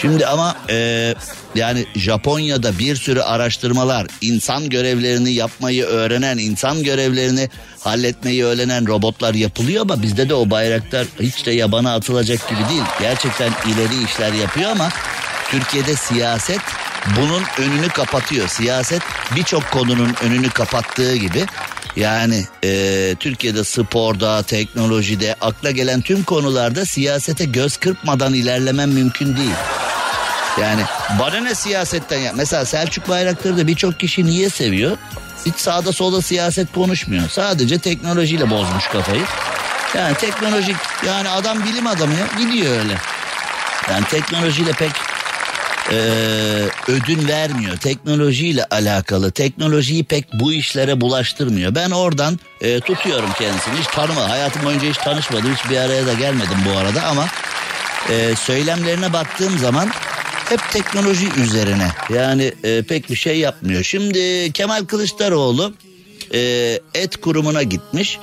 Şimdi 0.00 0.26
ama 0.26 0.56
e, 0.70 1.14
yani 1.54 1.86
Japonya'da 1.94 2.78
bir 2.78 2.96
sürü 2.96 3.20
araştırmalar 3.20 4.06
insan 4.20 4.68
görevlerini 4.68 5.30
yapmayı 5.30 5.84
öğrenen, 5.84 6.38
insan 6.38 6.82
görevlerini 6.82 7.48
halletmeyi 7.80 8.44
öğrenen 8.44 8.86
robotlar 8.86 9.34
yapılıyor 9.34 9.82
ama 9.82 10.02
bizde 10.02 10.28
de 10.28 10.34
o 10.34 10.50
bayraktar 10.50 11.06
hiç 11.20 11.46
de 11.46 11.50
yabana 11.50 11.94
atılacak 11.94 12.48
gibi 12.48 12.68
değil. 12.68 12.82
Gerçekten 13.00 13.52
ileri 13.66 14.04
işler 14.04 14.32
yapıyor 14.32 14.70
ama 14.70 14.88
Türkiye'de 15.50 15.96
siyaset 15.96 16.60
bunun 17.16 17.42
önünü 17.58 17.88
kapatıyor. 17.88 18.48
Siyaset 18.48 19.02
birçok 19.36 19.70
konunun 19.70 20.14
önünü 20.22 20.50
kapattığı 20.50 21.16
gibi 21.16 21.46
yani 21.96 22.44
e, 22.64 23.14
Türkiye'de 23.20 23.64
sporda, 23.64 24.42
teknolojide, 24.42 25.34
akla 25.40 25.70
gelen 25.70 26.00
tüm 26.00 26.22
konularda 26.22 26.84
siyasete 26.84 27.44
göz 27.44 27.76
kırpmadan 27.76 28.34
ilerlemen 28.34 28.88
mümkün 28.88 29.36
değil. 29.36 29.54
Yani 30.62 30.82
bana 31.18 31.40
ne 31.40 31.54
siyasetten 31.54 32.18
ya. 32.18 32.32
Mesela 32.34 32.64
Selçuk 32.64 33.08
Bayraktar'ı 33.08 33.56
da 33.56 33.66
birçok 33.66 34.00
kişi 34.00 34.26
niye 34.26 34.50
seviyor? 34.50 34.96
Hiç 35.46 35.56
sağda 35.56 35.92
solda 35.92 36.22
siyaset 36.22 36.72
konuşmuyor. 36.72 37.28
Sadece 37.28 37.78
teknolojiyle 37.78 38.50
bozmuş 38.50 38.86
kafayı. 38.86 39.22
Yani 39.96 40.16
teknolojik 40.16 40.76
yani 41.06 41.28
adam 41.28 41.64
bilim 41.64 41.86
adamı 41.86 42.12
ya 42.14 42.26
gidiyor 42.38 42.78
öyle. 42.78 42.94
Yani 43.90 44.04
teknolojiyle 44.04 44.72
pek 44.72 44.90
e, 45.90 45.96
ödün 46.88 47.28
vermiyor. 47.28 47.76
Teknolojiyle 47.76 48.64
alakalı. 48.64 49.30
Teknolojiyi 49.30 50.04
pek 50.04 50.32
bu 50.32 50.52
işlere 50.52 51.00
bulaştırmıyor. 51.00 51.74
Ben 51.74 51.90
oradan 51.90 52.38
e, 52.60 52.80
tutuyorum 52.80 53.30
kendisini. 53.38 53.74
Hiç 53.80 53.86
tanıma. 53.86 54.30
Hayatım 54.30 54.64
boyunca 54.64 54.88
hiç 54.88 54.96
tanışmadım. 54.96 55.54
Hiç 55.54 55.70
bir 55.70 55.76
araya 55.76 56.06
da 56.06 56.14
gelmedim 56.14 56.58
bu 56.66 56.78
arada 56.78 57.02
ama 57.02 57.26
e, 58.10 58.36
söylemlerine 58.36 59.12
baktığım 59.12 59.58
zaman 59.58 59.90
hep 60.48 60.60
teknoloji 60.72 61.28
üzerine. 61.42 61.90
Yani 62.14 62.52
e, 62.64 62.82
pek 62.82 63.10
bir 63.10 63.16
şey 63.16 63.38
yapmıyor. 63.38 63.82
Şimdi 63.82 64.52
Kemal 64.52 64.84
Kılıçdaroğlu 64.84 65.74
e, 66.34 66.40
et 66.94 67.16
kurumuna 67.16 67.62
gitmiş. 67.62 68.18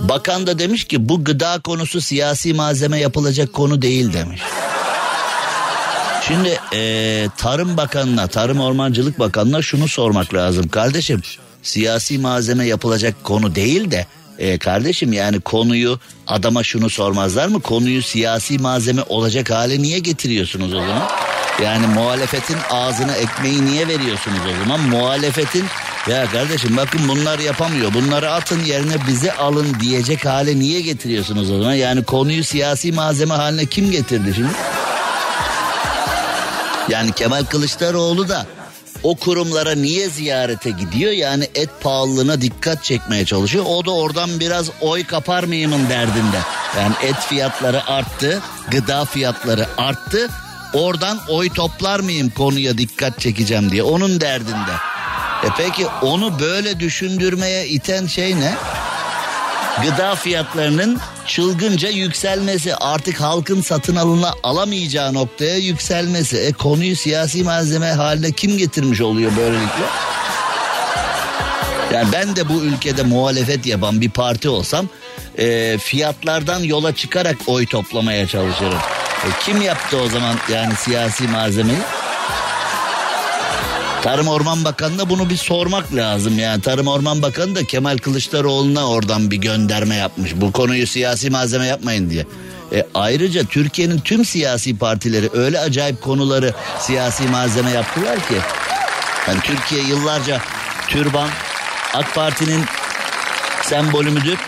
Bakan 0.00 0.46
da 0.46 0.58
demiş 0.58 0.84
ki 0.84 1.08
bu 1.08 1.24
gıda 1.24 1.60
konusu 1.60 2.00
siyasi 2.00 2.54
malzeme 2.54 2.98
yapılacak 2.98 3.52
konu 3.52 3.82
değil 3.82 4.12
demiş. 4.12 4.40
Şimdi 6.28 6.58
e, 6.74 7.28
Tarım 7.36 7.76
Bakanı'na, 7.76 8.26
Tarım 8.26 8.60
Ormancılık 8.60 9.18
Bakanı'na 9.18 9.62
şunu 9.62 9.88
sormak 9.88 10.34
lazım. 10.34 10.68
Kardeşim 10.68 11.22
siyasi 11.62 12.18
malzeme 12.18 12.66
yapılacak 12.66 13.24
konu 13.24 13.54
değil 13.54 13.90
de 13.90 14.06
e, 14.38 14.58
kardeşim 14.58 15.12
yani 15.12 15.40
konuyu 15.40 15.98
adama 16.26 16.62
şunu 16.62 16.90
sormazlar 16.90 17.48
mı? 17.48 17.60
Konuyu 17.60 18.02
siyasi 18.02 18.58
malzeme 18.58 19.02
olacak 19.08 19.50
hale 19.50 19.82
niye 19.82 19.98
getiriyorsunuz 19.98 20.74
o 20.74 20.80
zaman? 20.80 21.08
Yani 21.62 21.86
muhalefetin 21.86 22.56
ağzına 22.70 23.12
ekmeği 23.12 23.66
niye 23.66 23.88
veriyorsunuz 23.88 24.40
o 24.54 24.64
zaman? 24.64 24.80
Muhalefetin 24.80 25.64
ya 26.10 26.26
kardeşim 26.30 26.76
bakın 26.76 27.08
bunlar 27.08 27.38
yapamıyor. 27.38 27.94
Bunları 27.94 28.32
atın 28.32 28.64
yerine 28.64 29.06
bize 29.06 29.32
alın 29.32 29.76
diyecek 29.80 30.26
hale 30.26 30.58
niye 30.58 30.80
getiriyorsunuz 30.80 31.50
o 31.50 31.58
zaman? 31.58 31.74
Yani 31.74 32.04
konuyu 32.04 32.44
siyasi 32.44 32.92
malzeme 32.92 33.34
haline 33.34 33.66
kim 33.66 33.90
getirdi 33.90 34.34
şimdi? 34.34 34.52
Yani 36.88 37.12
Kemal 37.12 37.44
Kılıçdaroğlu 37.44 38.28
da 38.28 38.46
o 39.02 39.16
kurumlara 39.16 39.74
niye 39.74 40.08
ziyarete 40.08 40.70
gidiyor? 40.70 41.12
Yani 41.12 41.48
et 41.54 41.70
pahalılığına 41.80 42.40
dikkat 42.40 42.84
çekmeye 42.84 43.24
çalışıyor. 43.24 43.64
O 43.68 43.84
da 43.84 43.90
oradan 43.90 44.40
biraz 44.40 44.70
oy 44.80 45.04
kapar 45.04 45.44
mıyımın 45.44 45.88
derdinde. 45.88 46.38
Yani 46.78 46.94
et 47.02 47.16
fiyatları 47.28 47.86
arttı, 47.86 48.42
gıda 48.70 49.04
fiyatları 49.04 49.66
arttı. 49.78 50.28
Oradan 50.72 51.20
oy 51.28 51.50
toplar 51.50 52.00
mıyım 52.00 52.30
konuya 52.30 52.78
dikkat 52.78 53.20
çekeceğim 53.20 53.70
diye. 53.70 53.82
Onun 53.82 54.20
derdinde. 54.20 54.72
E 55.44 55.48
peki 55.56 55.86
onu 56.02 56.40
böyle 56.40 56.80
düşündürmeye 56.80 57.68
iten 57.68 58.06
şey 58.06 58.40
ne? 58.40 58.54
Gıda 59.82 60.14
fiyatlarının 60.14 60.98
çılgınca 61.26 61.88
yükselmesi 61.88 62.76
artık 62.76 63.20
halkın 63.20 63.60
satın 63.60 63.96
alına 63.96 64.32
alamayacağı 64.42 65.14
noktaya 65.14 65.56
yükselmesi. 65.56 66.38
E 66.38 66.52
konuyu 66.52 66.96
siyasi 66.96 67.44
malzeme 67.44 67.92
haline 67.92 68.32
kim 68.32 68.58
getirmiş 68.58 69.00
oluyor 69.00 69.32
böylelikle? 69.36 69.84
Yani 71.92 72.08
ben 72.12 72.36
de 72.36 72.48
bu 72.48 72.62
ülkede 72.62 73.02
muhalefet 73.02 73.66
yapan 73.66 74.00
bir 74.00 74.10
parti 74.10 74.48
olsam 74.48 74.88
e, 75.38 75.78
fiyatlardan 75.78 76.60
yola 76.62 76.94
çıkarak 76.94 77.36
oy 77.46 77.66
toplamaya 77.66 78.26
çalışırım. 78.26 78.78
E, 79.24 79.28
kim 79.44 79.62
yaptı 79.62 79.96
o 79.96 80.08
zaman 80.08 80.36
yani 80.52 80.76
siyasi 80.76 81.28
malzemeyi? 81.28 81.78
Tarım 84.02 84.28
Orman 84.28 84.64
Bakanı'na 84.64 85.10
bunu 85.10 85.30
bir 85.30 85.36
sormak 85.36 85.94
lazım 85.94 86.38
yani. 86.38 86.62
Tarım 86.62 86.86
Orman 86.86 87.22
Bakanı 87.22 87.54
da 87.54 87.64
Kemal 87.64 87.98
Kılıçdaroğlu'na 87.98 88.88
oradan 88.88 89.30
bir 89.30 89.36
gönderme 89.36 89.94
yapmış. 89.94 90.32
Bu 90.36 90.52
konuyu 90.52 90.86
siyasi 90.86 91.30
malzeme 91.30 91.66
yapmayın 91.66 92.10
diye. 92.10 92.26
E, 92.72 92.86
ayrıca 92.94 93.44
Türkiye'nin 93.44 93.98
tüm 93.98 94.24
siyasi 94.24 94.78
partileri 94.78 95.30
öyle 95.32 95.60
acayip 95.60 96.02
konuları 96.02 96.54
siyasi 96.80 97.22
malzeme 97.28 97.70
yaptılar 97.70 98.16
ki. 98.16 98.34
Yani 99.28 99.40
Türkiye 99.40 99.82
yıllarca 99.82 100.40
türban 100.88 101.28
AK 101.94 102.14
Parti'nin 102.14 102.64
sembolü 103.62 104.10
müdür? 104.10 104.38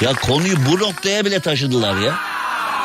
Ya 0.00 0.12
konuyu 0.12 0.56
bu 0.70 0.78
noktaya 0.78 1.24
bile 1.24 1.40
taşıdılar 1.40 1.96
ya. 1.96 2.31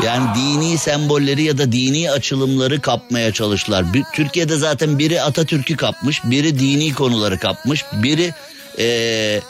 Yani 0.04 0.26
dini 0.36 0.78
sembolleri 0.78 1.44
ya 1.44 1.58
da 1.58 1.72
dini 1.72 2.12
açılımları 2.12 2.82
kapmaya 2.82 3.34
çalıştılar. 3.34 3.94
Bir- 3.94 4.04
Türkiye'de 4.14 4.58
zaten 4.58 5.00
biri 5.00 5.22
Atatürk'ü 5.22 5.78
kapmış, 5.78 6.22
biri 6.24 6.60
dini 6.60 6.94
konuları 6.94 7.40
kapmış, 7.40 7.86
biri 7.94 8.34
eee, 8.78 9.42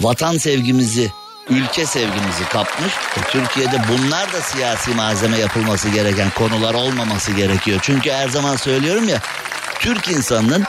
vatan 0.00 0.38
sevgimizi, 0.38 1.10
ülke 1.50 1.86
sevgimizi 1.86 2.44
kapmış. 2.52 2.92
E, 3.16 3.20
Türkiye'de 3.30 3.76
bunlar 3.88 4.32
da 4.32 4.40
siyasi 4.40 4.90
malzeme 4.90 5.38
yapılması 5.38 5.88
gereken 5.88 6.30
konular 6.30 6.74
olmaması 6.74 7.32
gerekiyor. 7.32 7.78
Çünkü 7.82 8.10
her 8.10 8.28
zaman 8.28 8.56
söylüyorum 8.56 9.08
ya, 9.08 9.20
Türk 9.80 10.08
insanının 10.08 10.64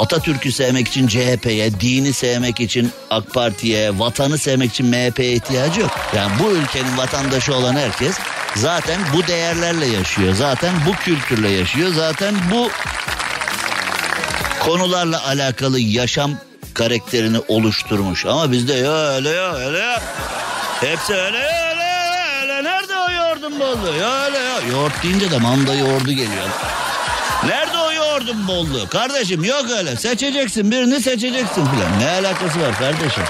Atatürk'ü 0.00 0.52
sevmek 0.52 0.88
için 0.88 1.08
CHP'ye, 1.08 1.80
dini 1.80 2.12
sevmek 2.12 2.60
için 2.60 2.92
AK 3.10 3.34
Parti'ye, 3.34 3.98
vatanı 3.98 4.38
sevmek 4.38 4.70
için 4.70 4.86
MHP'ye 4.86 5.32
ihtiyacı 5.32 5.80
yok. 5.80 5.90
Yani 6.16 6.32
bu 6.42 6.50
ülkenin 6.50 6.96
vatandaşı 6.96 7.54
olan 7.54 7.76
herkes 7.76 8.16
zaten 8.56 9.00
bu 9.14 9.26
değerlerle 9.26 9.86
yaşıyor. 9.86 10.34
Zaten 10.34 10.74
bu 10.86 10.92
kültürle 10.92 11.48
yaşıyor. 11.48 11.92
Zaten 11.94 12.34
bu 12.52 12.70
konularla 14.60 15.26
alakalı 15.26 15.80
yaşam 15.80 16.30
karakterini 16.74 17.38
oluşturmuş. 17.48 18.26
Ama 18.26 18.52
bizde 18.52 18.74
ya 18.74 18.92
öyle 18.92 19.28
ya 19.28 19.54
öyle 19.54 19.78
ya. 19.78 20.02
Hepsi 20.80 21.14
öyle 21.14 21.38
ya 21.38 21.70
öyle 21.70 21.82
ya 21.82 22.40
öyle. 22.42 22.64
Nerede 22.64 22.92
o 22.96 23.10
yoğurdun 23.10 23.60
bolluğu? 23.60 23.96
Ya 24.00 24.24
öyle 24.24 24.38
ya. 24.38 24.60
Yoğurt 24.72 25.02
deyince 25.02 25.30
de 25.30 25.38
manda 25.38 25.74
yoğurdu 25.74 26.12
geliyor. 26.12 26.48
Nerede 27.46 27.69
yoğurdun 28.20 28.48
bolluğu? 28.48 28.88
Kardeşim 28.88 29.44
yok 29.44 29.66
öyle. 29.78 29.96
Seçeceksin 29.96 30.70
birini 30.70 31.00
seçeceksin 31.00 31.66
filan. 31.66 32.00
Ne 32.00 32.10
alakası 32.10 32.60
var 32.60 32.78
kardeşim? 32.78 33.22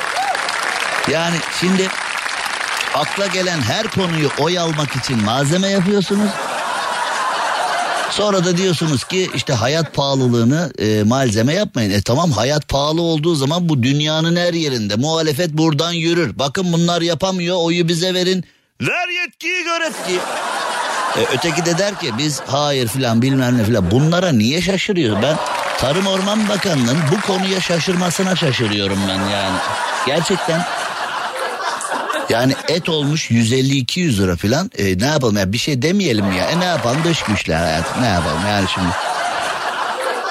Yani 1.11 1.37
şimdi 1.61 1.89
akla 2.95 3.27
gelen 3.27 3.61
her 3.61 3.87
konuyu 3.87 4.31
oy 4.39 4.59
almak 4.59 4.97
için 4.97 5.25
malzeme 5.25 5.69
yapıyorsunuz. 5.69 6.31
Sonra 8.11 8.45
da 8.45 8.57
diyorsunuz 8.57 9.05
ki 9.05 9.31
işte 9.35 9.53
hayat 9.53 9.95
pahalılığını 9.95 10.73
e, 10.79 11.03
malzeme 11.03 11.55
yapmayın. 11.55 11.91
E 11.91 12.03
tamam 12.03 12.33
hayat 12.33 12.69
pahalı 12.69 13.03
olduğu 13.03 13.35
zaman 13.35 13.69
bu 13.69 13.83
dünyanın 13.83 14.37
her 14.37 14.55
yerinde 14.55 14.97
muhalefet 14.97 15.53
buradan 15.53 15.93
yürür. 15.93 16.39
Bakın 16.39 16.73
bunlar 16.73 17.03
yapamıyor 17.03 17.57
oyu 17.65 17.89
bize 17.89 18.15
verin. 18.15 18.45
Ver 18.81 19.09
yetkiyi 19.23 19.65
gör 19.65 19.81
etkiyi. 19.81 20.21
E, 21.17 21.21
öteki 21.35 21.67
de 21.67 21.79
der 21.79 21.95
ki 21.99 22.11
biz 22.19 22.41
hayır 22.47 22.89
filan 22.89 23.23
bilmem 23.23 23.59
ne 23.59 23.65
filan. 23.65 23.91
Bunlara 23.91 24.33
niye 24.33 24.63
şaşırıyor? 24.63 25.23
Ben 25.23 25.37
Tarım 25.79 26.07
Orman 26.07 26.49
Bakanı'nın 26.49 26.99
bu 27.13 27.21
konuya 27.21 27.61
şaşırmasına 27.61 28.37
şaşırıyorum 28.37 28.99
ben 29.09 29.29
yani. 29.29 29.57
Gerçekten 30.07 30.63
yani 32.31 32.55
et 32.69 32.89
olmuş 32.89 33.31
150-200 33.31 34.19
lira 34.19 34.37
filan. 34.37 34.71
E, 34.79 34.99
ne 34.99 35.07
yapalım 35.07 35.37
ya 35.37 35.53
bir 35.53 35.59
şey 35.59 35.83
demeyelim 35.83 36.33
ya. 36.33 36.45
E 36.45 36.61
ne 36.61 36.65
yapalım 36.65 37.05
dış 37.05 37.23
güçler 37.23 37.57
hayatım 37.57 38.03
ne 38.03 38.07
yapalım 38.07 38.47
yani 38.49 38.69
şimdi. 38.75 38.89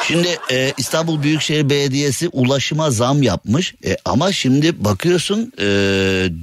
Şimdi 0.08 0.40
e, 0.52 0.74
İstanbul 0.78 1.24
Büyükşehir 1.24 1.70
Belediyesi 1.70 2.30
ulaşıma 2.30 2.92
zam 2.92 3.24
yapmış. 3.24 3.76
E, 3.86 3.98
ama 4.06 4.32
şimdi 4.32 4.86
bakıyorsun 4.86 5.54
e, 5.60 5.66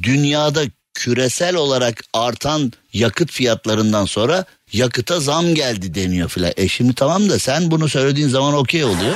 dünyada 0.02 0.62
küresel 0.96 1.54
olarak 1.54 2.04
artan 2.12 2.72
yakıt 2.92 3.30
fiyatlarından 3.30 4.04
sonra 4.04 4.44
yakıta 4.72 5.20
zam 5.20 5.54
geldi 5.54 5.94
deniyor 5.94 6.28
filan. 6.28 6.52
E 6.56 6.68
şimdi 6.68 6.94
tamam 6.94 7.28
da 7.28 7.38
sen 7.38 7.70
bunu 7.70 7.88
söylediğin 7.88 8.28
zaman 8.28 8.54
okey 8.54 8.84
oluyor. 8.84 9.14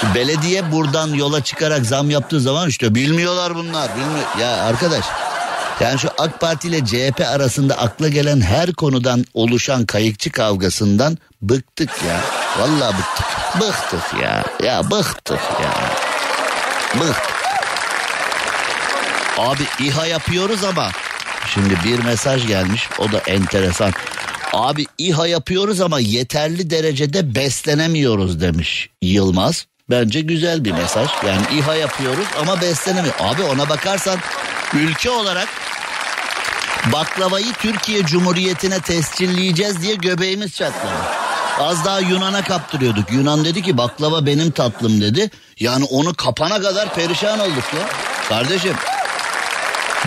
Şimdi 0.00 0.14
belediye 0.14 0.72
buradan 0.72 1.14
yola 1.14 1.44
çıkarak 1.44 1.86
zam 1.86 2.10
yaptığı 2.10 2.40
zaman 2.40 2.68
işte 2.68 2.94
bilmiyorlar 2.94 3.54
bunlar. 3.54 3.90
Bilmiyor. 3.96 4.26
Ya 4.40 4.62
arkadaş 4.64 5.04
yani 5.80 5.98
şu 5.98 6.08
AK 6.18 6.40
Parti 6.40 6.68
ile 6.68 6.84
CHP 6.84 7.20
arasında 7.20 7.78
akla 7.78 8.08
gelen 8.08 8.40
her 8.40 8.72
konudan 8.72 9.24
oluşan 9.34 9.86
kayıkçı 9.86 10.32
kavgasından 10.32 11.18
bıktık 11.42 11.90
ya. 12.08 12.20
Vallahi 12.58 12.94
bıktık. 12.98 13.26
Bıktık 13.60 14.22
ya. 14.22 14.44
Ya 14.64 14.90
bıktık 14.90 15.40
ya. 15.62 15.74
Bıktık. 17.00 17.39
Abi 19.40 19.62
İHA 19.80 20.06
yapıyoruz 20.06 20.64
ama 20.64 20.90
şimdi 21.54 21.74
bir 21.84 22.04
mesaj 22.04 22.46
gelmiş 22.46 22.88
o 22.98 23.12
da 23.12 23.18
enteresan. 23.18 23.92
Abi 24.52 24.86
İHA 24.98 25.26
yapıyoruz 25.26 25.80
ama 25.80 26.00
yeterli 26.00 26.70
derecede 26.70 27.34
beslenemiyoruz 27.34 28.40
demiş 28.40 28.90
Yılmaz. 29.02 29.66
Bence 29.90 30.20
güzel 30.20 30.64
bir 30.64 30.72
mesaj. 30.72 31.08
Yani 31.26 31.40
İHA 31.58 31.74
yapıyoruz 31.74 32.26
ama 32.40 32.60
beslenemiyor. 32.60 33.14
Abi 33.20 33.42
ona 33.42 33.68
bakarsan 33.68 34.18
ülke 34.74 35.10
olarak 35.10 35.48
baklavayı 36.92 37.52
Türkiye 37.52 38.02
Cumhuriyeti'ne 38.02 38.80
tescilleyeceğiz 38.80 39.82
diye 39.82 39.94
göbeğimiz 39.94 40.56
çatladı. 40.56 40.92
Az 41.60 41.84
daha 41.84 42.00
Yunan'a 42.00 42.42
kaptırıyorduk. 42.42 43.12
Yunan 43.12 43.44
dedi 43.44 43.62
ki 43.62 43.78
baklava 43.78 44.26
benim 44.26 44.50
tatlım 44.50 45.00
dedi. 45.00 45.30
Yani 45.60 45.84
onu 45.84 46.14
kapana 46.14 46.62
kadar 46.62 46.94
perişan 46.94 47.38
olduk 47.40 47.64
ya. 47.76 47.88
Kardeşim 48.28 48.74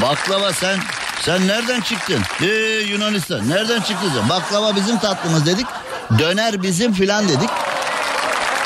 baklava 0.01 0.53
sen 0.53 0.79
sen 1.21 1.47
nereden 1.47 1.81
çıktın? 1.81 2.21
Ee, 2.41 2.45
Yunanistan 2.89 3.49
nereden 3.49 3.81
çıktın? 3.81 4.11
Baklava 4.29 4.75
bizim 4.75 4.99
tatlımız 4.99 5.45
dedik. 5.45 5.65
Döner 6.19 6.63
bizim 6.63 6.93
filan 6.93 7.29
dedik. 7.29 7.49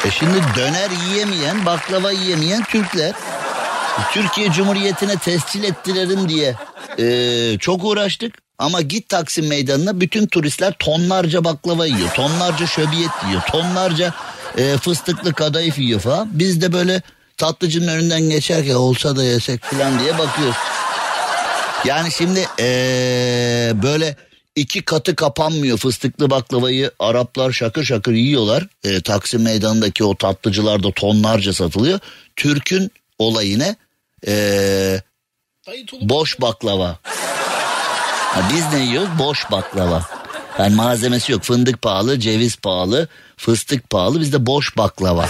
E 0.05 0.11
şimdi 0.11 0.41
döner 0.55 0.89
yiyemeyen, 0.89 1.65
baklava 1.65 2.11
yiyemeyen 2.11 2.63
Türkler. 2.63 3.13
Türkiye 4.13 4.51
Cumhuriyeti'ne 4.51 5.15
tescil 5.15 5.63
ettirelim 5.63 6.29
diye 6.29 6.55
e, 6.99 7.57
çok 7.57 7.83
uğraştık. 7.83 8.35
Ama 8.59 8.81
git 8.81 9.09
Taksim 9.09 9.47
Meydanı'na 9.47 10.01
bütün 10.01 10.27
turistler 10.27 10.73
tonlarca 10.79 11.43
baklava 11.43 11.85
yiyor. 11.85 12.09
Tonlarca 12.09 12.67
şöbiyet 12.67 13.11
yiyor. 13.27 13.41
Tonlarca 13.41 14.13
e, 14.57 14.77
fıstıklı 14.77 15.33
kadayıf 15.33 15.79
yiyor 15.79 15.99
falan. 15.99 16.29
Biz 16.31 16.61
de 16.61 16.73
böyle 16.73 17.01
tatlıcının 17.37 17.87
önünden 17.87 18.21
geçerken 18.21 18.75
olsa 18.75 19.15
da 19.15 19.23
yesek 19.23 19.63
falan 19.63 19.99
diye 19.99 20.17
bakıyoruz. 20.17 20.55
Yani 21.87 22.11
şimdi 22.11 22.47
ee, 22.59 23.71
böyle 23.83 24.15
iki 24.55 24.81
katı 24.81 25.15
kapanmıyor 25.15 25.77
fıstıklı 25.77 26.29
baklavayı 26.29 26.91
Araplar 26.99 27.51
şakır 27.51 27.83
şakır 27.83 28.11
yiyorlar. 28.11 28.67
E, 28.83 29.01
Taksim 29.01 29.43
meydanındaki 29.43 30.03
o 30.03 30.15
tatlıcılarda 30.17 30.91
tonlarca 30.91 31.53
satılıyor. 31.53 31.99
Türk'ün 32.35 32.91
olayı 33.19 33.59
ne? 33.59 33.75
E, 34.27 35.01
boş 36.01 36.41
baklava. 36.41 36.99
Ha, 37.03 38.49
biz 38.53 38.73
ne 38.73 38.85
yiyoruz? 38.85 39.09
Boş 39.19 39.51
baklava. 39.51 40.05
Yani 40.59 40.75
malzemesi 40.75 41.31
yok. 41.31 41.43
Fındık 41.43 41.81
pahalı, 41.81 42.19
ceviz 42.19 42.55
pahalı, 42.55 43.07
fıstık 43.37 43.89
pahalı. 43.89 44.19
Bizde 44.19 44.45
boş 44.45 44.77
baklava. 44.77 45.29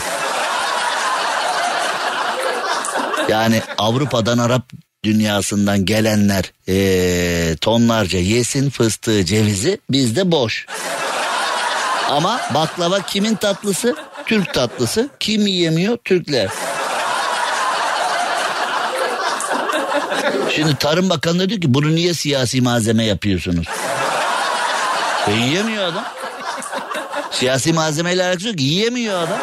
Yani 3.29 3.61
Avrupa'dan 3.77 4.37
Arap 4.37 4.63
dünyasından 5.05 5.85
gelenler 5.85 6.51
eee, 6.67 7.55
tonlarca 7.55 8.19
yesin 8.19 8.69
fıstığı 8.69 9.25
cevizi 9.25 9.79
bizde 9.91 10.31
boş. 10.31 10.65
Ama 12.09 12.41
baklava 12.53 13.01
kimin 13.01 13.35
tatlısı? 13.35 13.95
Türk 14.25 14.53
tatlısı. 14.53 15.09
Kim 15.19 15.47
yiyemiyor? 15.47 15.97
Türkler. 15.97 16.49
Şimdi 20.55 20.75
Tarım 20.75 21.09
Bakanı 21.09 21.49
diyor 21.49 21.61
ki 21.61 21.73
bunu 21.73 21.95
niye 21.95 22.13
siyasi 22.13 22.61
malzeme 22.61 23.05
yapıyorsunuz? 23.05 23.67
E 25.27 25.31
yiyemiyor 25.31 25.83
adam. 25.83 26.05
Siyasi 27.31 27.73
malzemeyle 27.73 28.23
alakası 28.25 28.47
yok. 28.47 28.59
Yiyemiyor 28.59 29.19
adam. 29.19 29.39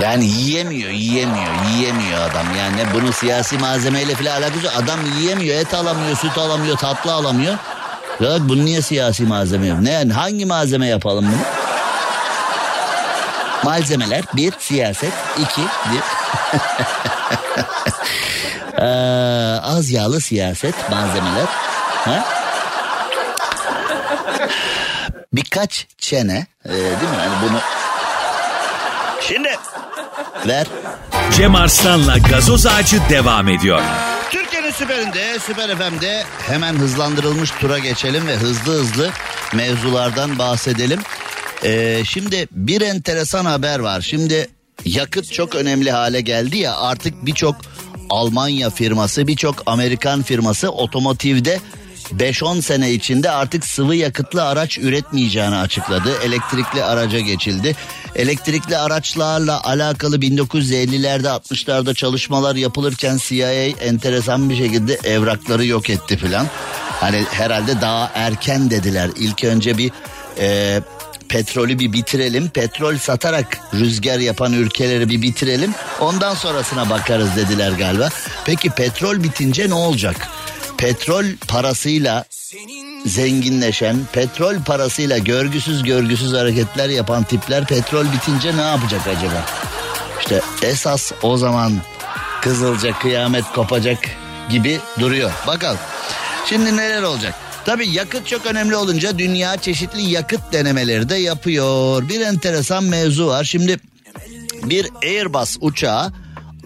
Yani 0.00 0.26
yiyemiyor, 0.26 0.90
yiyemiyor, 0.90 1.54
yiyemiyor 1.70 2.20
adam. 2.20 2.46
Yani 2.58 2.86
bunun 2.94 3.10
siyasi 3.10 3.58
malzemeyle 3.58 4.14
falan 4.14 4.42
alakası. 4.42 4.74
Adam 4.76 4.98
yiyemiyor, 5.18 5.56
et 5.56 5.74
alamıyor, 5.74 6.16
süt 6.16 6.38
alamıyor, 6.38 6.76
tatlı 6.76 7.12
alamıyor. 7.12 7.54
Ya 8.20 8.48
bunu 8.48 8.64
niye 8.64 8.82
siyasi 8.82 9.22
malzeme 9.22 9.66
yok? 9.66 9.80
Ne, 9.80 10.04
hangi 10.12 10.46
malzeme 10.46 10.86
yapalım 10.86 11.26
bunu? 11.26 11.40
Malzemeler 13.64 14.24
bir 14.36 14.52
siyaset, 14.58 15.12
iki 15.38 15.62
bir 15.62 16.00
Ee, 18.78 19.60
az 19.62 19.90
yağlı 19.90 20.20
siyaset 20.20 20.90
malzemeler. 20.90 21.46
Ha? 22.04 22.24
Birkaç 25.32 25.86
çene 25.98 26.46
e, 26.64 26.70
değil 26.74 26.86
mi? 26.86 27.18
Yani 27.18 27.32
bunu 27.42 27.58
Şimdi 29.20 29.56
ver. 30.46 30.66
Cem 31.36 31.54
Arslan'la 31.54 32.18
gazoz 32.18 32.66
ağacı 32.66 33.00
devam 33.10 33.48
ediyor. 33.48 33.82
Türkiye'nin 34.30 34.70
süperinde, 34.70 35.38
süper 35.38 35.76
FM'de 35.76 36.24
hemen 36.46 36.74
hızlandırılmış 36.74 37.50
tura 37.50 37.78
geçelim 37.78 38.26
ve 38.26 38.36
hızlı 38.36 38.72
hızlı 38.72 39.10
mevzulardan 39.54 40.38
bahsedelim. 40.38 41.00
Ee, 41.64 42.02
şimdi 42.04 42.48
bir 42.52 42.80
enteresan 42.80 43.44
haber 43.44 43.78
var. 43.78 44.00
Şimdi 44.00 44.48
yakıt 44.84 45.32
çok 45.32 45.54
önemli 45.54 45.90
hale 45.90 46.20
geldi 46.20 46.58
ya 46.58 46.76
artık 46.76 47.26
birçok 47.26 47.56
Almanya 48.10 48.70
firması, 48.70 49.26
birçok 49.26 49.62
Amerikan 49.66 50.22
firması 50.22 50.70
otomotivde 50.70 51.60
5-10 52.16 52.62
sene 52.62 52.92
içinde 52.92 53.30
artık 53.30 53.64
sıvı 53.64 53.94
yakıtlı 53.94 54.44
araç 54.44 54.78
üretmeyeceğini 54.78 55.56
açıkladı. 55.56 56.12
Elektrikli 56.24 56.84
araca 56.84 57.20
geçildi. 57.20 57.76
Elektrikli 58.14 58.76
araçlarla 58.76 59.64
alakalı 59.64 60.16
1950'lerde 60.18 61.28
60'larda 61.28 61.94
çalışmalar 61.94 62.56
yapılırken 62.56 63.18
CIA 63.22 63.52
enteresan 63.52 64.50
bir 64.50 64.56
şekilde 64.56 64.94
evrakları 65.04 65.66
yok 65.66 65.90
etti 65.90 66.16
filan. 66.16 66.46
Hani 67.00 67.24
herhalde 67.30 67.80
daha 67.80 68.10
erken 68.14 68.70
dediler. 68.70 69.10
İlk 69.16 69.44
önce 69.44 69.78
bir 69.78 69.90
e, 70.38 70.80
petrolü 71.28 71.78
bir 71.78 71.92
bitirelim. 71.92 72.48
Petrol 72.48 72.96
satarak 72.98 73.58
rüzgar 73.74 74.18
yapan 74.18 74.52
ülkeleri 74.52 75.08
bir 75.08 75.22
bitirelim. 75.22 75.74
Ondan 76.00 76.34
sonrasına 76.34 76.90
bakarız 76.90 77.36
dediler 77.36 77.72
galiba. 77.72 78.08
Peki 78.44 78.70
petrol 78.70 79.22
bitince 79.22 79.68
ne 79.68 79.74
olacak? 79.74 80.28
Petrol 80.78 81.24
parasıyla 81.48 82.24
zenginleşen, 83.06 83.96
petrol 84.12 84.54
parasıyla 84.66 85.18
görgüsüz 85.18 85.82
görgüsüz 85.82 86.32
hareketler 86.32 86.88
yapan 86.88 87.24
tipler 87.24 87.66
petrol 87.66 88.04
bitince 88.12 88.56
ne 88.56 88.60
yapacak 88.60 89.00
acaba? 89.06 89.46
İşte 90.20 90.40
esas 90.62 91.12
o 91.22 91.36
zaman 91.36 91.72
kızılca 92.42 92.98
kıyamet 92.98 93.44
kopacak 93.44 93.98
gibi 94.50 94.78
duruyor. 95.00 95.30
Bakalım. 95.46 95.78
Şimdi 96.48 96.76
neler 96.76 97.02
olacak? 97.02 97.34
Tabii 97.64 97.88
yakıt 97.88 98.26
çok 98.26 98.46
önemli 98.46 98.76
olunca 98.76 99.18
dünya 99.18 99.56
çeşitli 99.56 100.02
yakıt 100.02 100.52
denemeleri 100.52 101.08
de 101.08 101.16
yapıyor. 101.16 102.08
Bir 102.08 102.20
enteresan 102.20 102.84
mevzu 102.84 103.26
var. 103.26 103.44
Şimdi 103.44 103.78
bir 104.64 104.88
Airbus 105.02 105.56
uçağı 105.60 106.12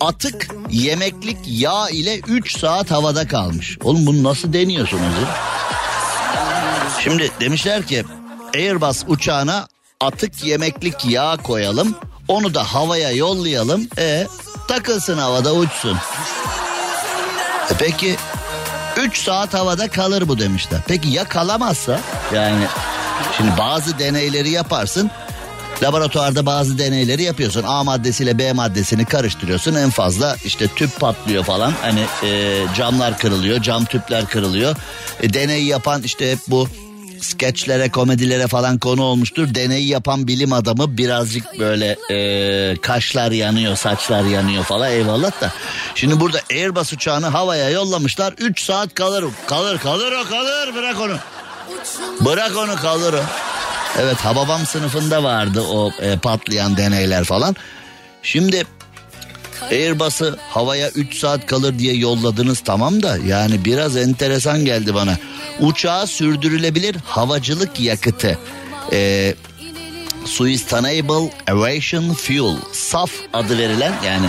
atık 0.02 0.48
yemeklik 0.70 1.38
yağ 1.46 1.88
ile 1.90 2.18
3 2.18 2.58
saat 2.58 2.90
havada 2.90 3.28
kalmış. 3.28 3.78
Oğlum 3.84 4.06
bunu 4.06 4.22
nasıl 4.22 4.52
deniyorsunuz 4.52 5.02
ya? 5.02 5.28
Şimdi 7.04 7.30
demişler 7.40 7.86
ki 7.86 8.04
Airbus 8.54 9.04
uçağına 9.06 9.68
atık 10.00 10.44
yemeklik 10.44 11.04
yağ 11.04 11.36
koyalım. 11.36 11.94
Onu 12.28 12.54
da 12.54 12.74
havaya 12.74 13.10
yollayalım. 13.10 13.88
E 13.98 14.26
takılsın 14.68 15.18
havada 15.18 15.54
uçsun. 15.54 15.96
E 17.70 17.74
peki 17.78 18.16
3 18.96 19.18
saat 19.18 19.54
havada 19.54 19.88
kalır 19.88 20.28
bu 20.28 20.38
demişler. 20.38 20.80
Peki 20.86 21.08
ya 21.08 21.24
kalamazsa? 21.24 22.00
Yani 22.34 22.64
şimdi 23.36 23.50
bazı 23.58 23.98
deneyleri 23.98 24.50
yaparsın. 24.50 25.10
Laboratuvarda 25.82 26.46
bazı 26.46 26.78
deneyleri 26.78 27.22
yapıyorsun. 27.22 27.62
A 27.66 27.84
maddesiyle 27.84 28.38
B 28.38 28.52
maddesini 28.52 29.04
karıştırıyorsun. 29.04 29.74
En 29.74 29.90
fazla 29.90 30.36
işte 30.44 30.68
tüp 30.76 31.00
patlıyor 31.00 31.44
falan. 31.44 31.72
Hani 31.82 32.04
e, 32.24 32.62
camlar 32.76 33.18
kırılıyor, 33.18 33.62
cam 33.62 33.84
tüpler 33.84 34.26
kırılıyor. 34.26 34.76
E, 35.22 35.32
deneyi 35.32 35.66
yapan 35.66 36.02
işte 36.02 36.32
hep 36.32 36.38
bu 36.48 36.68
skeçlere, 37.20 37.90
komedilere 37.90 38.46
falan 38.46 38.78
konu 38.78 39.02
olmuştur. 39.02 39.54
Deneyi 39.54 39.88
yapan 39.88 40.26
bilim 40.28 40.52
adamı 40.52 40.98
birazcık 40.98 41.58
böyle 41.58 41.96
e, 42.10 42.76
kaşlar 42.76 43.30
yanıyor, 43.30 43.76
saçlar 43.76 44.24
yanıyor 44.24 44.64
falan 44.64 44.90
eyvallah 44.90 45.40
da. 45.40 45.52
Şimdi 45.94 46.20
burada 46.20 46.40
Airbus 46.50 46.92
uçağını 46.92 47.26
havaya 47.26 47.70
yollamışlar. 47.70 48.34
3 48.38 48.62
saat 48.62 48.94
kalır. 48.94 49.24
Kalır, 49.46 49.78
kalır 49.78 50.12
o 50.12 50.28
kalır. 50.28 50.74
Bırak 50.74 51.00
onu. 51.00 51.16
Bırak 52.20 52.56
onu 52.56 52.76
kalır 52.76 53.12
o. 53.14 53.22
Evet 54.00 54.16
Hababam 54.16 54.66
sınıfında 54.66 55.22
vardı 55.22 55.60
o 55.60 55.92
e, 56.00 56.18
patlayan 56.18 56.76
deneyler 56.76 57.24
falan. 57.24 57.56
Şimdi 58.22 58.66
Airbus'ı 59.70 60.38
havaya 60.50 60.90
3 60.90 61.18
saat 61.18 61.46
kalır 61.46 61.78
diye 61.78 61.94
yolladınız 61.94 62.60
tamam 62.60 63.02
da 63.02 63.16
yani 63.26 63.64
biraz 63.64 63.96
enteresan 63.96 64.64
geldi 64.64 64.94
bana. 64.94 65.16
Uçağa 65.60 66.06
sürdürülebilir 66.06 66.96
havacılık 67.06 67.80
yakıtı. 67.80 68.38
Ee, 68.92 69.34
Sustainable 70.24 71.32
Aviation 71.50 72.14
Fuel 72.14 72.56
SAF 72.72 73.10
adı 73.32 73.58
verilen 73.58 73.92
yani 74.06 74.26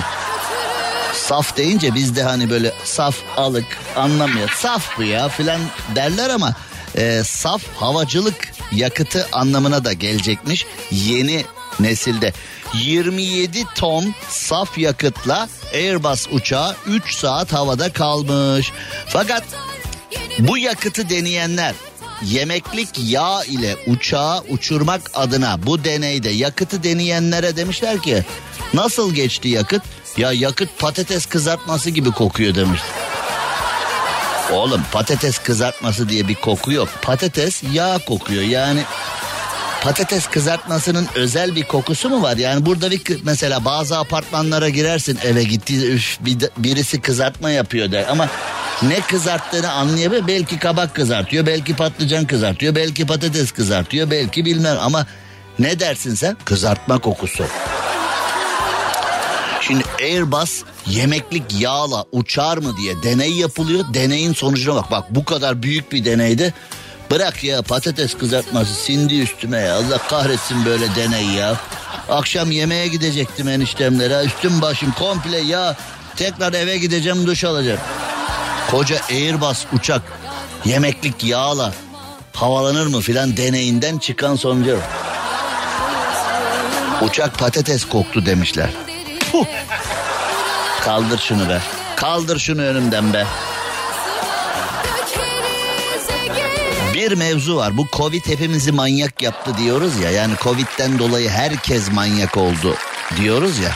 saf 1.13 1.57
deyince 1.57 1.95
biz 1.95 2.15
de 2.15 2.23
hani 2.23 2.49
böyle 2.49 2.73
saf 2.83 3.15
alık 3.37 3.65
anlamıyor. 3.95 4.49
Saf 4.49 4.97
bu 4.97 5.03
ya 5.03 5.29
filan 5.29 5.61
derler 5.95 6.29
ama 6.29 6.53
e, 6.95 7.23
saf 7.23 7.61
havacılık 7.75 8.52
yakıtı 8.75 9.27
anlamına 9.31 9.85
da 9.85 9.93
gelecekmiş 9.93 10.65
yeni 10.91 11.45
nesilde. 11.79 12.33
27 12.73 13.63
ton 13.75 14.15
saf 14.29 14.77
yakıtla 14.77 15.49
Airbus 15.73 16.27
uçağı 16.31 16.75
3 16.87 17.15
saat 17.15 17.53
havada 17.53 17.93
kalmış. 17.93 18.71
Fakat 19.07 19.43
bu 20.39 20.57
yakıtı 20.57 21.09
deneyenler 21.09 21.75
yemeklik 22.23 22.89
yağ 22.97 23.43
ile 23.43 23.75
uçağı 23.87 24.39
uçurmak 24.49 25.11
adına 25.13 25.65
bu 25.65 25.83
deneyde 25.83 26.29
yakıtı 26.29 26.83
deneyenlere 26.83 27.55
demişler 27.55 28.01
ki 28.01 28.23
nasıl 28.73 29.13
geçti 29.13 29.47
yakıt? 29.47 29.81
Ya 30.17 30.31
yakıt 30.31 30.79
patates 30.79 31.25
kızartması 31.25 31.89
gibi 31.89 32.11
kokuyor 32.11 32.55
demiş. 32.55 32.81
Oğlum 34.53 34.81
patates 34.91 35.37
kızartması 35.37 36.09
diye 36.09 36.27
bir 36.27 36.35
koku 36.35 36.71
yok. 36.71 36.89
Patates 37.01 37.63
yağ 37.73 37.97
kokuyor 38.07 38.43
yani 38.43 38.83
patates 39.83 40.27
kızartmasının 40.27 41.07
özel 41.15 41.55
bir 41.55 41.63
kokusu 41.63 42.09
mu 42.09 42.21
var? 42.21 42.37
Yani 42.37 42.65
burada 42.65 42.91
bir 42.91 43.01
mesela 43.23 43.65
bazı 43.65 43.97
apartmanlara 43.97 44.69
girersin 44.69 45.19
eve 45.23 45.43
gitti 45.43 45.87
üf, 45.87 46.17
bir, 46.19 46.37
birisi 46.57 47.01
kızartma 47.01 47.49
yapıyor 47.49 47.91
der 47.91 48.05
ama 48.09 48.29
ne 48.81 49.01
kızarttığını 49.01 49.71
anlayabilir. 49.71 50.27
Belki 50.27 50.59
kabak 50.59 50.95
kızartıyor, 50.95 51.45
belki 51.45 51.75
patlıcan 51.75 52.27
kızartıyor, 52.27 52.75
belki 52.75 53.05
patates 53.05 53.51
kızartıyor, 53.51 54.11
belki 54.11 54.45
bilmem 54.45 54.77
ama 54.81 55.05
ne 55.59 55.79
dersin 55.79 56.15
sen? 56.15 56.37
Kızartma 56.45 56.99
kokusu. 56.99 57.45
Airbus 60.03 60.63
yemeklik 60.87 61.43
yağla 61.61 62.05
uçar 62.11 62.57
mı 62.57 62.77
diye 62.77 63.03
deney 63.03 63.31
yapılıyor. 63.31 63.85
Deneyin 63.93 64.33
sonucuna 64.33 64.75
bak. 64.75 64.91
Bak 64.91 65.05
bu 65.09 65.25
kadar 65.25 65.63
büyük 65.63 65.91
bir 65.91 66.05
deneyde 66.05 66.53
bırak 67.11 67.43
ya 67.43 67.61
patates 67.61 68.17
kızartması 68.17 68.73
sindi 68.73 69.19
üstüme 69.19 69.57
ya. 69.59 69.75
Allah 69.75 69.97
kahretsin 69.97 70.65
böyle 70.65 70.95
deney 70.95 71.25
ya. 71.25 71.55
Akşam 72.09 72.51
yemeğe 72.51 72.87
gidecektim 72.87 73.47
eniştemlere. 73.47 74.25
Üstüm 74.25 74.61
başım 74.61 74.91
komple 74.91 75.37
ya. 75.37 75.75
Tekrar 76.15 76.53
eve 76.53 76.77
gideceğim 76.77 77.27
duş 77.27 77.43
alacağım. 77.43 77.79
Koca 78.71 78.97
Airbus 79.09 79.65
uçak 79.73 80.01
yemeklik 80.65 81.23
yağla 81.23 81.73
havalanır 82.33 82.87
mı 82.87 83.01
filan 83.01 83.37
deneyinden 83.37 83.97
çıkan 83.97 84.35
sonucu. 84.35 84.79
Uçak 87.01 87.39
patates 87.39 87.85
koktu 87.85 88.25
demişler. 88.25 88.69
Kaldır 90.83 91.17
şunu 91.17 91.49
be. 91.49 91.61
Kaldır 91.95 92.39
şunu 92.39 92.61
önümden 92.61 93.13
be. 93.13 93.25
Bir 96.93 97.11
mevzu 97.11 97.55
var. 97.55 97.77
Bu 97.77 97.87
Covid 97.93 98.25
hepimizi 98.25 98.71
manyak 98.71 99.21
yaptı 99.21 99.57
diyoruz 99.57 99.99
ya. 99.99 100.11
Yani 100.11 100.33
Covid'den 100.41 100.99
dolayı 100.99 101.29
herkes 101.29 101.91
manyak 101.91 102.37
oldu 102.37 102.75
diyoruz 103.17 103.59
ya. 103.59 103.71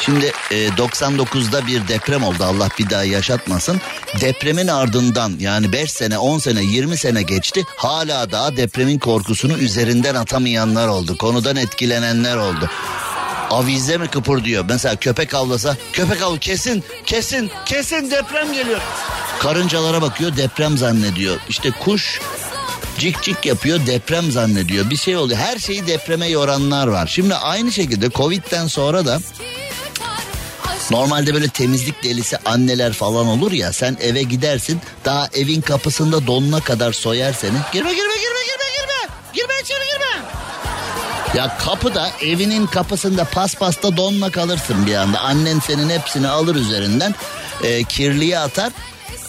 Şimdi 0.00 0.32
e, 0.50 0.68
99'da 0.68 1.66
bir 1.66 1.88
deprem 1.88 2.24
oldu 2.24 2.44
Allah 2.44 2.68
bir 2.78 2.90
daha 2.90 3.04
yaşatmasın. 3.04 3.80
Depremin 4.20 4.68
ardından 4.68 5.32
yani 5.38 5.72
5 5.72 5.90
sene 5.90 6.18
10 6.18 6.38
sene 6.38 6.62
20 6.62 6.96
sene 6.96 7.22
geçti. 7.22 7.64
Hala 7.76 8.32
daha 8.32 8.56
depremin 8.56 8.98
korkusunu 8.98 9.58
üzerinden 9.58 10.14
atamayanlar 10.14 10.88
oldu. 10.88 11.16
Konudan 11.18 11.56
etkilenenler 11.56 12.36
oldu. 12.36 12.70
Avize 13.52 13.96
mi 13.96 14.08
kıpır 14.08 14.44
diyor. 14.44 14.64
Mesela 14.68 14.96
köpek 14.96 15.34
avlasa 15.34 15.76
köpek 15.92 16.22
avl 16.22 16.38
kesin 16.38 16.84
kesin 17.06 17.50
kesin 17.66 18.10
deprem 18.10 18.52
geliyor. 18.52 18.80
Karıncalara 19.40 20.02
bakıyor 20.02 20.36
deprem 20.36 20.78
zannediyor. 20.78 21.36
İşte 21.48 21.70
kuş 21.70 22.20
Cik 22.98 23.22
cik 23.22 23.46
yapıyor 23.46 23.86
deprem 23.86 24.30
zannediyor. 24.30 24.90
Bir 24.90 24.96
şey 24.96 25.16
oluyor. 25.16 25.38
Her 25.38 25.58
şeyi 25.58 25.86
depreme 25.86 26.28
yoranlar 26.28 26.86
var. 26.86 27.06
Şimdi 27.06 27.34
aynı 27.34 27.72
şekilde 27.72 28.10
Covid'den 28.10 28.66
sonra 28.66 29.06
da 29.06 29.20
Normalde 30.90 31.34
böyle 31.34 31.48
temizlik 31.48 32.02
delisi 32.02 32.36
anneler 32.44 32.92
falan 32.92 33.26
olur 33.26 33.52
ya 33.52 33.72
sen 33.72 33.96
eve 34.00 34.22
gidersin 34.22 34.80
daha 35.04 35.28
evin 35.34 35.60
kapısında 35.60 36.26
donuna 36.26 36.60
kadar 36.60 36.92
soyar 36.92 37.32
seni. 37.32 37.56
Girme 37.72 37.94
girme 37.94 38.11
Ya 41.34 41.56
kapıda 41.58 42.10
evinin 42.22 42.66
kapısında 42.66 43.24
paspasta 43.24 43.96
donla 43.96 44.30
kalırsın 44.30 44.86
bir 44.86 44.94
anda. 44.94 45.20
Annen 45.20 45.58
senin 45.58 45.90
hepsini 45.90 46.28
alır 46.28 46.54
üzerinden 46.54 47.14
e, 47.62 47.84
kirliye 47.84 48.38
atar. 48.38 48.72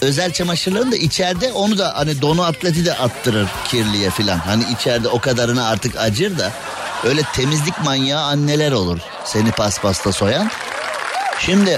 Özel 0.02 0.34
çamaşırlarını 0.34 0.92
da 0.92 0.96
içeride 0.96 1.52
onu 1.52 1.78
da 1.78 1.94
hani 1.96 2.22
donu 2.22 2.44
atleti 2.44 2.86
de 2.86 2.94
attırır 2.94 3.48
kirliye 3.68 4.10
filan. 4.10 4.38
Hani 4.38 4.64
içeride 4.74 5.08
o 5.08 5.20
kadarını 5.20 5.68
artık 5.68 5.96
acır 5.98 6.38
da 6.38 6.52
öyle 7.04 7.22
temizlik 7.34 7.84
manyağı 7.84 8.22
anneler 8.22 8.72
olur 8.72 9.00
seni 9.26 9.52
paspasta 9.52 10.12
soyan. 10.12 10.52
Şimdi 11.40 11.78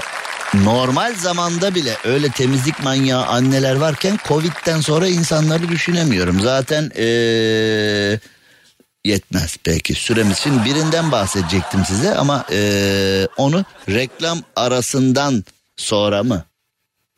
normal 0.54 1.14
zamanda 1.14 1.74
bile 1.74 1.96
öyle 2.04 2.28
temizlik 2.28 2.82
manyağı 2.82 3.26
anneler 3.26 3.76
varken 3.76 4.18
Covid'den 4.28 4.80
sonra 4.80 5.08
insanları 5.08 5.68
düşünemiyorum. 5.68 6.40
Zaten 6.40 6.90
ee, 6.96 8.18
yetmez 9.06 9.56
belki 9.66 9.94
süremiz. 9.94 10.38
Şimdi 10.38 10.64
birinden 10.64 11.12
bahsedecektim 11.12 11.84
size 11.84 12.14
ama 12.14 12.44
ee, 12.52 13.28
onu 13.36 13.64
reklam 13.88 14.42
arasından 14.56 15.44
sonra 15.76 16.22
mı? 16.22 16.44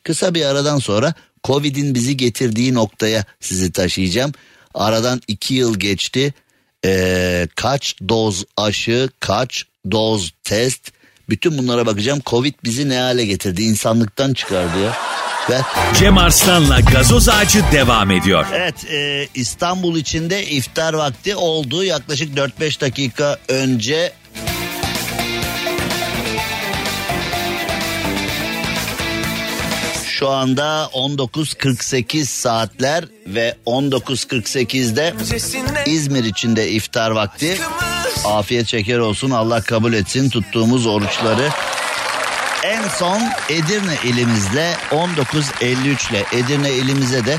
Kısa 0.03 0.35
bir 0.35 0.45
aradan 0.45 0.79
sonra 0.79 1.15
Covid'in 1.45 1.95
bizi 1.95 2.17
getirdiği 2.17 2.75
noktaya 2.75 3.25
sizi 3.41 3.73
taşıyacağım. 3.73 4.33
Aradan 4.75 5.21
iki 5.29 5.55
yıl 5.55 5.79
geçti. 5.79 6.35
Ee, 6.85 7.49
kaç 7.57 7.95
doz 8.09 8.45
aşı, 8.57 9.09
kaç 9.21 9.65
doz 9.91 10.33
test, 10.45 10.93
bütün 11.29 11.59
bunlara 11.59 11.87
bakacağım. 11.87 12.21
Covid 12.27 12.55
bizi 12.65 12.89
ne 12.89 12.99
hale 12.99 13.25
getirdi? 13.25 13.63
İnsanlıktan 13.63 14.35
çıkardı 14.35 14.81
ya. 14.81 14.97
Ve 15.51 15.61
Cem 15.99 16.19
Arslan'la 16.19 16.81
gazoz 16.81 17.29
ağacı 17.29 17.65
devam 17.73 18.11
ediyor. 18.11 18.47
evet 18.55 18.85
e, 18.93 19.29
İstanbul 19.35 19.97
içinde 19.97 20.47
iftar 20.47 20.95
vakti 20.95 21.37
oldu. 21.37 21.85
Yaklaşık 21.85 22.39
4-5 22.39 22.81
dakika 22.81 23.39
önce 23.49 24.13
Şu 30.07 30.29
anda 30.29 30.91
19.48 30.93 32.25
saatler 32.25 33.05
ve 33.27 33.57
19.48'de 33.67 35.15
İzmir 35.87 36.25
içinde 36.25 36.71
iftar 36.71 37.11
vakti. 37.11 37.59
Afiyet 38.25 38.69
şeker 38.69 38.99
olsun 38.99 39.31
Allah 39.31 39.61
kabul 39.61 39.93
etsin 39.93 40.31
tuttuğumuz 40.31 40.87
oruçları. 40.87 41.49
En 42.65 42.89
son 42.89 43.23
Edirne 43.49 43.95
ilimizle 44.05 44.77
19.53 44.91 46.11
ile 46.11 46.25
Edirne 46.33 46.73
ilimize 46.73 47.25
de 47.25 47.39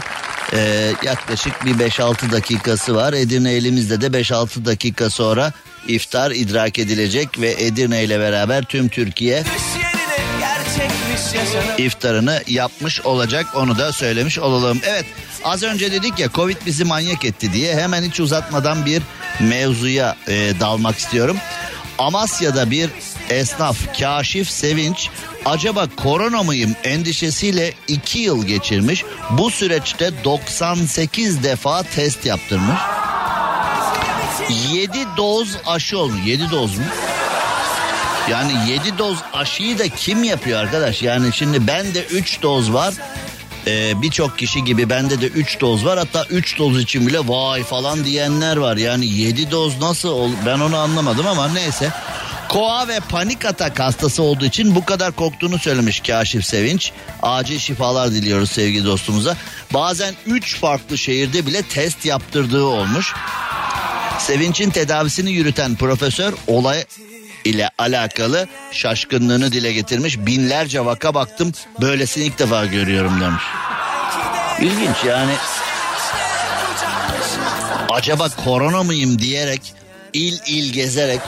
e, 0.53 0.91
yaklaşık 1.03 1.65
bir 1.65 1.73
5-6 1.73 2.31
dakikası 2.31 2.95
var. 2.95 3.13
Edirne 3.13 3.51
elimizde 3.51 4.01
de 4.01 4.21
5-6 4.21 4.65
dakika 4.65 5.09
sonra 5.09 5.53
iftar 5.87 6.31
idrak 6.31 6.79
edilecek 6.79 7.39
ve 7.39 7.51
Edirne 7.51 8.03
ile 8.03 8.19
beraber 8.19 8.63
tüm 8.63 8.89
Türkiye 8.89 9.43
iftarını 11.77 12.43
yapmış 12.47 13.01
olacak 13.01 13.45
onu 13.55 13.77
da 13.77 13.91
söylemiş 13.91 14.39
olalım. 14.39 14.79
Evet 14.83 15.05
az 15.43 15.63
önce 15.63 15.91
dedik 15.91 16.19
ya 16.19 16.29
Covid 16.33 16.57
bizi 16.65 16.83
manyak 16.83 17.25
etti 17.25 17.53
diye 17.53 17.75
hemen 17.75 18.03
hiç 18.03 18.19
uzatmadan 18.19 18.85
bir 18.85 19.01
mevzuya 19.39 20.15
e, 20.27 20.59
dalmak 20.59 20.97
istiyorum. 20.97 21.37
Amasya'da 21.99 22.71
bir 22.71 22.89
esnaf 23.29 23.77
Kaşif 23.99 24.49
Sevinç 24.49 25.09
acaba 25.45 25.87
korona 25.95 26.43
mıyım 26.43 26.75
endişesiyle 26.83 27.73
2 27.87 28.19
yıl 28.19 28.45
geçirmiş. 28.45 29.03
Bu 29.29 29.51
süreçte 29.51 30.23
98 30.23 31.43
defa 31.43 31.83
test 31.83 32.25
yaptırmış. 32.25 32.79
7 34.73 34.97
doz 35.17 35.57
aşı 35.67 35.99
olmuş. 35.99 36.25
7 36.25 36.51
doz 36.51 36.77
mu? 36.77 36.83
Yani 38.29 38.69
7 38.71 38.97
doz 38.97 39.17
aşıyı 39.33 39.79
da 39.79 39.87
kim 39.87 40.23
yapıyor 40.23 40.59
arkadaş? 40.59 41.01
Yani 41.01 41.33
şimdi 41.33 41.67
bende 41.67 42.03
3 42.03 42.41
doz 42.41 42.73
var. 42.73 42.93
Ee, 43.69 44.01
Birçok 44.01 44.37
kişi 44.39 44.63
gibi 44.63 44.89
bende 44.89 45.21
de 45.21 45.27
3 45.27 45.61
doz 45.61 45.85
var. 45.85 45.99
Hatta 45.99 46.25
3 46.29 46.57
doz 46.57 46.81
için 46.81 47.07
bile 47.07 47.19
vay 47.19 47.63
falan 47.63 48.05
diyenler 48.05 48.57
var. 48.57 48.77
Yani 48.77 49.05
7 49.05 49.51
doz 49.51 49.81
nasıl 49.81 50.09
ol 50.09 50.31
ben 50.45 50.59
onu 50.59 50.77
anlamadım 50.77 51.27
ama 51.27 51.47
neyse. 51.47 51.91
Koa 52.49 52.87
ve 52.87 52.99
panik 52.99 53.45
atak 53.45 53.79
hastası 53.79 54.23
olduğu 54.23 54.45
için 54.45 54.75
bu 54.75 54.85
kadar 54.85 55.11
korktuğunu 55.11 55.59
söylemiş 55.59 55.99
Kaşif 55.99 56.45
Sevinç. 56.45 56.91
Acil 57.21 57.59
şifalar 57.59 58.11
diliyoruz 58.11 58.51
sevgili 58.51 58.85
dostumuza. 58.85 59.37
Bazen 59.73 60.15
3 60.25 60.59
farklı 60.59 60.97
şehirde 60.97 61.45
bile 61.45 61.61
test 61.61 62.05
yaptırdığı 62.05 62.63
olmuş. 62.63 63.13
Sevinç'in 64.19 64.69
tedavisini 64.69 65.31
yürüten 65.31 65.75
profesör 65.75 66.33
olay 66.47 66.85
ile 67.45 67.69
alakalı 67.77 68.47
şaşkınlığını 68.71 69.51
dile 69.51 69.73
getirmiş. 69.73 70.17
Binlerce 70.17 70.85
vaka 70.85 71.13
baktım 71.13 71.51
böylesini 71.81 72.23
ilk 72.23 72.39
defa 72.39 72.65
görüyorum 72.65 73.21
demiş. 73.21 73.43
İlginç 74.59 75.03
yani. 75.07 75.33
Acaba 77.89 78.29
korona 78.45 78.83
mıyım 78.83 79.19
diyerek 79.19 79.73
il 80.13 80.37
il 80.47 80.73
gezerek 80.73 81.19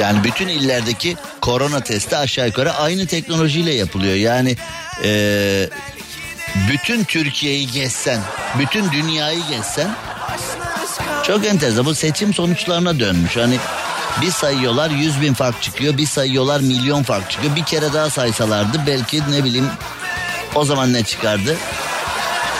yani 0.00 0.24
bütün 0.24 0.48
illerdeki 0.48 1.16
korona 1.40 1.80
testi 1.80 2.16
aşağı 2.16 2.46
yukarı 2.46 2.72
aynı 2.72 3.06
teknolojiyle 3.06 3.74
yapılıyor. 3.74 4.14
Yani 4.14 4.56
eee, 5.04 5.68
bütün 6.70 7.04
Türkiye'yi 7.04 7.70
gezsen, 7.70 8.20
bütün 8.58 8.92
dünyayı 8.92 9.40
gezsen 9.50 9.90
çok 11.26 11.46
enteresan. 11.46 11.84
Bu 11.84 11.94
seçim 11.94 12.34
sonuçlarına 12.34 13.00
dönmüş. 13.00 13.36
Hani 13.36 13.58
bir 14.20 14.30
sayıyorlar 14.30 14.90
100 14.90 15.20
bin 15.20 15.34
fark 15.34 15.62
çıkıyor, 15.62 15.96
bir 15.96 16.06
sayıyorlar 16.06 16.60
milyon 16.60 17.02
fark 17.02 17.30
çıkıyor. 17.30 17.56
Bir 17.56 17.64
kere 17.64 17.92
daha 17.92 18.10
saysalardı 18.10 18.80
belki 18.86 19.22
ne 19.30 19.44
bileyim 19.44 19.70
o 20.54 20.64
zaman 20.64 20.92
ne 20.92 21.04
çıkardı? 21.04 21.56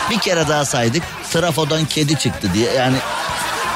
Bir 0.09 0.19
kere 0.19 0.47
daha 0.47 0.65
saydık 0.65 1.03
trafodan 1.31 1.85
kedi 1.85 2.19
çıktı 2.19 2.53
diye 2.53 2.71
yani 2.71 2.97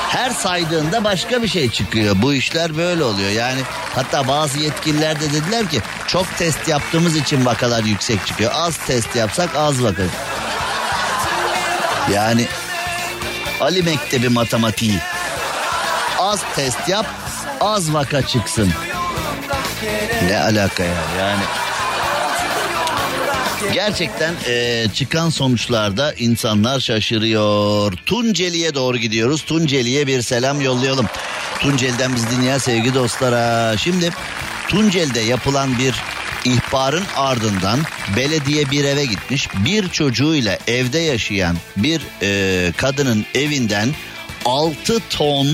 her 0.10 0.30
saydığında 0.30 1.04
başka 1.04 1.44
bir 1.44 1.48
şey 1.48 1.70
çıkıyor. 1.70 2.16
Bu 2.22 2.34
işler 2.34 2.78
böyle 2.78 3.04
oluyor. 3.04 3.30
Yani 3.30 3.62
hatta 3.96 4.28
bazı 4.28 4.60
yetkililer 4.60 5.20
de 5.20 5.34
dediler 5.34 5.70
ki 5.70 5.82
çok 6.08 6.38
test 6.38 6.68
yaptığımız 6.68 7.16
için 7.16 7.46
vakalar 7.46 7.84
yüksek 7.84 8.26
çıkıyor. 8.26 8.52
Az 8.56 8.78
test 8.78 9.16
yapsak 9.16 9.56
az 9.56 9.84
vaka. 9.84 10.04
Yani 12.14 12.48
Ali 13.62 13.84
Mektebi 13.84 14.30
matematiği. 14.30 15.00
Az 16.20 16.42
test 16.56 16.90
yap, 16.90 17.06
az 17.66 17.94
vaka 17.94 18.22
çıksın. 18.22 18.70
Ne 20.28 20.40
alaka 20.40 20.84
ya 20.84 21.04
yani. 21.20 21.44
Gerçekten 23.74 24.34
e, 24.48 24.86
çıkan 24.94 25.30
sonuçlarda 25.30 26.14
insanlar 26.14 26.80
şaşırıyor. 26.80 27.94
Tunceli'ye 28.06 28.76
doğru 28.76 28.98
gidiyoruz. 28.98 29.42
Tunceli'ye 29.44 30.08
bir 30.08 30.22
selam 30.22 30.62
yollayalım. 30.62 31.06
Tunceli'den 31.60 32.16
biz 32.16 32.32
dinleyen 32.32 32.58
sevgili 32.58 32.94
dostlara. 32.94 33.78
Şimdi 33.78 34.10
Tunceli'de 34.68 35.20
yapılan 35.20 35.80
bir 35.80 35.96
ihbarın 36.46 37.04
ardından 37.16 37.80
belediye 38.16 38.72
bir 38.72 38.84
eve 38.84 39.06
gitmiş. 39.06 39.50
Bir 39.66 39.90
çocuğuyla 39.90 40.58
evde 40.68 41.00
yaşayan 41.00 41.58
bir 41.78 42.02
e, 42.22 42.72
kadının 42.78 43.26
evinden 43.36 43.90
6 44.46 45.00
ton 45.10 45.48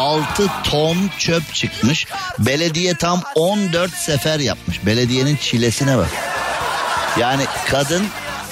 6 0.00 0.46
ton 0.64 1.10
çöp 1.18 1.54
çıkmış. 1.54 2.06
Belediye 2.38 2.94
tam 2.94 3.22
14 3.34 3.94
sefer 3.94 4.40
yapmış. 4.40 4.86
Belediyenin 4.86 5.36
çilesine 5.36 5.98
bak. 5.98 6.10
Yani 7.18 7.42
kadın 7.70 8.06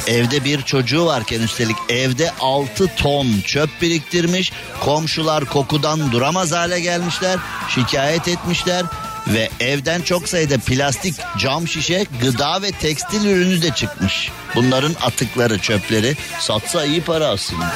evde 0.07 0.45
bir 0.45 0.63
çocuğu 0.63 1.07
varken 1.07 1.41
üstelik 1.41 1.77
evde 1.89 2.33
6 2.41 2.87
ton 2.97 3.27
çöp 3.45 3.83
biriktirmiş. 3.83 4.53
Komşular 4.81 5.45
kokudan 5.45 6.13
duramaz 6.13 6.53
hale 6.53 6.81
gelmişler. 6.81 7.39
Şikayet 7.69 8.29
etmişler 8.29 8.85
ve 9.27 9.51
evden 9.61 10.01
çok 10.01 10.29
sayıda 10.29 10.59
plastik, 10.59 11.15
cam 11.39 11.69
şişe, 11.69 12.07
gıda 12.21 12.63
ve 12.63 12.71
tekstil 12.73 13.25
ürünü 13.25 13.63
de 13.63 13.71
çıkmış. 13.71 14.31
Bunların 14.55 14.95
atıkları, 15.03 15.59
çöpleri 15.59 16.17
satsa 16.41 16.85
iyi 16.85 17.01
para 17.01 17.27
aslında. 17.27 17.75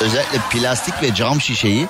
Özellikle 0.00 0.38
plastik 0.50 1.02
ve 1.02 1.14
cam 1.14 1.40
şişeyi 1.40 1.88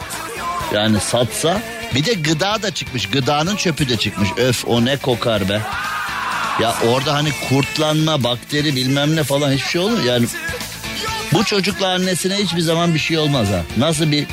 yani 0.74 1.00
satsa 1.00 1.62
bir 1.94 2.04
de 2.04 2.14
gıda 2.14 2.62
da 2.62 2.70
çıkmış. 2.70 3.08
Gıdanın 3.08 3.56
çöpü 3.56 3.88
de 3.88 3.96
çıkmış. 3.96 4.28
Öf 4.36 4.64
o 4.68 4.84
ne 4.84 4.96
kokar 4.96 5.48
be. 5.48 5.60
Ya 6.60 6.74
orada 6.88 7.14
hani 7.14 7.28
kurtlanma, 7.48 8.24
bakteri 8.24 8.76
bilmem 8.76 9.16
ne 9.16 9.22
falan 9.22 9.52
hiçbir 9.52 9.68
şey 9.68 9.80
olmuyor. 9.80 10.04
Yani 10.04 10.26
Bu 11.32 11.44
çocukla 11.44 11.88
annesine 11.88 12.34
hiçbir 12.34 12.60
zaman 12.60 12.94
bir 12.94 12.98
şey 12.98 13.18
olmaz 13.18 13.48
ha. 13.48 13.62
Nasıl 13.76 14.12
bir 14.12 14.26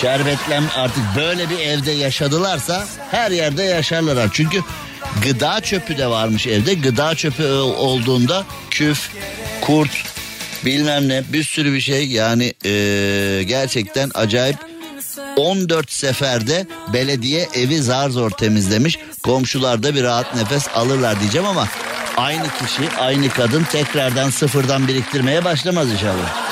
şerbetlem 0.00 0.64
artık 0.76 1.02
böyle 1.16 1.50
bir 1.50 1.58
evde 1.58 1.90
yaşadılarsa 1.92 2.86
her 3.10 3.30
yerde 3.30 3.62
yaşarlar. 3.62 4.28
Çünkü 4.32 4.60
gıda 5.22 5.60
çöpü 5.60 5.98
de 5.98 6.06
varmış 6.06 6.46
evde. 6.46 6.74
Gıda 6.74 7.14
çöpü 7.14 7.44
olduğunda 7.56 8.44
küf, 8.70 9.10
kurt, 9.60 9.90
bilmem 10.64 11.08
ne 11.08 11.22
bir 11.28 11.44
sürü 11.44 11.72
bir 11.72 11.80
şey 11.80 12.06
yani 12.06 12.54
ee, 12.64 13.42
gerçekten 13.46 14.10
acayip 14.14 14.56
14 15.38 15.92
seferde 15.92 16.66
belediye 16.92 17.48
evi 17.54 17.82
zar 17.82 18.10
zor 18.10 18.30
temizlemiş. 18.30 18.98
Komşular 19.22 19.82
da 19.82 19.94
bir 19.94 20.02
rahat 20.02 20.34
nefes 20.34 20.68
alırlar 20.74 21.20
diyeceğim 21.20 21.46
ama 21.46 21.68
aynı 22.16 22.42
kişi, 22.42 22.90
aynı 22.98 23.28
kadın 23.28 23.64
tekrardan 23.64 24.30
sıfırdan 24.30 24.88
biriktirmeye 24.88 25.44
başlamaz 25.44 25.92
inşallah. 25.92 26.48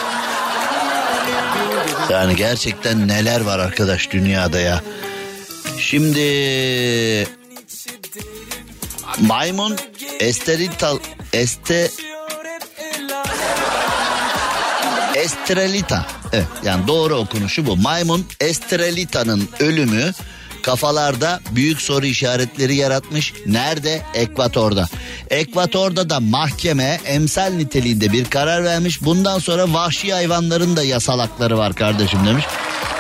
Yani 2.11 2.37
gerçekten 2.37 3.09
neler 3.09 3.41
var 3.41 3.59
arkadaş 3.59 4.11
dünyada 4.11 4.61
ya. 4.61 4.83
Şimdi 5.79 7.29
maymun 9.21 9.77
esterilital 10.21 10.99
este 11.33 11.91
Estrelita. 15.17 16.07
Evet, 16.33 16.47
yani 16.65 16.87
doğru 16.87 17.15
okunuşu 17.15 17.67
bu. 17.67 17.77
Maymun 17.77 18.27
Estrelita'nın 18.41 19.49
ölümü 19.61 20.13
kafalarda 20.63 21.41
büyük 21.51 21.81
soru 21.81 22.07
işaretleri 22.07 22.77
yaratmış. 22.77 23.35
Nerede? 23.47 24.03
Ekvator'da. 24.15 24.89
Ekvator'da 25.31 26.11
da 26.11 26.21
mahkeme 26.21 27.01
emsal 27.05 27.51
niteliğinde 27.51 28.13
bir 28.13 28.25
karar 28.25 28.65
vermiş. 28.65 29.03
Bundan 29.03 29.39
sonra 29.39 29.73
vahşi 29.73 30.13
hayvanların 30.13 30.77
da 30.77 30.83
yasal 30.83 31.19
hakları 31.21 31.59
var 31.59 31.73
kardeşim 31.73 32.27
demiş. 32.27 32.45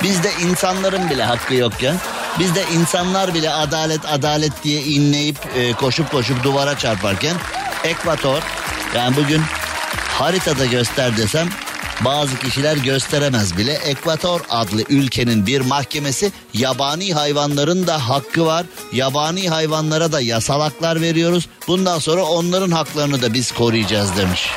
Bizde 0.03 0.31
insanların 0.43 1.11
bile 1.11 1.25
hakkı 1.25 1.55
yokken 1.55 1.97
bizde 2.39 2.65
insanlar 2.75 3.35
bile 3.35 3.51
adalet 3.51 4.01
adalet 4.09 4.65
diye 4.65 4.83
inleyip 4.83 5.37
e, 5.57 5.73
koşup 5.73 6.11
koşup 6.11 6.45
duvara 6.45 6.79
çarparken 6.79 7.37
Ekvator 7.85 8.43
yani 8.97 9.17
bugün 9.17 9.43
haritada 10.19 10.67
göster 10.67 11.17
desem 11.17 11.49
bazı 12.05 12.39
kişiler 12.39 12.77
gösteremez 12.77 13.57
bile. 13.57 13.73
Ekvator 13.73 14.41
adlı 14.51 14.83
ülkenin 14.89 15.47
bir 15.47 15.61
mahkemesi 15.61 16.33
yabani 16.55 17.15
hayvanların 17.15 17.87
da 17.87 18.09
hakkı 18.09 18.47
var. 18.47 18.67
Yabani 18.93 19.49
hayvanlara 19.49 20.13
da 20.13 20.21
yasal 20.21 20.61
haklar 20.61 21.01
veriyoruz. 21.01 21.49
Bundan 21.69 21.99
sonra 21.99 22.25
onların 22.25 22.71
haklarını 22.71 23.23
da 23.23 23.35
biz 23.35 23.53
koruyacağız 23.53 24.17
demiş. 24.17 24.49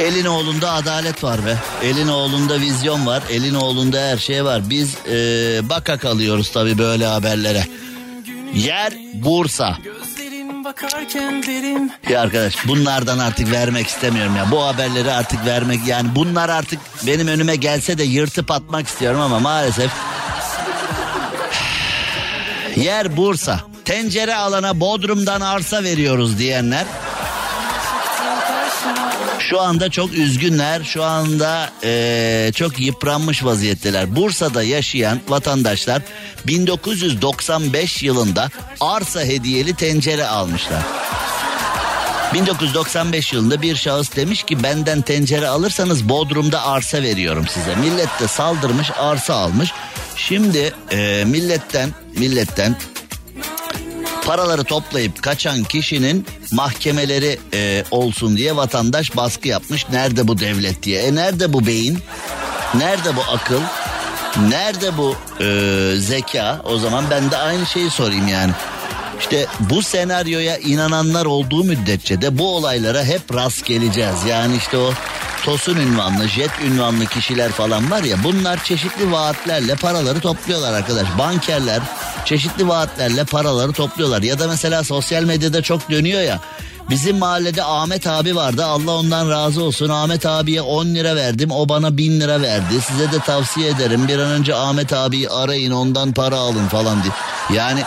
Elin 0.00 0.24
oğlunda 0.24 0.72
adalet 0.72 1.24
var 1.24 1.46
be. 1.46 1.56
Elin 1.82 2.08
oğlunda 2.08 2.60
vizyon 2.60 3.06
var. 3.06 3.22
Elin 3.30 3.54
oğlunda 3.54 4.00
her 4.00 4.18
şey 4.18 4.44
var. 4.44 4.70
Biz 4.70 4.94
ee, 5.08 5.60
baka 5.68 5.98
kalıyoruz 5.98 6.50
tabii 6.50 6.78
böyle 6.78 7.06
haberlere. 7.06 7.66
Yer 8.54 8.92
Bursa. 9.14 9.78
Ya 12.10 12.20
arkadaş 12.20 12.66
bunlardan 12.68 13.18
artık 13.18 13.50
vermek 13.50 13.86
istemiyorum 13.86 14.36
ya. 14.36 14.50
Bu 14.50 14.62
haberleri 14.64 15.12
artık 15.12 15.46
vermek 15.46 15.80
yani 15.86 16.08
bunlar 16.14 16.48
artık 16.48 16.80
benim 17.06 17.28
önüme 17.28 17.56
gelse 17.56 17.98
de 17.98 18.04
yırtıp 18.04 18.50
atmak 18.50 18.86
istiyorum 18.86 19.20
ama 19.20 19.38
maalesef. 19.38 19.90
Yer 22.76 23.16
Bursa. 23.16 23.60
Tencere 23.84 24.34
alana 24.34 24.80
Bodrum'dan 24.80 25.40
arsa 25.40 25.82
veriyoruz 25.82 26.38
diyenler 26.38 26.84
şu 29.44 29.60
anda 29.60 29.90
çok 29.90 30.12
üzgünler. 30.12 30.84
Şu 30.84 31.04
anda 31.04 31.70
e, 31.84 32.50
çok 32.54 32.80
yıpranmış 32.80 33.44
vaziyetteler. 33.44 34.16
Bursa'da 34.16 34.62
yaşayan 34.62 35.20
vatandaşlar 35.28 36.02
1995 36.46 38.02
yılında 38.02 38.50
arsa 38.80 39.20
hediyeli 39.20 39.74
tencere 39.74 40.26
almışlar. 40.26 40.82
1995 42.34 43.32
yılında 43.32 43.62
bir 43.62 43.76
şahıs 43.76 44.16
demiş 44.16 44.42
ki 44.42 44.62
benden 44.62 45.02
tencere 45.02 45.48
alırsanız 45.48 46.08
Bodrum'da 46.08 46.66
arsa 46.66 47.02
veriyorum 47.02 47.46
size. 47.48 47.74
Millet 47.74 48.20
de 48.20 48.28
saldırmış 48.28 48.90
arsa 48.98 49.34
almış. 49.34 49.72
Şimdi 50.16 50.74
e, 50.92 51.24
milletten 51.26 51.90
milletten 52.18 52.76
paraları 54.26 54.64
toplayıp 54.64 55.22
kaçan 55.22 55.64
kişinin 55.64 56.26
mahkemeleri 56.52 57.38
e, 57.54 57.84
olsun 57.90 58.36
diye 58.36 58.56
vatandaş 58.56 59.16
baskı 59.16 59.48
yapmış. 59.48 59.88
Nerede 59.88 60.28
bu 60.28 60.38
devlet 60.38 60.82
diye. 60.82 61.02
E 61.02 61.14
nerede 61.14 61.52
bu 61.52 61.66
beyin? 61.66 61.98
Nerede 62.74 63.16
bu 63.16 63.20
akıl? 63.32 63.60
Nerede 64.48 64.96
bu 64.96 65.16
e, 65.40 65.90
zeka? 65.96 66.60
O 66.64 66.78
zaman 66.78 67.04
ben 67.10 67.30
de 67.30 67.36
aynı 67.36 67.66
şeyi 67.66 67.90
sorayım 67.90 68.28
yani. 68.28 68.52
İşte 69.20 69.46
bu 69.60 69.82
senaryoya 69.82 70.58
inananlar 70.58 71.26
olduğu 71.26 71.64
müddetçe 71.64 72.22
de 72.22 72.38
bu 72.38 72.56
olaylara 72.56 73.04
hep 73.04 73.34
rast 73.34 73.66
geleceğiz. 73.66 74.24
Yani 74.28 74.56
işte 74.56 74.76
o 74.76 74.92
Tosun 75.44 75.76
ünvanlı, 75.76 76.28
jet 76.28 76.50
ünvanlı 76.66 77.06
kişiler 77.06 77.52
falan 77.52 77.90
var 77.90 78.02
ya 78.02 78.16
bunlar 78.24 78.64
çeşitli 78.64 79.12
vaatlerle 79.12 79.74
paraları 79.74 80.20
topluyorlar 80.20 80.72
arkadaş. 80.72 81.06
Bankerler 81.18 81.80
çeşitli 82.24 82.68
vaatlerle 82.68 83.24
paraları 83.24 83.72
topluyorlar. 83.72 84.22
Ya 84.22 84.38
da 84.38 84.48
mesela 84.48 84.84
sosyal 84.84 85.22
medyada 85.22 85.62
çok 85.62 85.90
dönüyor 85.90 86.20
ya. 86.20 86.40
Bizim 86.90 87.18
mahallede 87.18 87.64
Ahmet 87.64 88.06
abi 88.06 88.36
vardı. 88.36 88.64
Allah 88.64 88.92
ondan 88.92 89.30
razı 89.30 89.62
olsun. 89.62 89.88
Ahmet 89.88 90.26
abiye 90.26 90.62
10 90.62 90.86
lira 90.86 91.16
verdim. 91.16 91.50
O 91.50 91.68
bana 91.68 91.96
1000 91.96 92.20
lira 92.20 92.42
verdi. 92.42 92.80
Size 92.80 93.12
de 93.12 93.18
tavsiye 93.18 93.70
ederim. 93.70 94.08
Bir 94.08 94.18
an 94.18 94.30
önce 94.30 94.54
Ahmet 94.54 94.92
abiyi 94.92 95.30
arayın 95.30 95.70
ondan 95.70 96.12
para 96.12 96.36
alın 96.36 96.68
falan 96.68 97.02
diye. 97.02 97.12
Yani 97.58 97.82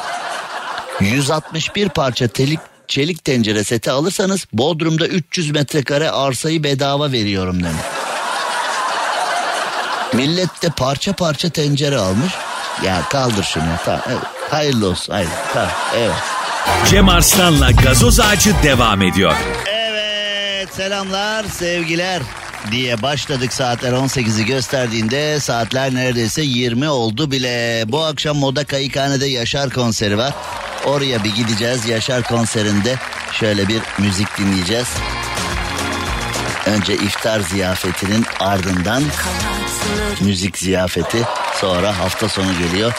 161 0.99 1.89
parça 1.89 2.27
telik 2.27 2.59
çelik 2.87 3.25
tencere 3.25 3.63
seti 3.63 3.91
alırsanız 3.91 4.45
Bodrum'da 4.53 5.07
300 5.07 5.51
metrekare 5.51 6.11
arsayı 6.11 6.63
bedava 6.63 7.11
veriyorum 7.11 7.63
demiş. 7.63 7.81
Millet 10.13 10.61
de 10.61 10.69
parça 10.69 11.13
parça 11.13 11.49
tencere 11.49 11.97
almış. 11.97 12.33
Ya 12.85 13.01
kaldır 13.09 13.43
şunu. 13.43 13.63
Tamam, 13.85 14.01
evet. 14.07 14.23
Hayırlı 14.51 14.89
olsun. 14.89 15.13
Hayırlı. 15.13 15.31
Tamam, 15.53 15.69
evet. 15.97 16.15
Cem 16.89 17.09
Arslan'la 17.09 17.71
gazoz 17.71 18.19
ağacı 18.19 18.55
devam 18.63 19.01
ediyor. 19.01 19.35
Evet 19.67 20.69
selamlar 20.73 21.45
sevgiler 21.45 22.21
diye 22.71 23.01
başladık 23.01 23.53
saatler 23.53 23.93
18'i 23.93 24.45
gösterdiğinde 24.45 25.39
saatler 25.39 25.95
neredeyse 25.95 26.41
20 26.41 26.89
oldu 26.89 27.31
bile. 27.31 27.83
Bu 27.87 28.03
akşam 28.03 28.37
Moda 28.37 28.63
Kayıkhane'de 28.63 29.25
Yaşar 29.25 29.69
konseri 29.69 30.17
var. 30.17 30.33
Oraya 30.85 31.23
bir 31.23 31.35
gideceğiz. 31.35 31.85
Yaşar 31.85 32.23
konserinde 32.23 32.95
şöyle 33.31 33.67
bir 33.67 33.81
müzik 33.99 34.37
dinleyeceğiz. 34.37 34.87
Önce 36.65 36.93
iftar 36.93 37.39
ziyafetinin 37.39 38.25
ardından 38.39 39.03
müzik 40.21 40.57
ziyafeti 40.57 41.23
sonra 41.55 41.99
hafta 41.99 42.29
sonu 42.29 42.59
geliyor. 42.59 42.93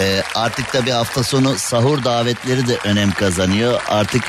Ee, 0.00 0.22
artık 0.34 0.74
da 0.74 0.86
bir 0.86 0.90
hafta 0.90 1.22
sonu 1.22 1.54
sahur 1.58 2.04
davetleri 2.04 2.68
de 2.68 2.78
önem 2.84 3.10
kazanıyor. 3.12 3.80
Artık 3.88 4.22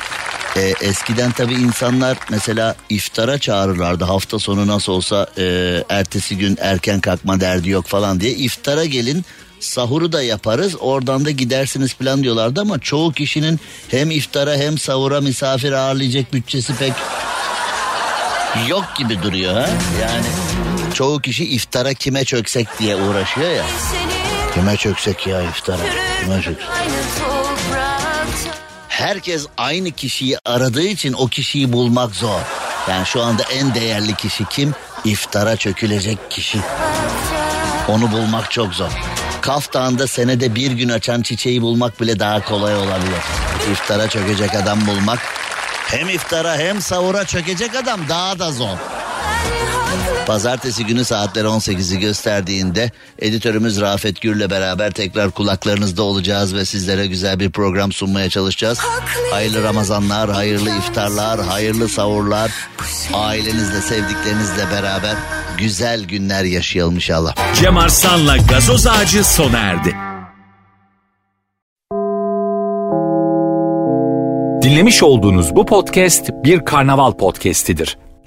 e, 0.56 0.74
eskiden 0.80 1.30
tabi 1.32 1.54
insanlar 1.54 2.18
mesela 2.30 2.76
iftara 2.88 3.38
çağırırlardı 3.38 4.04
hafta 4.04 4.38
sonu 4.38 4.66
nasıl 4.66 4.92
olsa 4.92 5.26
e, 5.38 5.44
ertesi 5.88 6.38
gün 6.38 6.58
erken 6.60 7.00
kalkma 7.00 7.40
derdi 7.40 7.70
yok 7.70 7.86
falan 7.86 8.20
diye 8.20 8.32
iftara 8.32 8.84
gelin 8.84 9.24
sahuru 9.60 10.12
da 10.12 10.22
yaparız 10.22 10.76
oradan 10.80 11.24
da 11.24 11.30
gidersiniz 11.30 11.94
plan 11.94 12.22
diyorlardı 12.22 12.60
ama 12.60 12.78
çoğu 12.78 13.12
kişinin 13.12 13.60
hem 13.88 14.10
iftara 14.10 14.54
hem 14.54 14.78
sahura 14.78 15.20
misafir 15.20 15.72
ağırlayacak 15.72 16.32
bütçesi 16.32 16.76
pek 16.76 16.92
yok 18.68 18.84
gibi 18.98 19.22
duruyor 19.22 19.54
ha 19.54 19.68
yani 20.00 20.26
çoğu 20.94 21.20
kişi 21.20 21.44
iftara 21.44 21.94
kime 21.94 22.24
çöksek 22.24 22.68
diye 22.78 22.96
uğraşıyor 22.96 23.50
ya 23.50 23.64
kime 24.54 24.76
çöksek 24.76 25.26
ya 25.26 25.42
iftara 25.42 25.82
kime 26.20 26.42
çöksek 26.42 26.68
herkes 28.98 29.46
aynı 29.56 29.90
kişiyi 29.90 30.38
aradığı 30.44 30.82
için 30.82 31.12
o 31.12 31.26
kişiyi 31.26 31.72
bulmak 31.72 32.14
zor. 32.14 32.40
Yani 32.88 33.06
şu 33.06 33.22
anda 33.22 33.42
en 33.42 33.74
değerli 33.74 34.14
kişi 34.14 34.44
kim? 34.44 34.74
İftara 35.04 35.56
çökülecek 35.56 36.30
kişi. 36.30 36.58
Onu 37.88 38.12
bulmak 38.12 38.50
çok 38.50 38.74
zor. 38.74 38.90
Kaftağında 39.40 40.06
senede 40.06 40.54
bir 40.54 40.70
gün 40.70 40.88
açan 40.88 41.22
çiçeği 41.22 41.62
bulmak 41.62 42.00
bile 42.00 42.18
daha 42.18 42.44
kolay 42.44 42.76
olabilir. 42.76 43.22
İftara 43.72 44.08
çökecek 44.08 44.54
adam 44.54 44.86
bulmak 44.86 45.18
hem 45.86 46.08
iftara 46.08 46.56
hem 46.56 46.80
sahura 46.80 47.24
çökecek 47.24 47.74
adam 47.74 48.00
daha 48.08 48.38
da 48.38 48.52
zor. 48.52 48.78
Pazartesi 50.26 50.86
günü 50.86 51.04
saatler 51.04 51.44
18'i 51.44 51.98
gösterdiğinde 51.98 52.90
editörümüz 53.18 53.80
Rafet 53.80 54.20
Gür'le 54.20 54.50
beraber 54.50 54.90
tekrar 54.90 55.30
kulaklarınızda 55.30 56.02
olacağız 56.02 56.54
ve 56.54 56.64
sizlere 56.64 57.06
güzel 57.06 57.40
bir 57.40 57.50
program 57.50 57.92
sunmaya 57.92 58.30
çalışacağız. 58.30 58.78
Hayırlı 59.30 59.62
Ramazanlar, 59.62 60.30
hayırlı 60.30 60.70
iftarlar, 60.70 61.40
hayırlı 61.40 61.88
savurlar. 61.88 62.50
Ailenizle, 63.14 63.80
sevdiklerinizle 63.80 64.70
beraber 64.72 65.14
güzel 65.58 66.04
günler 66.04 66.44
yaşayalım 66.44 66.94
inşallah. 66.94 67.54
Cem 67.54 67.76
Arslan'la 67.76 68.36
gazoz 68.36 68.86
ağacı 68.86 69.24
sona 69.24 69.58
erdi. 69.58 69.96
Dinlemiş 74.62 75.02
olduğunuz 75.02 75.56
bu 75.56 75.66
podcast 75.66 76.30
bir 76.44 76.64
karnaval 76.64 77.12
podcastidir. 77.12 77.98